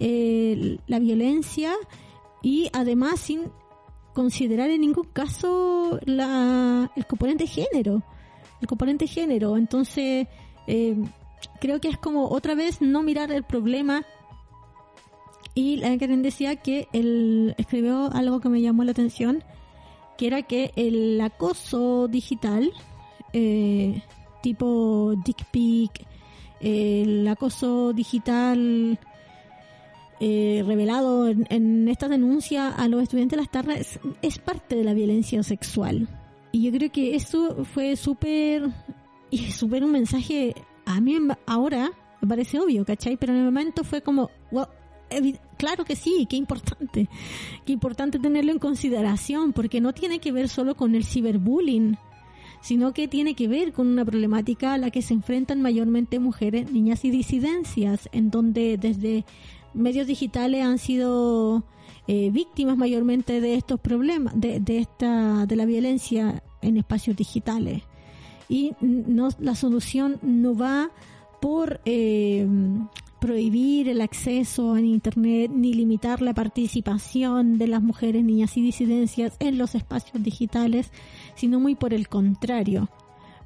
eh, 0.00 0.78
la 0.88 0.98
violencia 0.98 1.74
y 2.42 2.68
además 2.72 3.20
sin 3.20 3.42
considerar 4.14 4.68
en 4.70 4.80
ningún 4.80 5.06
caso 5.12 6.00
la, 6.04 6.90
el 6.96 7.06
componente 7.06 7.46
género, 7.46 8.02
el 8.60 8.66
componente 8.66 9.06
género. 9.06 9.56
Entonces, 9.56 10.26
eh, 10.66 10.96
creo 11.60 11.80
que 11.80 11.88
es 11.88 11.98
como 11.98 12.28
otra 12.30 12.56
vez 12.56 12.80
no 12.80 13.02
mirar 13.02 13.30
el 13.30 13.44
problema 13.44 14.04
y 15.58 15.74
la 15.74 15.98
Karen 15.98 16.22
decía 16.22 16.54
que 16.54 16.86
él 16.92 17.52
escribió 17.58 18.12
algo 18.12 18.38
que 18.38 18.48
me 18.48 18.60
llamó 18.60 18.84
la 18.84 18.92
atención, 18.92 19.42
que 20.16 20.28
era 20.28 20.42
que 20.42 20.70
el 20.76 21.20
acoso 21.20 22.06
digital, 22.06 22.70
eh, 23.32 24.00
tipo 24.40 25.16
dick 25.24 25.44
pic, 25.50 26.06
el 26.60 27.26
acoso 27.26 27.92
digital 27.92 29.00
eh, 30.20 30.62
revelado 30.64 31.26
en, 31.26 31.88
esta 31.88 32.06
denuncia 32.06 32.68
a 32.68 32.86
los 32.86 33.02
estudiantes 33.02 33.36
de 33.36 33.42
las 33.42 33.50
tardes 33.50 33.98
es, 34.22 34.38
parte 34.38 34.76
de 34.76 34.84
la 34.84 34.94
violencia 34.94 35.42
sexual. 35.42 36.08
Y 36.52 36.62
yo 36.62 36.70
creo 36.70 36.92
que 36.92 37.16
eso 37.16 37.64
fue 37.64 37.96
súper, 37.96 38.70
y 39.28 39.38
súper 39.50 39.82
un 39.82 39.90
mensaje, 39.90 40.54
a 40.86 41.00
mí 41.00 41.18
ahora 41.46 41.90
me 42.20 42.28
parece 42.28 42.60
obvio, 42.60 42.84
¿cachai? 42.84 43.16
Pero 43.16 43.32
en 43.32 43.40
el 43.40 43.44
momento 43.46 43.82
fue 43.82 44.02
como, 44.02 44.30
wow, 44.52 44.66
claro 45.56 45.84
que 45.84 45.96
sí, 45.96 46.26
qué 46.28 46.36
importante, 46.36 47.08
qué 47.64 47.72
importante 47.72 48.18
tenerlo 48.18 48.52
en 48.52 48.58
consideración, 48.58 49.52
porque 49.52 49.80
no 49.80 49.92
tiene 49.92 50.18
que 50.18 50.32
ver 50.32 50.48
solo 50.48 50.74
con 50.74 50.94
el 50.94 51.04
ciberbullying, 51.04 51.96
sino 52.60 52.92
que 52.92 53.08
tiene 53.08 53.34
que 53.34 53.48
ver 53.48 53.72
con 53.72 53.86
una 53.86 54.04
problemática 54.04 54.74
a 54.74 54.78
la 54.78 54.90
que 54.90 55.02
se 55.02 55.14
enfrentan 55.14 55.62
mayormente 55.62 56.18
mujeres, 56.18 56.72
niñas 56.72 57.04
y 57.04 57.10
disidencias, 57.10 58.08
en 58.12 58.30
donde 58.30 58.76
desde 58.78 59.24
medios 59.74 60.06
digitales 60.06 60.64
han 60.64 60.78
sido 60.78 61.64
eh, 62.06 62.30
víctimas 62.30 62.76
mayormente 62.76 63.40
de 63.40 63.54
estos 63.54 63.78
problemas, 63.80 64.32
de, 64.38 64.60
de 64.60 64.78
esta, 64.78 65.46
de 65.46 65.56
la 65.56 65.66
violencia 65.66 66.42
en 66.62 66.76
espacios 66.76 67.16
digitales. 67.16 67.82
Y 68.48 68.72
no, 68.80 69.28
la 69.38 69.54
solución 69.54 70.18
no 70.22 70.56
va 70.56 70.90
por 71.40 71.80
eh, 71.84 72.46
prohibir 73.20 73.88
el 73.88 74.00
acceso 74.00 74.76
en 74.76 74.86
Internet 74.86 75.50
ni 75.54 75.74
limitar 75.74 76.22
la 76.22 76.34
participación 76.34 77.58
de 77.58 77.66
las 77.66 77.82
mujeres, 77.82 78.24
niñas 78.24 78.56
y 78.56 78.62
disidencias 78.62 79.36
en 79.40 79.58
los 79.58 79.74
espacios 79.74 80.22
digitales, 80.22 80.90
sino 81.34 81.60
muy 81.60 81.74
por 81.74 81.94
el 81.94 82.08
contrario. 82.08 82.88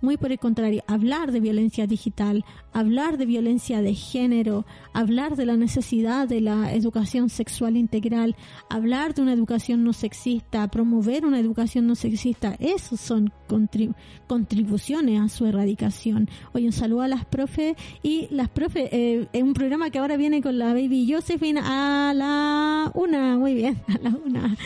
Muy 0.03 0.17
por 0.17 0.33
el 0.33 0.41
contrario, 0.41 0.83
hablar 0.89 1.31
de 1.31 1.39
violencia 1.39 1.87
digital, 1.87 2.45
hablar 2.73 3.19
de 3.19 3.25
violencia 3.25 3.83
de 3.83 3.95
género, 3.95 4.67
hablar 4.93 5.37
de 5.37 5.47
la 5.47 5.57
necesidad 5.57 6.27
de 6.27 6.41
la 6.41 6.75
educación 6.75 7.31
sexual 7.31 7.77
integral, 7.77 8.35
hablar 8.69 9.15
de 9.15 9.23
una 9.23 9.33
educación 9.33 9.85
no 9.85 9.93
sexista, 9.93 10.69
promover 10.69 11.25
una 11.25 11.39
educación 11.39 11.87
no 11.87 11.95
sexista, 11.95 12.57
esos 12.59 12.99
son 12.99 13.33
contribu- 13.53 13.95
contribuciones 14.27 15.21
a 15.21 15.29
su 15.29 15.47
erradicación. 15.47 16.29
Oye, 16.53 16.67
un 16.67 16.73
saludo 16.73 17.03
a 17.03 17.09
las 17.09 17.25
profes 17.25 17.77
y 18.03 18.29
las 18.31 18.49
profes, 18.49 18.89
eh, 18.93 19.29
un 19.35 19.53
programa 19.55 19.91
que 19.91 19.99
ahora 19.99 20.17
viene 20.17 20.43
con 20.43 20.59
la 20.59 20.73
baby 20.73 21.11
Josephine 21.13 21.61
a 21.63 22.13
la 22.15 22.91
una, 22.95 23.39
muy 23.39 23.55
bien, 23.55 23.79
a 23.89 23.99
la 24.03 24.17
una, 24.25 24.57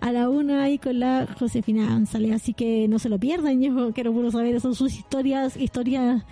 a 0.00 0.12
la 0.12 0.28
una 0.28 0.70
y 0.70 0.78
con 0.78 0.98
la 1.00 1.26
Josefina 1.38 1.88
González, 1.88 2.32
así 2.32 2.54
que 2.54 2.88
no 2.88 2.98
se 2.98 3.08
lo 3.08 3.18
pierdan, 3.18 3.60
yo 3.60 3.92
quiero 3.92 4.30
saber, 4.30 4.60
son 4.60 4.74
sus 4.74 4.94
historias, 4.94 5.56
historias 5.56 6.24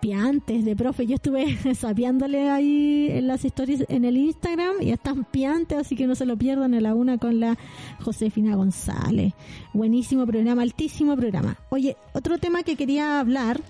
piantes 0.00 0.64
de 0.64 0.74
profe. 0.74 1.06
Yo 1.06 1.16
estuve 1.16 1.74
sabiándole 1.74 2.48
ahí 2.48 3.08
en 3.10 3.26
las 3.26 3.44
historias 3.44 3.84
en 3.88 4.04
el 4.04 4.16
Instagram 4.16 4.76
y 4.80 4.90
están 4.90 5.24
piantes, 5.24 5.78
así 5.78 5.96
que 5.96 6.06
no 6.06 6.14
se 6.14 6.26
lo 6.26 6.36
pierdan 6.36 6.74
a 6.74 6.80
la 6.80 6.94
una 6.94 7.18
con 7.18 7.40
la 7.40 7.58
Josefina 8.02 8.56
González. 8.56 9.34
Buenísimo 9.72 10.26
programa, 10.26 10.62
altísimo 10.62 11.16
programa. 11.16 11.56
Oye, 11.70 11.96
otro 12.12 12.38
tema 12.38 12.62
que 12.62 12.76
quería 12.76 13.20
hablar, 13.20 13.60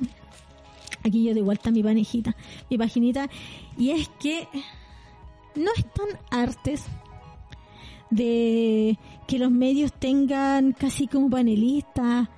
aquí 1.05 1.24
yo 1.24 1.35
de 1.35 1.43
vuelta 1.43 1.70
mi 1.70 1.83
panejita, 1.83 2.37
mi 2.70 2.78
paginita, 2.78 3.28
y 3.76 3.91
es 3.91 4.09
que 4.20 4.49
no 5.55 5.70
están 5.76 6.09
artes 6.31 6.85
de 8.11 8.99
que 9.26 9.39
los 9.39 9.51
medios 9.51 9.93
tengan 9.93 10.72
casi 10.72 11.07
como 11.07 11.31
panelistas 11.31 12.28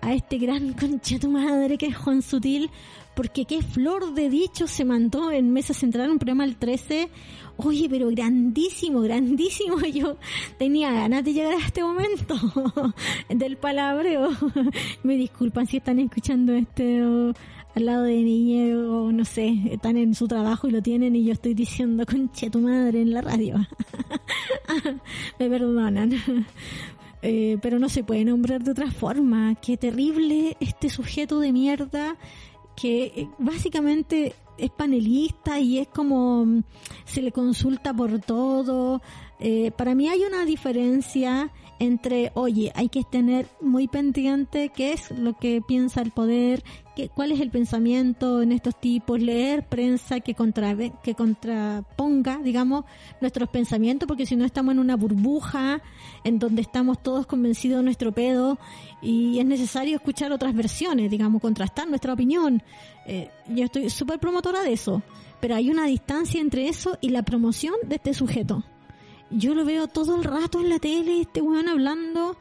a 0.00 0.12
este 0.12 0.38
gran 0.38 0.72
concha 0.80 1.18
tu 1.18 1.30
madre 1.30 1.78
que 1.78 1.86
es 1.86 1.96
Juan 1.96 2.22
Sutil, 2.22 2.70
porque 3.14 3.44
qué 3.44 3.62
flor 3.62 4.14
de 4.14 4.28
dicho 4.28 4.66
se 4.66 4.84
mandó 4.84 5.30
en 5.30 5.52
Mesa 5.52 5.74
Central, 5.74 6.10
un 6.10 6.18
programa 6.18 6.44
el 6.44 6.56
13. 6.56 7.08
Oye, 7.58 7.88
pero 7.90 8.08
grandísimo, 8.08 9.00
grandísimo. 9.00 9.78
Yo 9.94 10.16
tenía 10.58 10.92
ganas 10.92 11.24
de 11.24 11.32
llegar 11.32 11.54
a 11.54 11.66
este 11.66 11.82
momento 11.82 12.34
del 13.28 13.56
palabreo. 13.56 14.30
Me 15.02 15.16
disculpan 15.16 15.66
si 15.66 15.78
están 15.78 15.98
escuchando 15.98 16.52
este 16.54 17.02
al 17.74 17.86
lado 17.86 18.02
de 18.02 18.16
niñez 18.16 18.76
o 18.76 19.10
no 19.12 19.24
sé, 19.24 19.54
están 19.70 19.96
en 19.96 20.14
su 20.14 20.28
trabajo 20.28 20.68
y 20.68 20.72
lo 20.72 20.82
tienen 20.82 21.16
y 21.16 21.24
yo 21.24 21.32
estoy 21.32 21.54
diciendo 21.54 22.04
concha 22.04 22.50
tu 22.50 22.60
madre 22.60 23.00
en 23.00 23.12
la 23.12 23.22
radio. 23.22 23.56
Me 25.38 25.48
perdonan. 25.48 26.12
Eh, 27.22 27.56
pero 27.62 27.78
no 27.78 27.88
se 27.88 28.02
puede 28.02 28.24
nombrar 28.24 28.62
de 28.62 28.72
otra 28.72 28.90
forma. 28.90 29.54
Qué 29.54 29.76
terrible 29.76 30.56
este 30.60 30.90
sujeto 30.90 31.38
de 31.40 31.52
mierda 31.52 32.16
que 32.76 33.04
eh, 33.04 33.28
básicamente 33.38 34.34
es 34.58 34.70
panelista 34.70 35.58
y 35.58 35.78
es 35.78 35.88
como 35.88 36.44
mm, 36.44 36.62
se 37.04 37.22
le 37.22 37.32
consulta 37.32 37.94
por 37.94 38.20
todo. 38.20 39.02
Eh, 39.40 39.72
para 39.76 39.94
mí 39.94 40.08
hay 40.08 40.22
una 40.24 40.44
diferencia 40.44 41.50
entre, 41.82 42.30
oye, 42.34 42.70
hay 42.76 42.88
que 42.88 43.02
tener 43.02 43.48
muy 43.60 43.88
pendiente 43.88 44.68
qué 44.68 44.92
es 44.92 45.10
lo 45.10 45.36
que 45.36 45.60
piensa 45.66 46.00
el 46.00 46.12
poder, 46.12 46.62
qué, 46.94 47.08
cuál 47.08 47.32
es 47.32 47.40
el 47.40 47.50
pensamiento 47.50 48.40
en 48.40 48.52
estos 48.52 48.78
tipos, 48.78 49.20
leer 49.20 49.66
prensa 49.66 50.20
que, 50.20 50.36
contra, 50.36 50.76
que 51.02 51.16
contraponga, 51.16 52.38
digamos, 52.38 52.84
nuestros 53.20 53.48
pensamientos, 53.48 54.06
porque 54.06 54.26
si 54.26 54.36
no 54.36 54.44
estamos 54.44 54.74
en 54.74 54.78
una 54.78 54.94
burbuja 54.94 55.82
en 56.22 56.38
donde 56.38 56.62
estamos 56.62 57.02
todos 57.02 57.26
convencidos 57.26 57.78
de 57.78 57.84
nuestro 57.84 58.12
pedo 58.12 58.60
y 59.00 59.40
es 59.40 59.44
necesario 59.44 59.96
escuchar 59.96 60.30
otras 60.30 60.54
versiones, 60.54 61.10
digamos, 61.10 61.42
contrastar 61.42 61.88
nuestra 61.88 62.12
opinión. 62.12 62.62
Eh, 63.06 63.28
yo 63.48 63.64
estoy 63.64 63.90
súper 63.90 64.20
promotora 64.20 64.62
de 64.62 64.72
eso, 64.72 65.02
pero 65.40 65.56
hay 65.56 65.68
una 65.68 65.86
distancia 65.86 66.40
entre 66.40 66.68
eso 66.68 66.96
y 67.00 67.08
la 67.08 67.24
promoción 67.24 67.74
de 67.82 67.96
este 67.96 68.14
sujeto 68.14 68.62
yo 69.32 69.54
lo 69.54 69.64
veo 69.64 69.88
todo 69.88 70.16
el 70.16 70.24
rato 70.24 70.60
en 70.60 70.68
la 70.68 70.78
tele, 70.78 71.20
este 71.20 71.40
weón 71.40 71.68
hablando, 71.68 72.36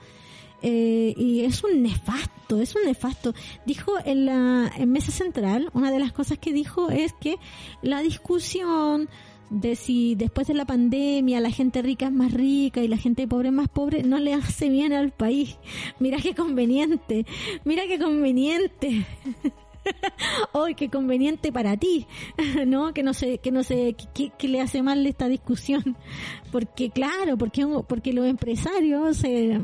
eh, 0.62 1.14
y 1.18 1.42
es 1.42 1.64
un 1.64 1.82
nefasto, 1.82 2.60
es 2.62 2.76
un 2.76 2.84
nefasto. 2.86 3.34
Dijo 3.66 3.94
en 4.06 4.26
la 4.26 4.72
en 4.76 4.92
Mesa 4.92 5.12
Central, 5.12 5.70
una 5.74 5.92
de 5.92 6.00
las 6.00 6.12
cosas 6.12 6.38
que 6.38 6.54
dijo 6.54 6.90
es 6.90 7.14
que 7.14 7.38
la 7.82 8.02
discusión 8.02 9.10
de 9.50 9.76
si 9.76 10.16
después 10.16 10.48
de 10.48 10.54
la 10.54 10.66
pandemia 10.66 11.42
la 11.42 11.52
gente 11.52 11.82
rica 11.82 12.06
es 12.06 12.12
más 12.12 12.32
rica 12.32 12.82
y 12.82 12.88
la 12.88 12.98
gente 12.98 13.28
pobre 13.28 13.52
más 13.52 13.68
pobre, 13.68 14.04
no 14.04 14.18
le 14.20 14.34
hace 14.34 14.70
bien 14.70 14.94
al 14.94 15.12
país. 15.12 15.58
Mira 16.00 16.18
qué 16.20 16.34
conveniente, 16.36 17.26
mira 17.66 17.84
qué 17.88 18.00
conveniente. 18.00 19.06
hoy 20.54 20.76
qué 20.76 20.90
conveniente 20.90 21.52
para 21.52 21.78
ti, 21.78 22.08
¿no? 22.68 22.94
Que 22.94 23.04
no 23.04 23.14
sé, 23.14 23.40
que 23.40 23.52
no 23.52 23.64
sé, 23.64 23.96
qué 24.14 24.48
le 24.48 24.62
hace 24.62 24.82
mal 24.82 25.06
esta 25.06 25.28
discusión. 25.28 25.98
Porque, 26.52 26.90
claro, 26.90 27.38
porque, 27.38 27.66
porque 27.88 28.12
los 28.12 28.26
empresarios 28.26 29.24
eh, 29.24 29.62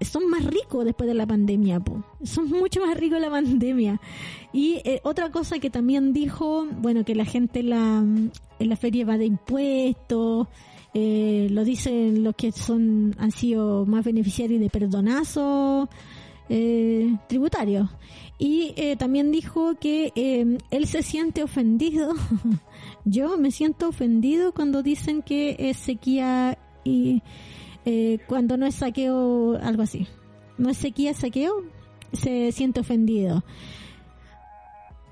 son 0.00 0.28
más 0.28 0.44
ricos 0.44 0.84
después 0.84 1.06
de 1.06 1.14
la 1.14 1.26
pandemia, 1.26 1.80
son 2.24 2.50
mucho 2.50 2.84
más 2.84 2.96
ricos 2.96 3.20
la 3.20 3.30
pandemia. 3.30 4.00
Y 4.52 4.80
eh, 4.84 5.00
otra 5.04 5.30
cosa 5.30 5.60
que 5.60 5.70
también 5.70 6.12
dijo, 6.12 6.66
bueno, 6.78 7.04
que 7.04 7.14
la 7.14 7.24
gente 7.24 7.60
en 7.60 7.70
la, 7.70 7.98
en 8.58 8.68
la 8.68 8.76
feria 8.76 9.06
va 9.06 9.16
de 9.16 9.26
impuestos, 9.26 10.48
eh, 10.92 11.48
lo 11.50 11.62
dicen 11.62 12.24
los 12.24 12.34
que 12.34 12.52
son 12.52 13.14
han 13.18 13.30
sido 13.30 13.84
más 13.86 14.04
beneficiarios 14.04 14.60
de 14.60 14.70
perdonazos 14.70 15.88
eh, 16.48 17.16
tributarios. 17.28 17.90
Y 18.38 18.74
eh, 18.76 18.96
también 18.96 19.32
dijo 19.32 19.76
que 19.76 20.12
eh, 20.14 20.58
él 20.70 20.86
se 20.86 21.02
siente 21.02 21.42
ofendido. 21.42 22.12
Yo 23.04 23.38
me 23.38 23.50
siento 23.50 23.88
ofendido 23.88 24.52
cuando 24.52 24.82
dicen 24.82 25.22
que 25.22 25.56
es 25.58 25.78
sequía 25.78 26.58
y 26.84 27.22
eh, 27.84 28.18
cuando 28.26 28.56
no 28.56 28.66
es 28.66 28.76
saqueo, 28.76 29.56
algo 29.62 29.82
así. 29.82 30.06
No 30.58 30.68
es 30.68 30.76
sequía, 30.76 31.14
saqueo, 31.14 31.62
se 32.12 32.52
siente 32.52 32.80
ofendido. 32.80 33.42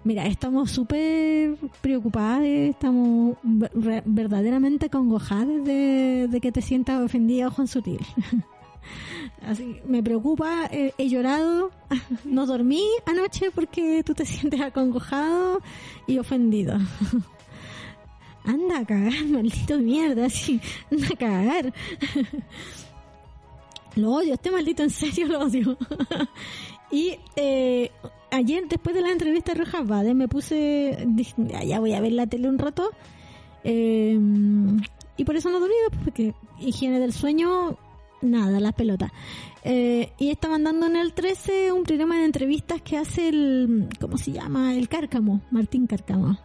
Mira, 0.02 0.26
estamos 0.26 0.70
súper 0.70 1.56
preocupadas, 1.80 2.44
estamos 2.44 3.38
verdaderamente 3.42 4.90
congojadas 4.90 5.64
de 5.64 6.38
que 6.42 6.52
te 6.52 6.60
sientas 6.60 7.02
ofendido, 7.02 7.50
Juan 7.50 7.68
Sutil. 7.68 8.00
Así, 9.43 9.80
me 9.87 10.03
preocupa, 10.03 10.66
eh, 10.70 10.93
he 10.99 11.09
llorado, 11.09 11.70
no 12.24 12.47
dormí 12.47 12.85
anoche 13.07 13.51
porque 13.51 14.03
tú 14.05 14.14
te 14.14 14.24
sientes 14.26 14.61
acongojado 14.61 15.61
y 16.07 16.18
ofendido. 16.18 16.78
Anda 18.45 18.80
a 18.80 18.85
cagar, 18.85 19.24
maldito 19.26 19.78
mierda, 19.78 20.26
así, 20.26 20.61
anda 20.91 21.09
a 21.12 21.16
cagar. 21.16 21.74
Lo 23.97 24.12
odio, 24.12 24.35
este 24.35 24.51
maldito 24.51 24.82
en 24.82 24.91
serio 24.91 25.26
lo 25.28 25.41
odio. 25.41 25.78
y 26.91 27.18
eh, 27.37 27.91
ayer, 28.30 28.68
después 28.68 28.95
de 28.95 29.03
la 29.03 29.12
entrevista 29.12 29.55
de 29.55 29.64
Rojas 29.64 29.87
Bade, 29.87 30.14
me 30.14 30.28
puse, 30.28 31.05
dije, 31.07 31.35
ya 31.64 31.80
voy 31.80 31.95
a 31.95 32.01
ver 32.01 32.12
la 32.12 32.26
tele 32.26 32.49
un 32.49 32.59
rato. 32.59 32.91
Eh, 33.62 34.18
y 35.16 35.24
por 35.24 35.37
eso 35.37 35.49
no 35.49 35.59
he 35.59 35.61
dormido, 35.61 36.05
porque 36.05 36.35
higiene 36.61 36.99
del 36.99 37.12
sueño 37.12 37.78
nada, 38.24 38.60
la 38.60 38.72
pelota. 38.72 39.12
Eh, 39.62 40.12
y 40.18 40.30
estaban 40.30 40.64
dando 40.64 40.86
en 40.86 40.96
el 40.96 41.12
13 41.12 41.72
un 41.72 41.84
programa 41.84 42.18
de 42.18 42.24
entrevistas 42.24 42.82
que 42.82 42.96
hace 42.98 43.28
el, 43.28 43.88
¿cómo 44.00 44.18
se 44.18 44.32
llama? 44.32 44.74
El 44.74 44.88
Cárcamo, 44.88 45.40
Martín 45.50 45.86
Cárcamo. 45.86 46.38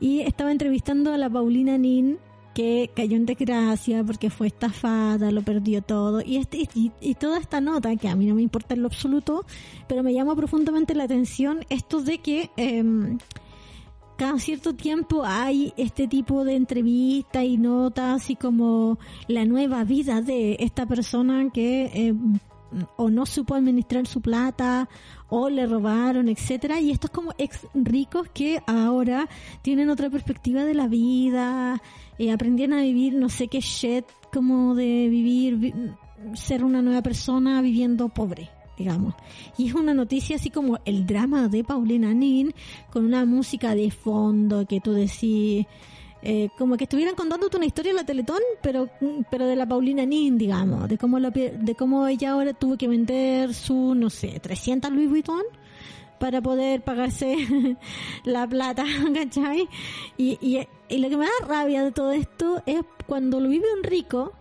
Y 0.00 0.20
estaba 0.20 0.50
entrevistando 0.50 1.12
a 1.12 1.18
la 1.18 1.30
Paulina 1.30 1.78
Nin, 1.78 2.18
que 2.54 2.90
cayó 2.94 3.16
en 3.16 3.26
desgracia 3.26 4.02
porque 4.04 4.30
fue 4.30 4.48
estafada, 4.48 5.30
lo 5.30 5.42
perdió 5.42 5.82
todo. 5.82 6.22
Y, 6.24 6.38
este, 6.38 6.68
y, 6.74 7.14
toda 7.14 7.38
esta 7.38 7.60
nota, 7.60 7.94
que 7.96 8.08
a 8.08 8.16
mí 8.16 8.26
no 8.26 8.34
me 8.34 8.42
importa 8.42 8.74
en 8.74 8.82
lo 8.82 8.88
absoluto, 8.88 9.44
pero 9.86 10.02
me 10.02 10.12
llama 10.12 10.34
profundamente 10.34 10.94
la 10.94 11.04
atención 11.04 11.64
esto 11.68 12.02
de 12.02 12.18
que... 12.18 12.50
Eh, 12.56 13.16
cada 14.22 14.38
cierto 14.38 14.72
tiempo 14.72 15.24
hay 15.24 15.74
este 15.76 16.06
tipo 16.06 16.44
de 16.44 16.54
entrevistas 16.54 17.42
y 17.42 17.58
notas 17.58 18.30
y 18.30 18.36
como 18.36 18.96
la 19.26 19.44
nueva 19.44 19.82
vida 19.82 20.22
de 20.22 20.58
esta 20.60 20.86
persona 20.86 21.50
que 21.52 21.86
eh, 21.86 22.14
o 22.96 23.10
no 23.10 23.26
supo 23.26 23.56
administrar 23.56 24.06
su 24.06 24.20
plata 24.20 24.88
o 25.28 25.50
le 25.50 25.66
robaron, 25.66 26.28
etcétera, 26.28 26.78
y 26.78 26.92
estos 26.92 27.10
como 27.10 27.34
ex 27.36 27.66
ricos 27.74 28.28
que 28.32 28.62
ahora 28.68 29.28
tienen 29.60 29.90
otra 29.90 30.08
perspectiva 30.08 30.64
de 30.64 30.74
la 30.74 30.86
vida, 30.86 31.82
eh, 32.16 32.30
aprendieron 32.30 32.78
a 32.78 32.82
vivir 32.82 33.14
no 33.14 33.28
sé 33.28 33.48
qué 33.48 33.58
shit 33.58 34.04
como 34.32 34.76
de 34.76 35.08
vivir 35.08 35.74
ser 36.34 36.62
una 36.62 36.80
nueva 36.80 37.02
persona 37.02 37.60
viviendo 37.60 38.08
pobre 38.08 38.50
digamos. 38.76 39.14
Y 39.58 39.68
es 39.68 39.74
una 39.74 39.94
noticia 39.94 40.36
así 40.36 40.50
como 40.50 40.78
el 40.84 41.06
drama 41.06 41.48
de 41.48 41.64
Paulina 41.64 42.12
Nin, 42.14 42.54
con 42.90 43.04
una 43.04 43.24
música 43.24 43.74
de 43.74 43.90
fondo 43.90 44.66
que 44.66 44.80
tú 44.80 44.92
decís, 44.92 45.66
eh, 46.22 46.50
como 46.56 46.76
que 46.76 46.84
estuvieran 46.84 47.14
contándote 47.14 47.56
una 47.56 47.66
historia 47.66 47.90
en 47.90 47.96
la 47.96 48.06
Teletón, 48.06 48.40
pero, 48.62 48.88
pero 49.30 49.46
de 49.46 49.56
la 49.56 49.66
Paulina 49.66 50.06
Nin, 50.06 50.38
digamos, 50.38 50.88
de 50.88 50.96
cómo, 50.96 51.18
de 51.20 51.74
cómo 51.76 52.06
ella 52.06 52.32
ahora 52.32 52.52
tuvo 52.52 52.76
que 52.76 52.86
vender 52.86 53.54
su, 53.54 53.94
no 53.94 54.08
sé, 54.08 54.38
300 54.40 54.92
Louis 54.92 55.08
Vuitton 55.08 55.42
para 56.20 56.40
poder 56.40 56.82
pagarse 56.82 57.36
la 58.24 58.46
plata, 58.46 58.84
¿cachai? 59.14 59.68
Y, 60.16 60.38
y, 60.40 60.64
y 60.88 60.98
lo 60.98 61.08
que 61.08 61.16
me 61.16 61.24
da 61.24 61.46
rabia 61.48 61.82
de 61.82 61.90
todo 61.90 62.12
esto 62.12 62.62
es 62.66 62.82
cuando 63.08 63.40
lo 63.40 63.48
vive 63.48 63.66
un 63.76 63.82
rico, 63.82 64.32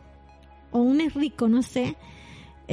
o 0.69 0.79
un 0.79 1.01
es 1.01 1.15
rico, 1.15 1.47
no 1.47 1.63
sé, 1.63 1.97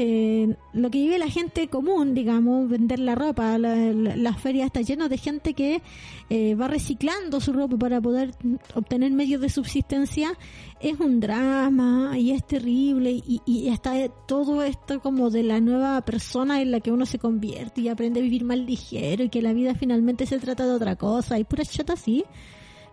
eh, 0.01 0.55
lo 0.75 0.91
que 0.93 0.99
vive 0.99 1.19
la 1.19 1.29
gente 1.29 1.67
común, 1.67 2.15
digamos, 2.15 2.69
vender 2.69 3.01
la 3.01 3.17
ropa, 3.17 3.59
la, 3.59 4.33
feria 4.35 4.65
está 4.65 4.81
llena 4.81 5.09
de 5.09 5.19
gente 5.19 5.55
que 5.55 5.83
eh, 6.31 6.55
va 6.55 6.69
reciclando 6.69 7.41
su 7.41 7.53
ropa 7.53 7.77
para 7.77 8.01
poder 8.01 8.31
obtener 8.77 9.11
medios 9.11 9.41
de 9.41 9.49
subsistencia, 9.49 10.39
es 10.79 11.01
un 11.01 11.19
drama 11.19 12.17
y 12.17 12.31
es 12.31 12.47
terrible 12.47 13.11
y, 13.11 13.43
y 13.45 13.71
está 13.71 14.09
todo 14.29 14.63
esto 14.63 15.01
como 15.01 15.31
de 15.31 15.43
la 15.43 15.59
nueva 15.61 16.01
persona 16.03 16.63
en 16.63 16.71
la 16.71 16.79
que 16.79 16.93
uno 16.93 17.05
se 17.05 17.19
convierte 17.19 17.81
y 17.81 17.89
aprende 17.89 18.21
a 18.21 18.23
vivir 18.23 18.45
más 18.45 18.59
ligero 18.59 19.25
y 19.25 19.31
que 19.31 19.43
la 19.43 19.53
vida 19.53 19.75
finalmente 19.75 20.27
se 20.27 20.39
trata 20.39 20.65
de 20.65 20.75
otra 20.75 20.95
cosa 20.95 21.41
y 21.41 21.43
pura 21.43 21.65
chata 21.65 21.95
así. 21.95 22.25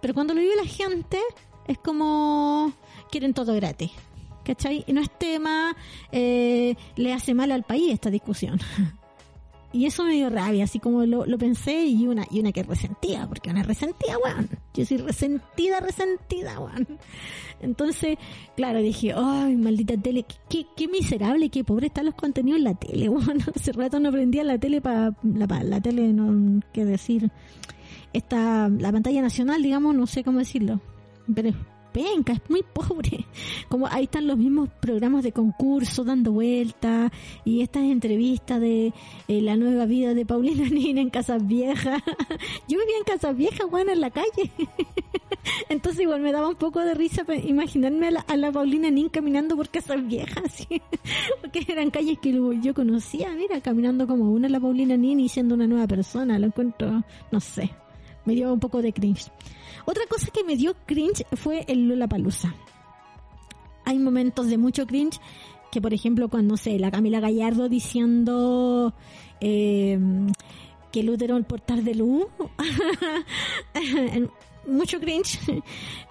Pero 0.02 0.16
cuando 0.16 0.34
lo 0.34 0.42
vive 0.42 0.56
la 0.56 0.66
gente 0.68 1.20
es 1.68 1.78
como 1.78 2.74
quieren 3.12 3.36
todo 3.36 3.54
gratis. 3.54 3.92
¿Cachai? 4.46 4.86
No 4.88 5.02
es 5.02 5.10
tema, 5.18 5.76
eh, 6.12 6.76
le 6.96 7.14
hace 7.14 7.34
mal 7.34 7.52
al 7.52 7.64
país 7.64 7.92
esta 7.92 8.10
discusión. 8.10 8.60
y 9.74 9.86
eso 9.86 10.06
me 10.06 10.14
dio 10.14 10.30
rabia, 10.30 10.64
así 10.64 10.80
como 10.80 11.06
lo, 11.06 11.38
pensé 11.38 11.86
y 11.86 12.08
una, 12.08 12.26
y 12.32 12.40
una 12.40 12.54
que 12.54 12.64
resentía, 12.64 13.28
porque 13.28 13.50
una 13.50 13.64
resentida, 13.64 14.18
weón. 14.24 14.50
Yo 14.74 14.86
soy 14.86 14.98
resentida, 14.98 15.82
resentida, 15.82 16.60
weón. 16.60 16.88
Entonces, 17.60 18.18
claro, 18.56 18.80
dije, 18.80 19.14
ay, 19.14 19.58
maldita 19.58 19.98
tele, 19.98 20.26
qué, 20.48 20.66
qué, 20.78 20.88
miserable, 20.88 21.50
qué 21.50 21.66
pobre 21.66 21.88
están 21.88 22.06
los 22.06 22.16
contenidos 22.16 22.60
en 22.60 22.64
la 22.64 22.76
tele, 22.76 23.10
weón. 23.10 23.40
Hace 23.54 23.74
rato 23.74 24.00
no 24.00 24.12
prendía 24.14 24.46
la 24.46 24.58
tele 24.58 24.80
para, 24.80 25.14
la, 25.24 25.64
la 25.64 25.82
tele, 25.82 26.14
no, 26.14 26.62
qué 26.72 26.86
decir, 26.86 27.30
esta, 28.14 28.70
la 28.70 28.94
pantalla 28.94 29.22
nacional, 29.22 29.62
digamos, 29.62 29.94
no 29.94 30.08
sé 30.08 30.24
cómo 30.24 30.40
decirlo, 30.40 30.80
pero 31.34 31.52
penca, 31.96 32.34
es 32.34 32.42
muy 32.50 32.62
pobre. 32.62 33.26
Como 33.70 33.88
ahí 33.88 34.04
están 34.04 34.28
los 34.28 34.38
mismos 34.38 34.70
programas 34.82 35.24
de 35.24 35.32
concurso 35.32 36.04
dando 36.04 36.34
vueltas 36.34 37.10
y 37.46 37.62
estas 37.62 37.84
entrevistas 37.84 38.60
de 38.60 38.94
eh, 39.30 39.42
la 39.42 39.56
nueva 39.56 39.86
vida 39.86 40.14
de 40.14 40.26
Paulina 40.26 40.66
Nina 40.70 41.00
en 41.00 41.10
Casas 41.10 41.48
Viejas. 41.48 42.04
Yo 42.68 42.80
vivía 42.80 42.98
en 42.98 43.04
Casas 43.06 43.38
Viejas, 43.38 43.70
bueno, 43.72 43.94
en 43.94 44.02
la 44.02 44.10
calle. 44.10 44.52
Entonces 45.70 46.02
igual 46.02 46.20
me 46.20 46.34
daba 46.34 46.50
un 46.50 46.56
poco 46.56 46.82
de 46.82 46.94
risa 46.96 47.26
imaginarme 47.46 48.10
a 48.28 48.36
la, 48.36 48.52
Paulina 48.52 48.90
Nin 48.90 49.08
caminando 49.08 49.56
por 49.56 49.70
Casas 49.70 50.06
Viejas, 50.06 50.68
porque 51.42 51.66
eran 51.68 51.92
calles 51.92 52.20
que 52.20 52.34
yo 52.62 52.74
conocía, 52.74 53.32
mira, 53.32 53.62
caminando 53.62 54.06
como 54.06 54.32
una 54.32 54.50
la 54.50 54.60
Paulina 54.60 54.98
Nin 54.98 55.20
y 55.20 55.30
siendo 55.30 55.56
una 55.56 55.68
nueva 55.68 55.88
persona, 55.88 56.40
lo 56.40 56.48
encuentro, 56.48 57.04
no 57.32 57.40
sé, 57.40 57.72
me 58.26 58.34
dio 58.34 58.52
un 58.52 58.60
poco 58.60 58.82
de 58.82 58.92
cringe. 58.92 59.32
Otra 59.86 60.06
cosa 60.08 60.32
que 60.32 60.44
me 60.44 60.56
dio 60.56 60.76
cringe 60.86 61.26
fue 61.36 61.66
el 61.68 61.88
Lollapalooza. 61.88 62.56
Hay 63.86 64.00
momentos 64.00 64.48
de 64.48 64.58
mucho 64.58 64.88
cringe 64.88 65.20
que, 65.72 65.82
por 65.82 65.94
ejemplo, 65.94 66.30
cuando 66.30 66.58
sé, 66.58 66.80
la 66.80 66.90
Camila 66.90 67.20
Gallardo 67.20 67.70
diciendo 67.70 68.94
eh, 69.42 70.00
que 70.92 71.02
el 71.02 71.10
útero 71.10 71.38
el 71.38 71.44
portal 71.44 71.84
de 71.84 71.96
luz, 71.96 72.26
mucho 74.68 75.00
cringe, 75.00 75.40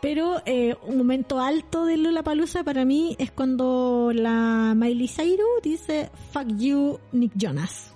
pero 0.01 0.41
eh, 0.47 0.77
un 0.87 0.99
momento 0.99 1.41
alto 1.41 1.85
de 1.85 1.97
Lollapalooza 1.97 2.63
para 2.63 2.85
mí 2.85 3.17
es 3.19 3.33
cuando 3.33 4.13
la 4.15 4.75
Miley 4.77 5.09
Cyrus 5.09 5.63
dice 5.63 6.11
fuck 6.33 6.47
you 6.57 6.99
Nick 7.13 7.33
Jonas. 7.35 7.94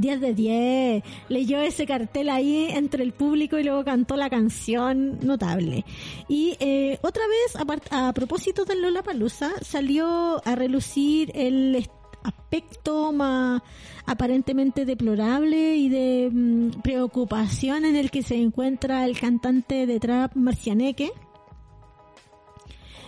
10 0.00 0.20
de 0.20 0.34
10. 0.34 1.04
Leyó 1.28 1.60
ese 1.60 1.86
cartel 1.86 2.30
ahí 2.30 2.68
entre 2.70 3.04
el 3.04 3.12
público 3.12 3.58
y 3.58 3.64
luego 3.64 3.84
cantó 3.84 4.16
la 4.16 4.30
canción 4.30 5.18
notable. 5.22 5.84
Y 6.28 6.56
eh, 6.60 6.98
otra 7.02 7.22
vez, 7.26 7.56
a, 7.90 8.12
propósito 8.12 8.64
del 8.64 8.82
Lollapalooza, 8.82 9.50
salió 9.62 10.40
a 10.46 10.54
relucir 10.54 11.30
el 11.34 11.86
aspecto 12.22 13.12
más 13.12 13.62
aparentemente 14.06 14.84
deplorable 14.84 15.76
y 15.76 15.88
de 15.88 16.30
mm, 16.30 16.82
preocupación 16.82 17.84
en 17.84 17.96
el 17.96 18.10
que 18.10 18.22
se 18.22 18.36
encuentra 18.36 19.04
el 19.04 19.18
cantante 19.18 19.86
de 19.86 20.00
trap 20.00 20.34
Marcianeque. 20.34 21.12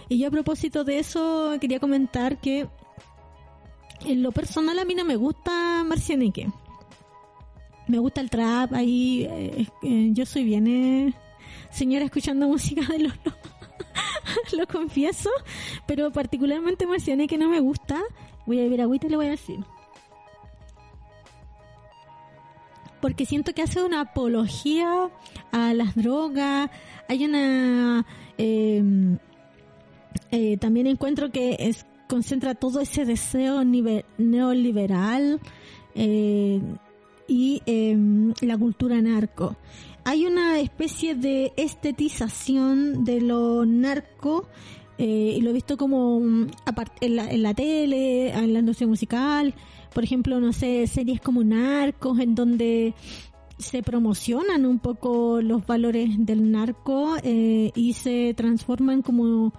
Y 0.09 0.19
yo 0.19 0.29
a 0.29 0.31
propósito 0.31 0.85
de 0.85 0.99
eso 0.99 1.57
quería 1.61 1.81
comentar 1.81 2.41
que 2.41 2.69
en 4.05 4.23
lo 4.23 4.33
personal 4.33 4.79
a 4.79 4.85
mí 4.85 4.95
no 4.95 5.05
me 5.05 5.17
gusta 5.17 5.85
Marcianeque 5.85 6.49
me 7.89 7.99
gusta 7.99 8.21
el 8.21 8.31
trap, 8.31 8.73
ahí 8.73 9.27
eh, 9.29 9.67
eh, 9.83 10.09
yo 10.13 10.25
soy 10.27 10.45
bien 10.45 10.67
eh, 10.67 11.15
señora 11.71 12.05
escuchando 12.05 12.49
música 12.49 12.83
de 12.87 13.01
los 13.01 13.15
lo 14.57 14.67
confieso, 14.67 15.31
pero 15.87 16.11
particularmente 16.11 16.87
mencioné 16.87 17.27
que 17.27 17.39
no 17.39 17.49
me 17.49 17.61
gusta. 17.61 18.01
Voy 18.47 18.61
a 18.61 18.63
beber 18.63 18.83
agüita 18.83 19.07
y 19.07 19.11
le 19.11 19.17
voy 19.17 19.27
a 19.27 19.31
decir. 19.31 19.61
Porque 23.01 23.27
siento 23.27 23.53
que 23.53 23.63
hace 23.63 23.83
una 23.83 24.01
apología 24.01 25.11
a 25.51 25.75
las 25.75 25.95
drogas, 25.95 26.71
hay 27.09 27.25
una... 27.25 28.07
Em, 28.39 29.19
también 30.61 30.87
encuentro 30.87 31.31
que 31.31 31.57
es 31.59 31.85
concentra 32.13 32.55
todo 32.55 32.81
ese 32.81 33.07
deseo 33.07 33.65
neoliberal 33.65 35.41
eh, 35.95 36.61
y 37.29 37.63
em, 37.67 38.33
la 38.41 38.57
cultura 38.59 39.01
narco. 39.01 39.57
Hay 40.05 40.27
una 40.27 40.59
especie 40.61 41.15
de 41.15 41.53
estetización 41.57 43.05
de 43.05 43.21
lo 43.21 43.65
narco 43.65 44.49
eh, 44.99 45.35
y 45.37 45.41
lo 45.41 45.51
he 45.51 45.53
visto 45.53 45.77
como 45.77 46.21
mm, 46.21 46.47
en 47.01 47.17
la, 47.17 47.31
en 47.31 47.43
la 47.43 47.55
tele, 47.55 48.31
en 48.31 48.53
la 48.53 48.59
industria 48.59 48.89
musical, 48.89 49.55
por 49.95 50.05
ejemplo, 50.05 50.41
no 50.41 50.53
sé, 50.53 50.87
series 50.87 51.21
como 51.21 51.45
Narcos, 51.45 52.19
en 52.19 52.35
donde 52.35 52.95
se 53.59 53.83
promocionan 53.83 54.67
un 54.67 54.79
poco 54.79 55.41
los 55.41 55.67
valores 55.67 56.11
del 56.19 56.51
narco 56.51 57.17
eh, 57.23 57.71
y 57.75 57.93
se 57.93 58.35
transforman 58.35 59.03
como 59.03 59.53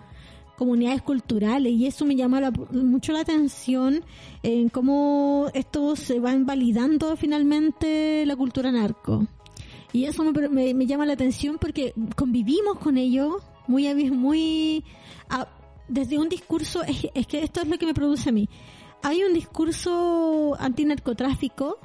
comunidades 0.58 1.02
culturales 1.02 1.74
y 1.74 1.88
eso 1.88 2.06
me 2.06 2.16
llama 2.16 2.52
mucho 2.72 3.12
la 3.12 3.22
atención 3.22 4.04
en 4.44 4.70
cómo 4.70 5.48
esto 5.54 5.96
se 5.96 6.20
va 6.20 6.34
invalidando 6.34 7.16
finalmente 7.18 8.26
la 8.26 8.36
cultura 8.36 8.72
narco. 8.72 9.28
Y 9.92 10.06
eso 10.06 10.24
me, 10.24 10.74
me, 10.74 10.86
llama 10.88 11.06
la 11.06 11.14
atención 11.14 11.58
porque 11.60 11.94
convivimos 12.16 12.80
con 12.80 12.98
ellos 12.98 13.44
muy, 13.68 13.94
muy, 14.12 14.84
desde 15.88 16.18
un 16.18 16.30
discurso, 16.30 16.84
es, 16.84 17.08
es, 17.14 17.28
que 17.28 17.44
esto 17.44 17.62
es 17.62 17.68
lo 17.68 17.78
que 17.78 17.86
me 17.86 17.94
produce 17.94 18.30
a 18.30 18.32
mí. 18.32 18.50
Hay 19.04 19.24
un 19.24 19.34
discurso 19.34 20.56
antinarcotráfico, 20.60 21.78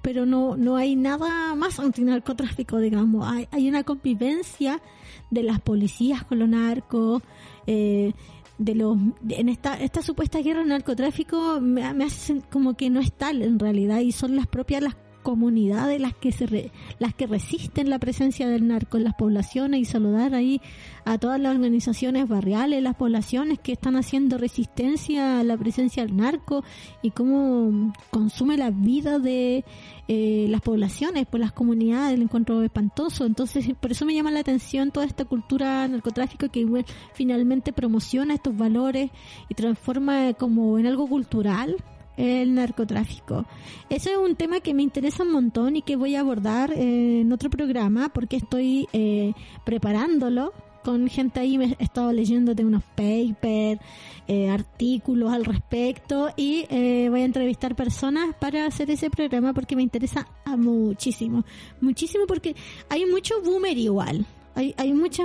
pero 0.00 0.26
no, 0.26 0.56
no 0.56 0.76
hay 0.76 0.96
nada 0.96 1.54
más 1.54 1.78
antinarcotráfico, 1.78 2.78
digamos. 2.78 3.26
Hay, 3.30 3.46
hay 3.52 3.68
una 3.68 3.84
convivencia 3.84 4.82
de 5.30 5.42
las 5.42 5.60
policías 5.60 6.24
con 6.24 6.40
los 6.40 6.48
narcos, 6.48 7.22
eh, 7.66 8.12
de 8.58 8.74
los 8.74 8.96
en 9.28 9.48
esta 9.48 9.74
esta 9.74 10.02
supuesta 10.02 10.40
guerra 10.40 10.64
narcotráfico 10.64 11.60
me, 11.60 11.92
me 11.94 12.04
hace 12.04 12.42
como 12.50 12.74
que 12.74 12.90
no 12.90 13.00
es 13.00 13.12
tal 13.12 13.42
en 13.42 13.58
realidad 13.58 14.00
y 14.00 14.12
son 14.12 14.36
las 14.36 14.46
propias 14.46 14.82
las 14.82 14.94
comunidades 15.22 16.00
las 16.00 16.14
que 16.14 16.32
se 16.32 16.70
las 16.98 17.14
que 17.14 17.26
resisten 17.26 17.88
la 17.88 17.98
presencia 17.98 18.48
del 18.48 18.66
narco 18.66 18.96
en 18.96 19.04
las 19.04 19.14
poblaciones 19.14 19.80
y 19.80 19.84
saludar 19.84 20.34
ahí 20.34 20.60
a 21.04 21.18
todas 21.18 21.40
las 21.40 21.54
organizaciones 21.54 22.28
barriales, 22.28 22.82
las 22.82 22.96
poblaciones 22.96 23.58
que 23.58 23.72
están 23.72 23.96
haciendo 23.96 24.38
resistencia 24.38 25.40
a 25.40 25.44
la 25.44 25.56
presencia 25.56 26.04
del 26.04 26.16
narco 26.16 26.64
y 27.02 27.10
cómo 27.10 27.92
consume 28.10 28.56
la 28.56 28.70
vida 28.70 29.18
de 29.18 29.64
eh, 30.08 30.46
las 30.48 30.60
poblaciones, 30.60 31.26
por 31.26 31.40
las 31.40 31.52
comunidades, 31.52 32.14
el 32.14 32.22
encuentro 32.22 32.62
espantoso. 32.62 33.24
Entonces, 33.24 33.66
por 33.80 33.92
eso 33.92 34.04
me 34.04 34.14
llama 34.14 34.30
la 34.30 34.40
atención 34.40 34.90
toda 34.90 35.06
esta 35.06 35.24
cultura 35.24 35.86
narcotráfico 35.88 36.48
que 36.48 36.84
finalmente 37.14 37.72
promociona 37.72 38.34
estos 38.34 38.56
valores 38.56 39.10
y 39.48 39.54
transforma 39.54 40.34
como 40.34 40.78
en 40.78 40.86
algo 40.86 41.06
cultural 41.06 41.76
el 42.16 42.54
narcotráfico. 42.54 43.46
Eso 43.88 44.10
es 44.10 44.16
un 44.16 44.36
tema 44.36 44.60
que 44.60 44.74
me 44.74 44.82
interesa 44.82 45.22
un 45.22 45.32
montón 45.32 45.76
y 45.76 45.82
que 45.82 45.96
voy 45.96 46.14
a 46.16 46.20
abordar 46.20 46.72
eh, 46.72 47.20
en 47.20 47.32
otro 47.32 47.50
programa 47.50 48.10
porque 48.10 48.36
estoy 48.36 48.88
eh, 48.92 49.32
preparándolo 49.64 50.52
con 50.84 51.06
gente 51.08 51.38
ahí, 51.38 51.58
me 51.58 51.76
he 51.78 51.84
estado 51.84 52.12
leyendo 52.12 52.56
de 52.56 52.64
unos 52.64 52.82
papers, 52.82 53.80
eh, 54.26 54.50
artículos 54.50 55.32
al 55.32 55.44
respecto 55.44 56.30
y 56.36 56.66
voy 57.08 57.20
a 57.20 57.24
entrevistar 57.24 57.76
personas 57.76 58.34
para 58.40 58.66
hacer 58.66 58.90
ese 58.90 59.08
programa 59.08 59.52
porque 59.52 59.76
me 59.76 59.82
interesa 59.82 60.26
muchísimo, 60.56 61.44
muchísimo 61.80 62.24
porque 62.26 62.56
hay 62.88 63.06
mucho 63.06 63.40
boomer 63.44 63.78
igual. 63.78 64.26
Hay, 64.56 64.74
hay 64.76 64.92
mucha 64.92 65.24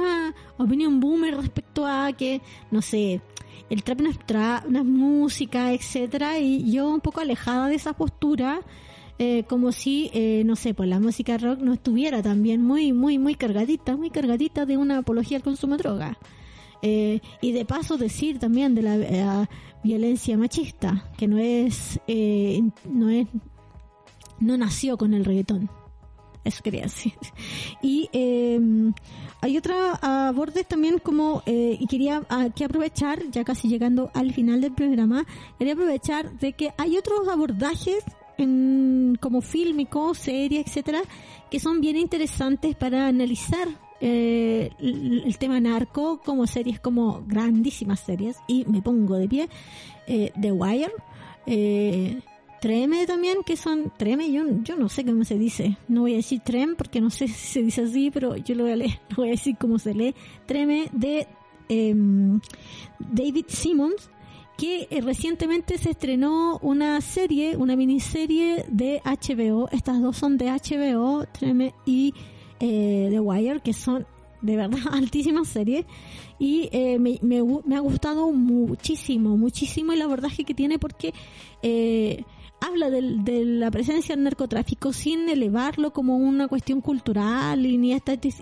opinión 0.57 0.99
boomer 0.99 1.35
respecto 1.35 1.87
a 1.87 2.13
que, 2.13 2.39
no 2.69 2.81
sé, 2.83 3.19
el 3.69 3.83
trap 3.83 4.01
no 4.01 4.09
es, 4.09 4.17
no 4.69 4.79
es 4.79 4.85
música, 4.85 5.73
etcétera, 5.73 6.39
y 6.39 6.71
yo 6.71 6.89
un 6.89 7.01
poco 7.01 7.21
alejada 7.21 7.67
de 7.67 7.75
esa 7.75 7.93
postura, 7.93 8.61
eh, 9.19 9.43
como 9.49 9.71
si, 9.71 10.09
eh, 10.13 10.43
no 10.45 10.55
sé, 10.55 10.73
pues 10.73 10.87
la 10.87 10.99
música 10.99 11.37
rock 11.37 11.59
no 11.59 11.73
estuviera 11.73 12.21
también 12.21 12.61
muy, 12.61 12.93
muy, 12.93 13.17
muy 13.17 13.35
cargadita, 13.35 13.97
muy 13.97 14.09
cargadita 14.09 14.65
de 14.65 14.77
una 14.77 14.99
apología 14.99 15.37
al 15.37 15.43
consumo 15.43 15.75
de 15.75 15.83
droga. 15.83 16.17
Eh, 16.83 17.21
y 17.41 17.51
de 17.53 17.65
paso 17.65 17.97
decir 17.97 18.37
también 18.37 18.75
de 18.75 18.83
la 18.83 19.49
violencia 19.83 20.37
machista, 20.37 21.09
que 21.17 21.27
no 21.27 21.39
es, 21.39 21.99
no 22.85 23.09
es, 23.09 23.27
no 24.39 24.57
nació 24.57 24.97
con 24.97 25.15
el 25.15 25.25
reggaetón. 25.25 25.69
Eso. 26.87 27.09
Y 27.81 28.09
hay 29.41 29.57
otra 29.57 30.27
abordes 30.27 30.67
también 30.67 30.99
como, 30.99 31.43
eh, 31.45 31.77
y 31.79 31.87
quería 31.87 32.23
que 32.55 32.65
aprovechar, 32.65 33.29
ya 33.29 33.43
casi 33.43 33.67
llegando 33.67 34.09
al 34.13 34.33
final 34.33 34.61
del 34.61 34.73
programa, 34.73 35.25
quería 35.57 35.73
aprovechar 35.73 36.37
de 36.39 36.53
que 36.53 36.73
hay 36.77 36.97
otros 36.97 37.27
abordajes 37.27 38.03
en, 38.37 39.17
como 39.19 39.41
fílmico, 39.41 40.13
serie, 40.13 40.61
etcétera, 40.65 41.01
que 41.51 41.59
son 41.59 41.81
bien 41.81 41.97
interesantes 41.97 42.75
para 42.75 43.07
analizar 43.07 43.67
eh, 43.99 44.69
el, 44.79 45.37
tema 45.37 45.59
narco 45.59 46.19
como 46.23 46.47
series, 46.47 46.79
como 46.79 47.23
grandísimas 47.25 47.99
series, 47.99 48.37
y 48.47 48.65
me 48.65 48.81
pongo 48.81 49.15
de 49.17 49.27
pie, 49.27 49.49
eh, 50.07 50.31
The 50.39 50.51
Wire, 50.51 50.93
eh, 51.45 52.19
Treme 52.59 53.05
también, 53.05 53.37
que 53.45 53.55
son 53.55 53.91
treme, 53.97 54.31
yo, 54.31 54.43
yo 54.63 54.77
no 54.77 54.89
sé 54.89 55.05
cómo 55.05 55.23
se 55.23 55.37
dice, 55.37 55.77
no 55.87 56.01
voy 56.01 56.13
a 56.13 56.17
decir 56.17 56.41
trem 56.43 56.75
porque 56.75 56.99
no 57.01 57.11
sé 57.11 57.27
si 57.27 57.33
se 57.33 57.61
dice 57.61 57.83
así, 57.83 58.09
pero 58.09 58.35
yo 58.35 58.55
lo 58.55 58.63
voy 58.63 58.71
a 58.71 58.75
leer, 58.77 58.99
voy 59.15 59.27
a 59.27 59.31
decir 59.31 59.55
cómo 59.59 59.77
se 59.77 59.93
lee, 59.93 60.15
treme 60.47 60.89
de 60.91 61.27
em, 61.69 62.39
David 62.99 63.45
Simmons, 63.47 64.09
que 64.57 64.87
eh, 64.89 65.01
recientemente 65.01 65.77
se 65.77 65.91
estrenó 65.91 66.57
una 66.63 66.99
serie, 67.01 67.55
una 67.57 67.75
miniserie 67.75 68.65
de 68.69 69.01
HBO, 69.05 69.69
estas 69.71 70.01
dos 70.01 70.17
son 70.17 70.37
de 70.37 70.49
HBO, 70.49 71.25
Treme 71.31 71.75
y 71.85 72.15
eh, 72.59 73.07
The 73.11 73.19
Wire, 73.19 73.59
que 73.59 73.73
son 73.73 74.07
de 74.41 74.55
verdad, 74.55 74.79
altísima 74.91 75.45
serie. 75.45 75.85
Y 76.39 76.69
eh, 76.71 76.99
me, 76.99 77.19
me, 77.21 77.41
me, 77.65 77.75
ha 77.75 77.79
gustado 77.79 78.31
muchísimo, 78.31 79.37
muchísimo 79.37 79.93
el 79.93 80.01
abordaje 80.01 80.43
que 80.43 80.53
tiene 80.53 80.77
porque 80.79 81.13
eh, 81.61 82.23
habla 82.61 82.89
de, 82.89 83.17
de, 83.19 83.45
la 83.45 83.71
presencia 83.71 84.15
del 84.15 84.23
narcotráfico 84.23 84.93
sin 84.93 85.29
elevarlo 85.29 85.91
como 85.91 86.17
una 86.17 86.47
cuestión 86.47 86.81
cultural 86.81 87.65
y 87.65 87.77
ni 87.77 87.93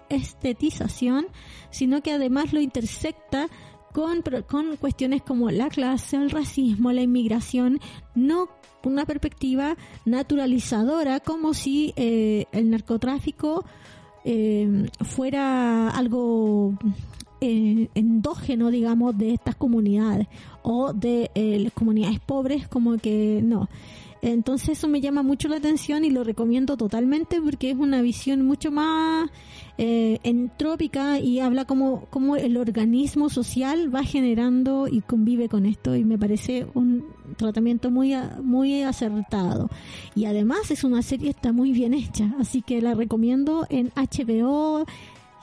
estetización, 0.09 1.27
sino 1.69 2.01
que 2.01 2.11
además 2.11 2.53
lo 2.53 2.61
intersecta 2.61 3.47
con, 3.93 4.21
con 4.47 4.75
cuestiones 4.77 5.21
como 5.21 5.51
la 5.51 5.69
clase, 5.69 6.17
el 6.17 6.29
racismo, 6.29 6.91
la 6.91 7.01
inmigración, 7.01 7.79
no 8.13 8.49
una 8.83 9.05
perspectiva 9.05 9.77
naturalizadora, 10.05 11.19
como 11.19 11.53
si 11.53 11.93
eh, 11.95 12.45
el 12.51 12.69
narcotráfico 12.69 13.65
eh, 14.23 14.87
fuera 15.01 15.89
algo 15.89 16.77
eh, 17.41 17.89
endógeno, 17.93 18.71
digamos, 18.71 19.17
de 19.17 19.33
estas 19.33 19.55
comunidades 19.55 20.27
o 20.63 20.93
de 20.93 21.29
eh, 21.35 21.59
las 21.59 21.73
comunidades 21.73 22.19
pobres, 22.19 22.67
como 22.67 22.97
que 22.97 23.41
no. 23.43 23.69
Entonces 24.21 24.77
eso 24.77 24.87
me 24.87 25.01
llama 25.01 25.23
mucho 25.23 25.47
la 25.47 25.57
atención 25.57 26.03
y 26.03 26.09
lo 26.09 26.23
recomiendo 26.23 26.77
totalmente 26.77 27.41
porque 27.41 27.71
es 27.71 27.77
una 27.77 28.01
visión 28.01 28.41
mucho 28.41 28.71
más 28.71 29.29
eh, 29.77 30.19
entrópica 30.23 31.19
y 31.19 31.39
habla 31.39 31.65
como, 31.65 32.05
como 32.09 32.35
el 32.35 32.57
organismo 32.57 33.29
social 33.29 33.93
va 33.93 34.03
generando 34.03 34.87
y 34.87 35.01
convive 35.01 35.49
con 35.49 35.65
esto 35.65 35.95
y 35.95 36.03
me 36.03 36.17
parece 36.17 36.65
un 36.73 37.05
tratamiento 37.37 37.91
muy, 37.91 38.13
muy 38.41 38.83
acertado. 38.83 39.69
Y 40.15 40.25
además 40.25 40.71
es 40.71 40.83
una 40.83 41.01
serie 41.01 41.29
está 41.29 41.51
muy 41.51 41.71
bien 41.71 41.93
hecha, 41.93 42.33
así 42.39 42.61
que 42.61 42.81
la 42.81 42.93
recomiendo 42.93 43.67
en 43.69 43.91
HBO, 43.95 44.85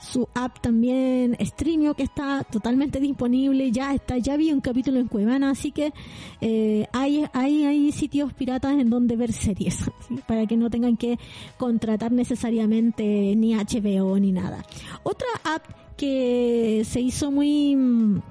su 0.03 0.27
app 0.33 0.59
también 0.59 1.37
Streamio 1.39 1.93
que 1.93 2.03
está 2.03 2.43
totalmente 2.43 2.99
disponible 2.99 3.71
ya 3.71 3.93
está 3.93 4.17
ya 4.17 4.35
vi 4.35 4.51
un 4.51 4.59
capítulo 4.59 4.99
en 4.99 5.07
Cuevana 5.07 5.51
así 5.51 5.71
que 5.71 5.93
eh, 6.41 6.87
hay, 6.91 7.25
hay 7.33 7.65
hay 7.65 7.91
sitios 7.91 8.33
piratas 8.33 8.73
en 8.73 8.89
donde 8.89 9.15
ver 9.15 9.31
series 9.31 9.89
para 10.27 10.45
que 10.45 10.57
no 10.57 10.69
tengan 10.69 10.97
que 10.97 11.17
contratar 11.57 12.11
necesariamente 12.11 13.33
ni 13.35 13.55
HBO 13.55 14.19
ni 14.19 14.31
nada. 14.31 14.63
Otra 15.03 15.27
app 15.43 15.63
que 15.97 16.83
se 16.85 16.99
hizo 16.99 17.31
muy 17.31 17.75
mm, 17.75 18.21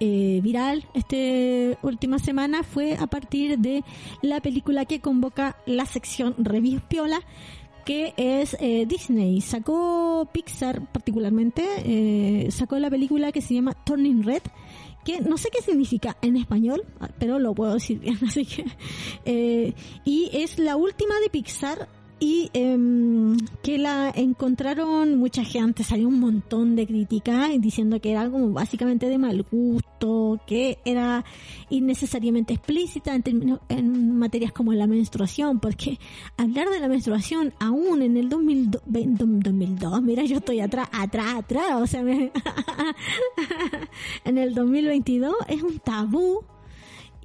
eh, 0.00 0.40
viral 0.42 0.84
esta 0.94 1.16
última 1.82 2.18
semana 2.18 2.62
fue 2.62 2.94
a 2.96 3.06
partir 3.06 3.58
de 3.58 3.82
la 4.20 4.40
película 4.40 4.84
que 4.84 5.00
convoca 5.00 5.56
la 5.64 5.86
sección 5.86 6.34
Review 6.38 6.80
Piola 6.86 7.20
que 7.86 8.12
es 8.16 8.56
eh, 8.60 8.84
Disney. 8.86 9.40
Sacó 9.40 10.28
Pixar 10.32 10.84
particularmente, 10.92 11.64
eh, 11.84 12.50
sacó 12.50 12.78
la 12.78 12.90
película 12.90 13.30
que 13.30 13.40
se 13.40 13.54
llama 13.54 13.72
Turning 13.72 14.24
Red, 14.24 14.42
que 15.04 15.20
no 15.20 15.38
sé 15.38 15.50
qué 15.56 15.62
significa 15.62 16.16
en 16.20 16.36
español, 16.36 16.84
pero 17.20 17.38
lo 17.38 17.54
puedo 17.54 17.74
decir 17.74 18.00
bien, 18.00 18.18
así 18.26 18.44
que... 18.44 18.66
Eh, 19.24 19.72
y 20.04 20.30
es 20.32 20.58
la 20.58 20.76
última 20.76 21.14
de 21.20 21.30
Pixar 21.30 21.88
y 22.18 22.50
eh, 22.54 22.78
que 23.62 23.78
la 23.78 24.10
encontraron 24.14 25.18
mucha 25.18 25.44
gente, 25.44 25.84
salió 25.84 26.08
un 26.08 26.18
montón 26.20 26.74
de 26.74 26.86
críticas 26.86 27.50
diciendo 27.58 28.00
que 28.00 28.12
era 28.12 28.28
como 28.30 28.50
básicamente 28.50 29.08
de 29.08 29.18
mal 29.18 29.44
gusto, 29.50 30.40
que 30.46 30.78
era 30.84 31.24
innecesariamente 31.68 32.54
explícita 32.54 33.14
en, 33.14 33.58
en 33.68 34.18
materias 34.18 34.52
como 34.52 34.72
la 34.72 34.86
menstruación, 34.86 35.60
porque 35.60 35.98
hablar 36.38 36.70
de 36.70 36.80
la 36.80 36.88
menstruación 36.88 37.52
aún 37.60 38.00
en 38.00 38.16
el 38.16 38.28
2002, 38.28 38.82
2002 38.86 40.02
mira 40.02 40.24
yo 40.24 40.38
estoy 40.38 40.60
atrás, 40.60 40.88
atrás, 40.92 41.34
atrás, 41.34 41.74
o 41.74 41.86
sea, 41.86 42.02
me, 42.02 42.32
en 44.24 44.38
el 44.38 44.54
2022 44.54 45.34
es 45.48 45.62
un 45.62 45.78
tabú 45.80 46.44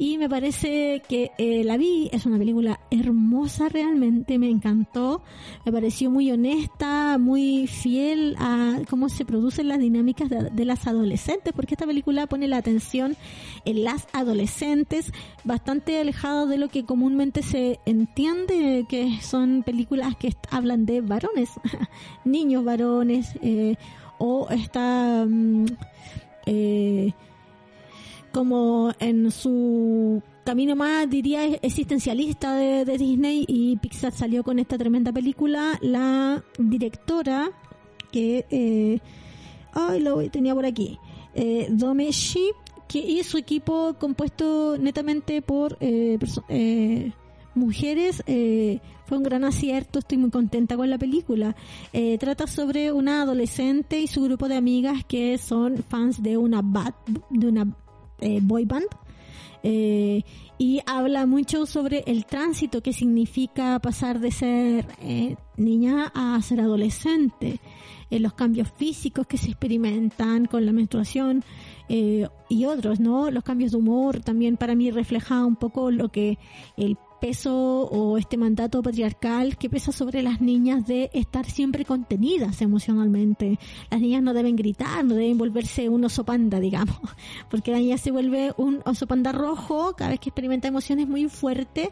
y 0.02 0.18
me 0.18 0.28
parece 0.28 1.04
que 1.08 1.30
eh, 1.38 1.64
la 1.64 1.78
vi, 1.78 2.10
es 2.12 2.26
una 2.26 2.40
película 2.40 2.80
hermosa 2.90 3.70
realmente, 3.70 4.40
me 4.40 4.50
encantó, 4.50 5.22
me 5.64 5.72
pareció 5.72 6.10
muy 6.10 6.32
honesta, 6.32 7.20
muy 7.20 7.68
fiel 7.68 8.36
a 8.40 8.80
cómo 8.90 9.10
se 9.10 9.26
producen 9.26 9.68
las 9.68 9.78
dinámicas 9.78 10.28
de, 10.28 10.66
las 10.66 10.88
adolescentes, 10.88 11.54
porque 11.54 11.76
esta 11.76 11.86
película 11.86 12.26
pone 12.26 12.48
la 12.48 12.58
atención 12.58 13.16
en 13.64 13.84
las 13.84 14.08
adolescentes, 14.12 15.14
bastante 15.44 16.00
alejado 16.00 16.48
de 16.48 16.58
lo 16.58 16.68
que 16.68 16.84
comúnmente 16.84 17.44
se 17.44 17.80
entiende 17.86 18.88
que 18.90 19.20
son 19.22 19.62
películas 19.62 20.16
que 20.16 20.34
hablan 20.50 20.88
de 20.88 21.02
varones, 21.02 21.52
niños 22.26 22.66
varones, 22.66 23.36
eh, 23.44 23.76
o 24.18 24.50
esta... 24.50 25.28
Mm, 25.30 25.66
eh, 26.48 27.14
como 28.32 28.92
en 29.00 29.32
su 29.32 30.22
camino 30.44 30.76
más, 30.76 31.10
diría, 31.10 31.46
existencialista 31.46 32.56
de, 32.56 32.98
Disney 32.98 33.46
y 33.48 33.78
Pixar 33.78 34.12
salió 34.12 34.44
con 34.44 34.60
esta 34.60 34.78
tremenda 34.78 35.12
película. 35.12 35.78
La 35.82 36.44
directora, 36.58 37.52
que, 38.12 38.46
eh, 38.50 39.00
ay, 39.74 40.00
lo 40.00 40.30
tenía 40.30 40.56
por 40.56 40.66
aquí, 40.66 40.98
eh, 41.36 41.68
Domeshi, 41.70 42.52
que, 42.88 43.00
y 43.00 43.24
su 43.24 43.38
equipo 43.38 43.96
compuesto 44.00 44.78
netamente 44.78 45.42
por 45.42 45.78
eh, 45.80 46.18
eh 46.50 47.12
mujeres, 47.56 48.24
eh, 48.28 48.80
fue 49.06 49.18
un 49.18 49.24
gran 49.24 49.44
acierto, 49.44 50.00
estoy 50.00 50.18
muy 50.18 50.30
contenta 50.30 50.78
con 50.78 50.90
la 50.90 50.98
película. 50.98 51.56
Eh, 51.94 52.18
trata 52.18 52.48
sobre 52.48 52.92
una 52.92 53.24
adolescente 53.24 54.00
y 54.00 54.08
su 54.08 54.24
grupo 54.24 54.48
de 54.48 54.56
amigas 54.56 55.04
que 55.06 55.38
son 55.38 55.84
fans 55.90 56.22
de 56.24 56.38
una 56.38 56.62
bad, 56.62 56.94
de 57.30 57.48
una 57.48 57.66
eh, 58.22 58.40
boy 58.42 58.66
band. 58.66 58.88
Eh, 59.64 60.24
y 60.58 60.82
habla 60.88 61.26
mucho 61.28 61.66
sobre 61.66 62.04
el 62.08 62.26
tránsito 62.26 62.82
que 62.82 62.94
significa 62.94 63.78
pasar 63.80 64.20
de 64.20 64.32
ser 64.32 64.88
eh, 65.02 65.36
niña 65.58 66.12
a 66.16 66.42
ser 66.42 66.62
adolescente, 66.62 67.60
los 68.10 68.34
cambios 68.34 68.72
físicos 68.72 69.26
que 69.28 69.38
se 69.38 69.50
experimentan 69.50 70.46
con 70.46 70.66
la 70.66 70.74
menstruación 70.74 71.44
y 71.88 72.66
otros, 72.66 73.00
¿no? 73.00 73.32
Los 73.32 73.44
cambios 73.44 73.72
de 73.72 73.78
humor 73.78 74.20
también 74.20 74.58
para 74.58 74.76
mí 74.76 74.92
refleja 74.92 75.46
un 75.46 75.56
poco 75.56 75.92
lo 75.92 76.10
que 76.10 76.38
el 76.76 76.98
peso 77.22 77.84
o 77.84 78.18
este 78.18 78.36
mandato 78.36 78.82
patriarcal 78.82 79.56
que 79.56 79.70
pesa 79.70 79.92
sobre 79.92 80.24
las 80.24 80.42
niñas 80.42 80.86
de 80.88 81.10
estar 81.14 81.50
siempre 81.50 81.86
contenidas 81.86 82.62
emocionalmente. 82.62 83.60
Las 83.90 84.02
niñas 84.02 84.24
no 84.24 84.34
deben 84.34 84.56
gritar, 84.56 85.06
no 85.06 85.14
deben 85.14 85.38
volverse 85.38 85.88
un 85.88 86.04
oso 86.04 86.26
panda, 86.26 86.60
digamos, 86.60 87.00
porque 87.50 87.72
la 87.72 87.78
niña 87.78 87.98
se 87.98 88.12
vuelve 88.12 88.54
un 88.58 88.82
oso 88.86 89.08
panda 89.08 89.32
rojo 89.32 89.94
cada 89.96 90.10
vez 90.10 90.20
que 90.20 90.30
experimenta 90.30 90.68
emociones 90.68 91.08
muy 91.08 91.30
fuertes 91.30 91.90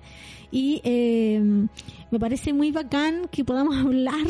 y 0.51 0.81
eh, 0.83 1.67
me 2.11 2.19
parece 2.19 2.53
muy 2.53 2.71
bacán 2.71 3.27
que 3.31 3.43
podamos 3.43 3.75
hablar 3.85 4.25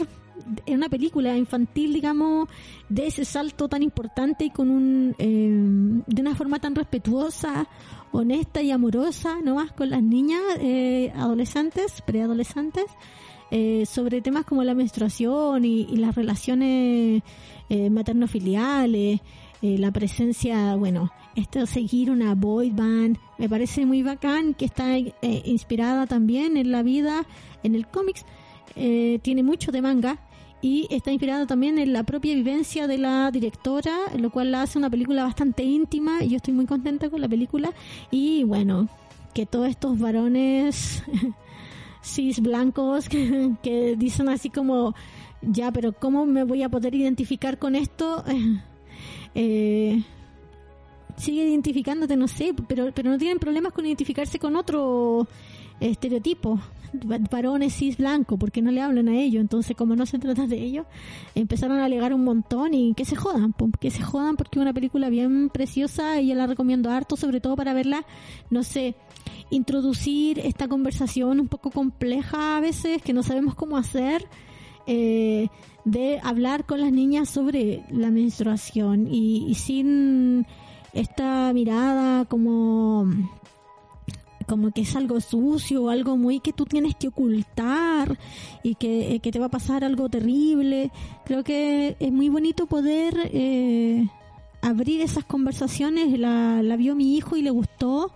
en 0.65 0.75
una 0.75 0.89
película 0.89 1.38
infantil, 1.38 1.93
digamos, 1.93 2.47
de 2.88 3.07
ese 3.07 3.25
salto 3.25 3.67
tan 3.67 3.84
importante 3.84 4.45
y 4.45 4.49
con 4.49 4.69
un, 4.69 5.15
eh, 5.19 6.03
de 6.07 6.21
una 6.21 6.36
forma 6.36 6.59
tan 6.59 6.75
respetuosa 6.75 7.67
honesta 8.11 8.61
y 8.61 8.71
amorosa 8.71 9.39
nomás 9.43 9.71
con 9.71 9.89
las 9.89 10.01
niñas, 10.01 10.41
eh, 10.59 11.11
adolescentes, 11.15 12.01
preadolescentes, 12.01 12.86
eh, 13.51 13.86
sobre 13.88 14.21
temas 14.21 14.45
como 14.45 14.63
la 14.63 14.75
menstruación 14.75 15.65
y, 15.65 15.86
las 15.97 16.15
relaciones 16.15 17.23
eh, 17.69 17.89
materno-filiales, 17.89 19.21
eh, 19.61 19.77
la 19.80 19.91
presencia, 19.91 20.75
bueno, 20.75 21.11
esto 21.40 21.66
seguir 21.66 22.12
una 22.12 22.36
boy 22.36 22.70
band, 22.70 23.18
me 23.38 23.50
parece 23.50 23.86
muy 23.86 24.04
bacán, 24.04 24.54
que 24.54 24.66
está 24.66 24.98
inspirada 24.98 26.06
también 26.06 26.58
en 26.58 26.72
la 26.72 26.84
vida, 26.84 27.26
en 27.64 27.76
el 27.76 27.88
cómics, 27.88 28.26
tiene 28.76 29.44
mucho 29.44 29.72
de 29.72 29.82
manga, 29.82 30.20
y 30.62 30.88
está 30.90 31.12
inspirado 31.12 31.48
también 31.48 31.80
en 31.80 31.94
la 31.94 32.04
propia 32.04 32.36
vivencia 32.36 32.88
de 32.88 32.98
la 32.98 33.32
directora, 33.32 33.96
lo 34.18 34.30
cual 34.30 34.52
la 34.52 34.64
hace 34.64 34.78
una 34.78 34.90
película 34.90 35.24
bastante 35.24 35.64
íntima 35.64 36.24
y 36.24 36.30
yo 36.30 36.38
estoy 36.38 36.54
muy 36.54 36.66
contenta 36.66 37.10
con 37.10 37.22
la 37.22 37.30
película 37.30 37.72
y 38.12 38.44
bueno, 38.44 38.90
que 39.34 39.46
todos 39.46 39.70
estos 39.70 39.98
varones 40.00 41.04
cis 42.02 42.42
blancos 42.42 43.08
que, 43.64 43.96
dicen 43.98 44.30
así 44.30 44.50
como 44.50 44.96
ya, 45.42 45.72
pero 45.72 45.94
¿cómo 45.94 46.26
me 46.26 46.44
voy 46.44 46.64
a 46.64 46.70
poder 46.70 46.96
identificar 46.96 47.58
con 47.58 47.76
esto? 47.76 48.24
Eh, 49.36 50.02
sigue 51.20 51.47
identificándote, 51.47 52.15
no 52.15 52.28
sé, 52.28 52.53
pero, 52.67 52.91
pero 52.93 53.11
no 53.11 53.17
tienen 53.17 53.39
problemas 53.39 53.74
con 53.74 53.86
identificarse 53.86 54.39
con 54.39 54.55
otro 54.55 55.28
estereotipo 55.80 56.59
varones 57.30 57.74
cis 57.74 57.97
blanco, 57.97 58.38
porque 58.38 58.61
no 58.61 58.72
le 58.72 58.82
hablan 58.82 59.09
a 59.09 59.20
ellos. 59.20 59.41
Entonces, 59.41 59.76
como 59.76 59.95
no 59.95 60.05
se 60.05 60.20
trata 60.20 60.47
de 60.47 60.57
ellos, 60.57 60.86
empezaron 61.36 61.80
a 61.80 61.86
alegar 61.86 62.13
un 62.13 62.24
montón 62.24 62.74
y 62.74 62.93
que 62.93 63.05
se 63.05 63.15
jodan, 63.15 63.53
que 63.80 63.91
se 63.91 64.01
jodan 64.01 64.36
porque 64.36 64.59
es 64.59 64.61
una 64.61 64.74
película 64.74 65.09
bien 65.09 65.49
preciosa 65.49 66.20
y 66.22 66.30
yo 66.30 66.36
la 66.36 66.47
recomiendo 66.47 66.89
harto, 66.89 67.15
sobre 67.15 67.41
todo 67.41 67.55
para 67.55 67.74
verla, 67.74 68.05
no 68.49 68.63
sé, 68.63 68.95
introducir 69.49 70.39
esta 70.39 70.67
conversación 70.67 71.39
un 71.39 71.47
poco 71.47 71.72
compleja 71.72 72.57
a 72.57 72.59
veces, 72.59 73.01
que 73.01 73.13
no 73.13 73.24
sabemos 73.24 73.55
cómo 73.55 73.78
hacer. 73.78 74.28
Eh, 74.88 75.49
de 75.86 76.20
hablar 76.24 76.65
con 76.65 76.82
las 76.82 76.91
niñas 76.91 77.30
sobre 77.30 77.84
la 77.91 78.09
menstruación 78.09 79.07
y, 79.11 79.53
sin 79.55 80.45
esta 80.94 81.52
mirada 81.54 82.26
como 82.26 83.08
como 84.50 84.72
que 84.72 84.82
es 84.82 84.96
algo 84.96 85.22
sucio, 85.22 85.90
algo 85.90 86.18
muy 86.18 86.40
que 86.40 86.52
tú 86.52 86.66
tienes 86.66 86.96
que 86.96 87.10
ocultar 87.10 88.18
y 88.64 88.76
que, 88.76 89.14
eh, 89.14 89.20
que 89.20 89.32
te 89.32 89.38
va 89.38 89.46
a 89.46 89.50
pasar 89.50 89.84
algo 89.84 90.10
terrible. 90.10 90.92
Creo 91.24 91.44
que 91.44 91.96
es 92.00 92.12
muy 92.12 92.30
bonito 92.30 92.66
poder 92.66 93.14
eh, 93.32 94.08
abrir 94.62 95.02
esas 95.02 95.24
conversaciones. 95.24 96.20
La, 96.20 96.64
la 96.64 96.76
vio 96.78 96.96
mi 96.96 97.16
hijo 97.16 97.38
y 97.38 97.44
le 97.44 97.52
gustó, 97.52 98.12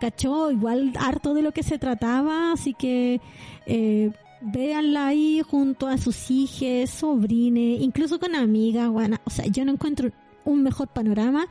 cachó 0.00 0.50
igual 0.50 0.94
harto 0.98 1.34
de 1.34 1.42
lo 1.42 1.52
que 1.52 1.62
se 1.62 1.78
trataba, 1.78 2.52
así 2.52 2.72
que 2.72 3.20
eh, 3.66 4.12
véanla 4.40 5.08
ahí 5.08 5.42
junto 5.46 5.88
a 5.88 5.98
sus 5.98 6.30
hijas, 6.30 6.88
sobrines, 6.88 7.82
incluso 7.82 8.18
con 8.18 8.34
amigas. 8.34 8.88
Bueno, 8.88 9.18
o 9.24 9.30
sea, 9.30 9.46
yo 9.46 9.62
no 9.66 9.72
encuentro 9.72 10.10
un 10.46 10.62
mejor 10.62 10.88
panorama 10.88 11.48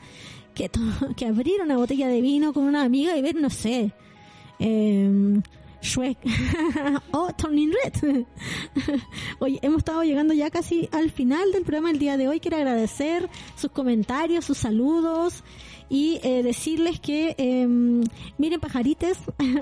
que, 0.55 0.71
que 1.15 1.25
abrir 1.27 1.61
una 1.61 1.77
botella 1.77 2.07
de 2.07 2.21
vino 2.21 2.53
con 2.53 2.63
una 2.63 2.83
amiga 2.83 3.15
y 3.15 3.21
ver, 3.21 3.35
no 3.35 3.49
sé, 3.49 3.93
eh, 4.59 5.41
Shrek 5.85 6.17
o 7.11 7.31
Turning 7.33 7.71
Red. 7.71 8.25
Oye, 9.39 9.59
hemos 9.61 9.79
estado 9.79 10.03
llegando 10.03 10.33
ya 10.33 10.49
casi 10.49 10.89
al 10.91 11.11
final 11.11 11.51
del 11.51 11.63
programa 11.63 11.91
el 11.91 11.99
día 11.99 12.17
de 12.17 12.27
hoy. 12.27 12.39
Quiero 12.39 12.57
agradecer 12.57 13.29
sus 13.55 13.71
comentarios, 13.71 14.45
sus 14.45 14.57
saludos 14.57 15.43
y 15.87 16.19
eh, 16.23 16.41
decirles 16.41 16.99
que, 16.99 17.35
em, 17.37 18.03
miren 18.37 18.59
pajarites, 18.59 19.19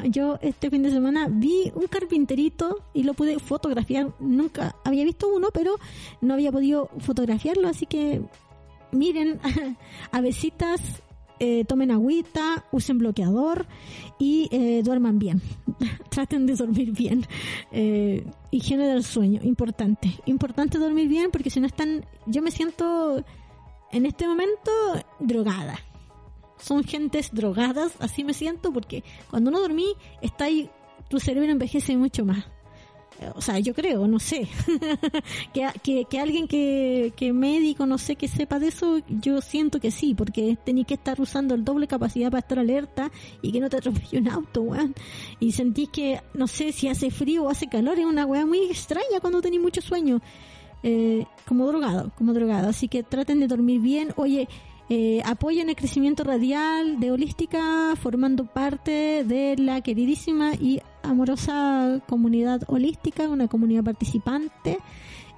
yo 0.10 0.40
este 0.42 0.70
fin 0.70 0.84
de 0.84 0.92
semana 0.92 1.28
vi 1.30 1.72
un 1.76 1.88
carpinterito 1.88 2.86
y 2.94 3.04
lo 3.04 3.14
pude 3.14 3.40
fotografiar. 3.40 4.14
Nunca 4.20 4.76
había 4.86 5.04
visto 5.04 5.28
uno, 5.28 5.50
pero 5.54 5.76
no 6.22 6.34
había 6.34 6.52
podido 6.52 6.90
fotografiarlo, 7.00 7.68
así 7.68 7.86
que 7.86 8.22
miren, 8.94 9.40
avesitas, 10.12 10.82
eh, 11.40 11.66
tomen 11.66 11.92
agüita, 11.92 12.66
usen 12.72 12.98
bloqueador 12.98 13.66
y 14.20 14.48
eh, 14.52 14.82
duerman 14.84 15.20
bien. 15.20 15.42
Traten 16.10 16.46
de 16.46 16.56
dormir 16.56 16.92
bien. 16.92 17.26
Eh, 17.72 18.26
higiene 18.52 18.88
del 18.88 19.04
sueño, 19.04 19.42
importante. 19.44 20.12
Importante 20.26 20.78
dormir 20.78 21.08
bien 21.08 21.32
porque 21.32 21.50
si 21.50 21.60
no 21.60 21.68
están, 21.68 22.06
yo 22.28 22.42
me 22.42 22.52
siento 22.52 23.24
en 23.92 24.06
este 24.06 24.28
momento 24.28 24.72
drogada 25.20 25.78
son 26.64 26.84
gentes 26.84 27.30
drogadas, 27.34 27.94
así 28.00 28.24
me 28.24 28.34
siento, 28.34 28.72
porque 28.72 29.04
cuando 29.30 29.52
no 29.52 29.60
dormí, 29.60 29.88
está 30.22 30.46
ahí, 30.46 30.70
tu 31.10 31.20
cerebro 31.20 31.52
envejece 31.52 31.98
mucho 31.98 32.26
más. 32.26 32.46
O 33.36 33.42
sea, 33.42 33.60
yo 33.60 33.74
creo, 33.74 34.08
no 34.08 34.20
sé, 34.20 34.48
que, 35.54 36.06
que, 36.10 36.20
alguien 36.20 36.48
que, 36.48 37.14
que 37.16 37.34
médico, 37.34 37.86
no 37.86 37.98
sé, 37.98 38.16
que 38.16 38.28
sepa 38.28 38.60
de 38.60 38.68
eso, 38.68 39.00
yo 39.08 39.42
siento 39.42 39.80
que 39.80 39.92
sí, 39.92 40.14
porque 40.14 40.58
tenéis 40.64 40.88
que 40.88 40.94
estar 40.96 41.20
usando 41.20 41.56
el 41.56 41.64
doble 41.64 41.88
capacidad 41.88 42.30
para 42.30 42.40
estar 42.40 42.60
alerta 42.60 43.12
y 43.42 43.52
que 43.52 43.60
no 43.60 43.70
te 43.70 43.78
atropelle 43.78 44.20
un 44.20 44.28
auto, 44.30 44.62
weón. 44.62 44.96
Y 45.40 45.52
sentís 45.52 45.90
que, 45.90 46.22
no 46.34 46.48
sé, 46.48 46.72
si 46.72 46.88
hace 46.88 47.12
frío 47.12 47.44
o 47.44 47.50
hace 47.50 47.68
calor, 47.68 48.00
es 48.00 48.06
una 48.06 48.26
weá 48.26 48.46
muy 48.46 48.64
extraña 48.66 49.20
cuando 49.22 49.42
tenéis 49.42 49.62
mucho 49.62 49.82
sueño. 49.82 50.22
Eh, 50.86 51.26
como 51.48 51.66
drogado, 51.66 52.12
como 52.18 52.34
drogado. 52.34 52.70
Así 52.70 52.90
que 52.90 53.04
traten 53.04 53.40
de 53.40 53.48
dormir 53.48 53.80
bien. 53.80 54.10
Oye, 54.18 54.50
eh, 54.96 55.24
apoyen 55.26 55.70
el 55.70 55.76
crecimiento 55.76 56.24
radial 56.24 57.00
de 57.00 57.12
Holística, 57.12 57.96
formando 57.96 58.46
parte 58.46 59.24
de 59.24 59.56
la 59.58 59.82
queridísima 59.82 60.54
y 60.54 60.82
amorosa 61.02 62.00
comunidad 62.08 62.62
holística, 62.68 63.28
una 63.28 63.48
comunidad 63.48 63.84
participante. 63.84 64.78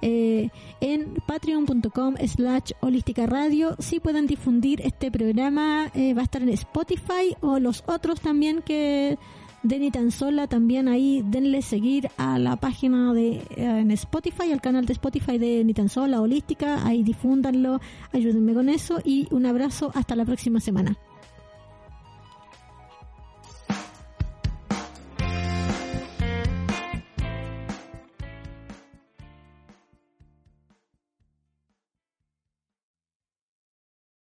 Eh, 0.02 0.50
en 0.82 1.14
patreon.com 1.26 2.16
slash 2.26 2.72
holística 2.80 3.24
radio 3.24 3.76
si 3.78 3.98
pueden 3.98 4.26
difundir 4.26 4.82
este 4.82 5.10
programa 5.10 5.90
eh, 5.94 6.12
va 6.12 6.20
a 6.20 6.24
estar 6.24 6.42
en 6.42 6.50
Spotify 6.50 7.34
o 7.40 7.58
los 7.58 7.82
otros 7.86 8.20
también 8.20 8.60
que 8.60 9.16
de 9.62 9.78
Ni 9.78 9.90
Tan 9.90 10.10
Sola, 10.10 10.46
también 10.46 10.88
ahí 10.88 11.22
denle 11.24 11.62
seguir 11.62 12.08
a 12.16 12.38
la 12.38 12.56
página 12.56 13.12
de 13.12 13.42
eh, 13.56 13.80
en 13.80 13.90
Spotify, 13.90 14.52
al 14.52 14.60
canal 14.60 14.86
de 14.86 14.92
Spotify 14.92 15.38
de 15.38 15.64
Ni 15.64 15.74
Tan 15.74 15.88
Sola 15.88 16.20
Holística, 16.20 16.86
ahí 16.86 17.02
difúndanlo, 17.02 17.80
ayúdenme 18.12 18.54
con 18.54 18.68
eso 18.68 19.00
y 19.04 19.28
un 19.30 19.46
abrazo 19.46 19.90
hasta 19.94 20.14
la 20.16 20.24
próxima 20.24 20.60
semana. 20.60 20.96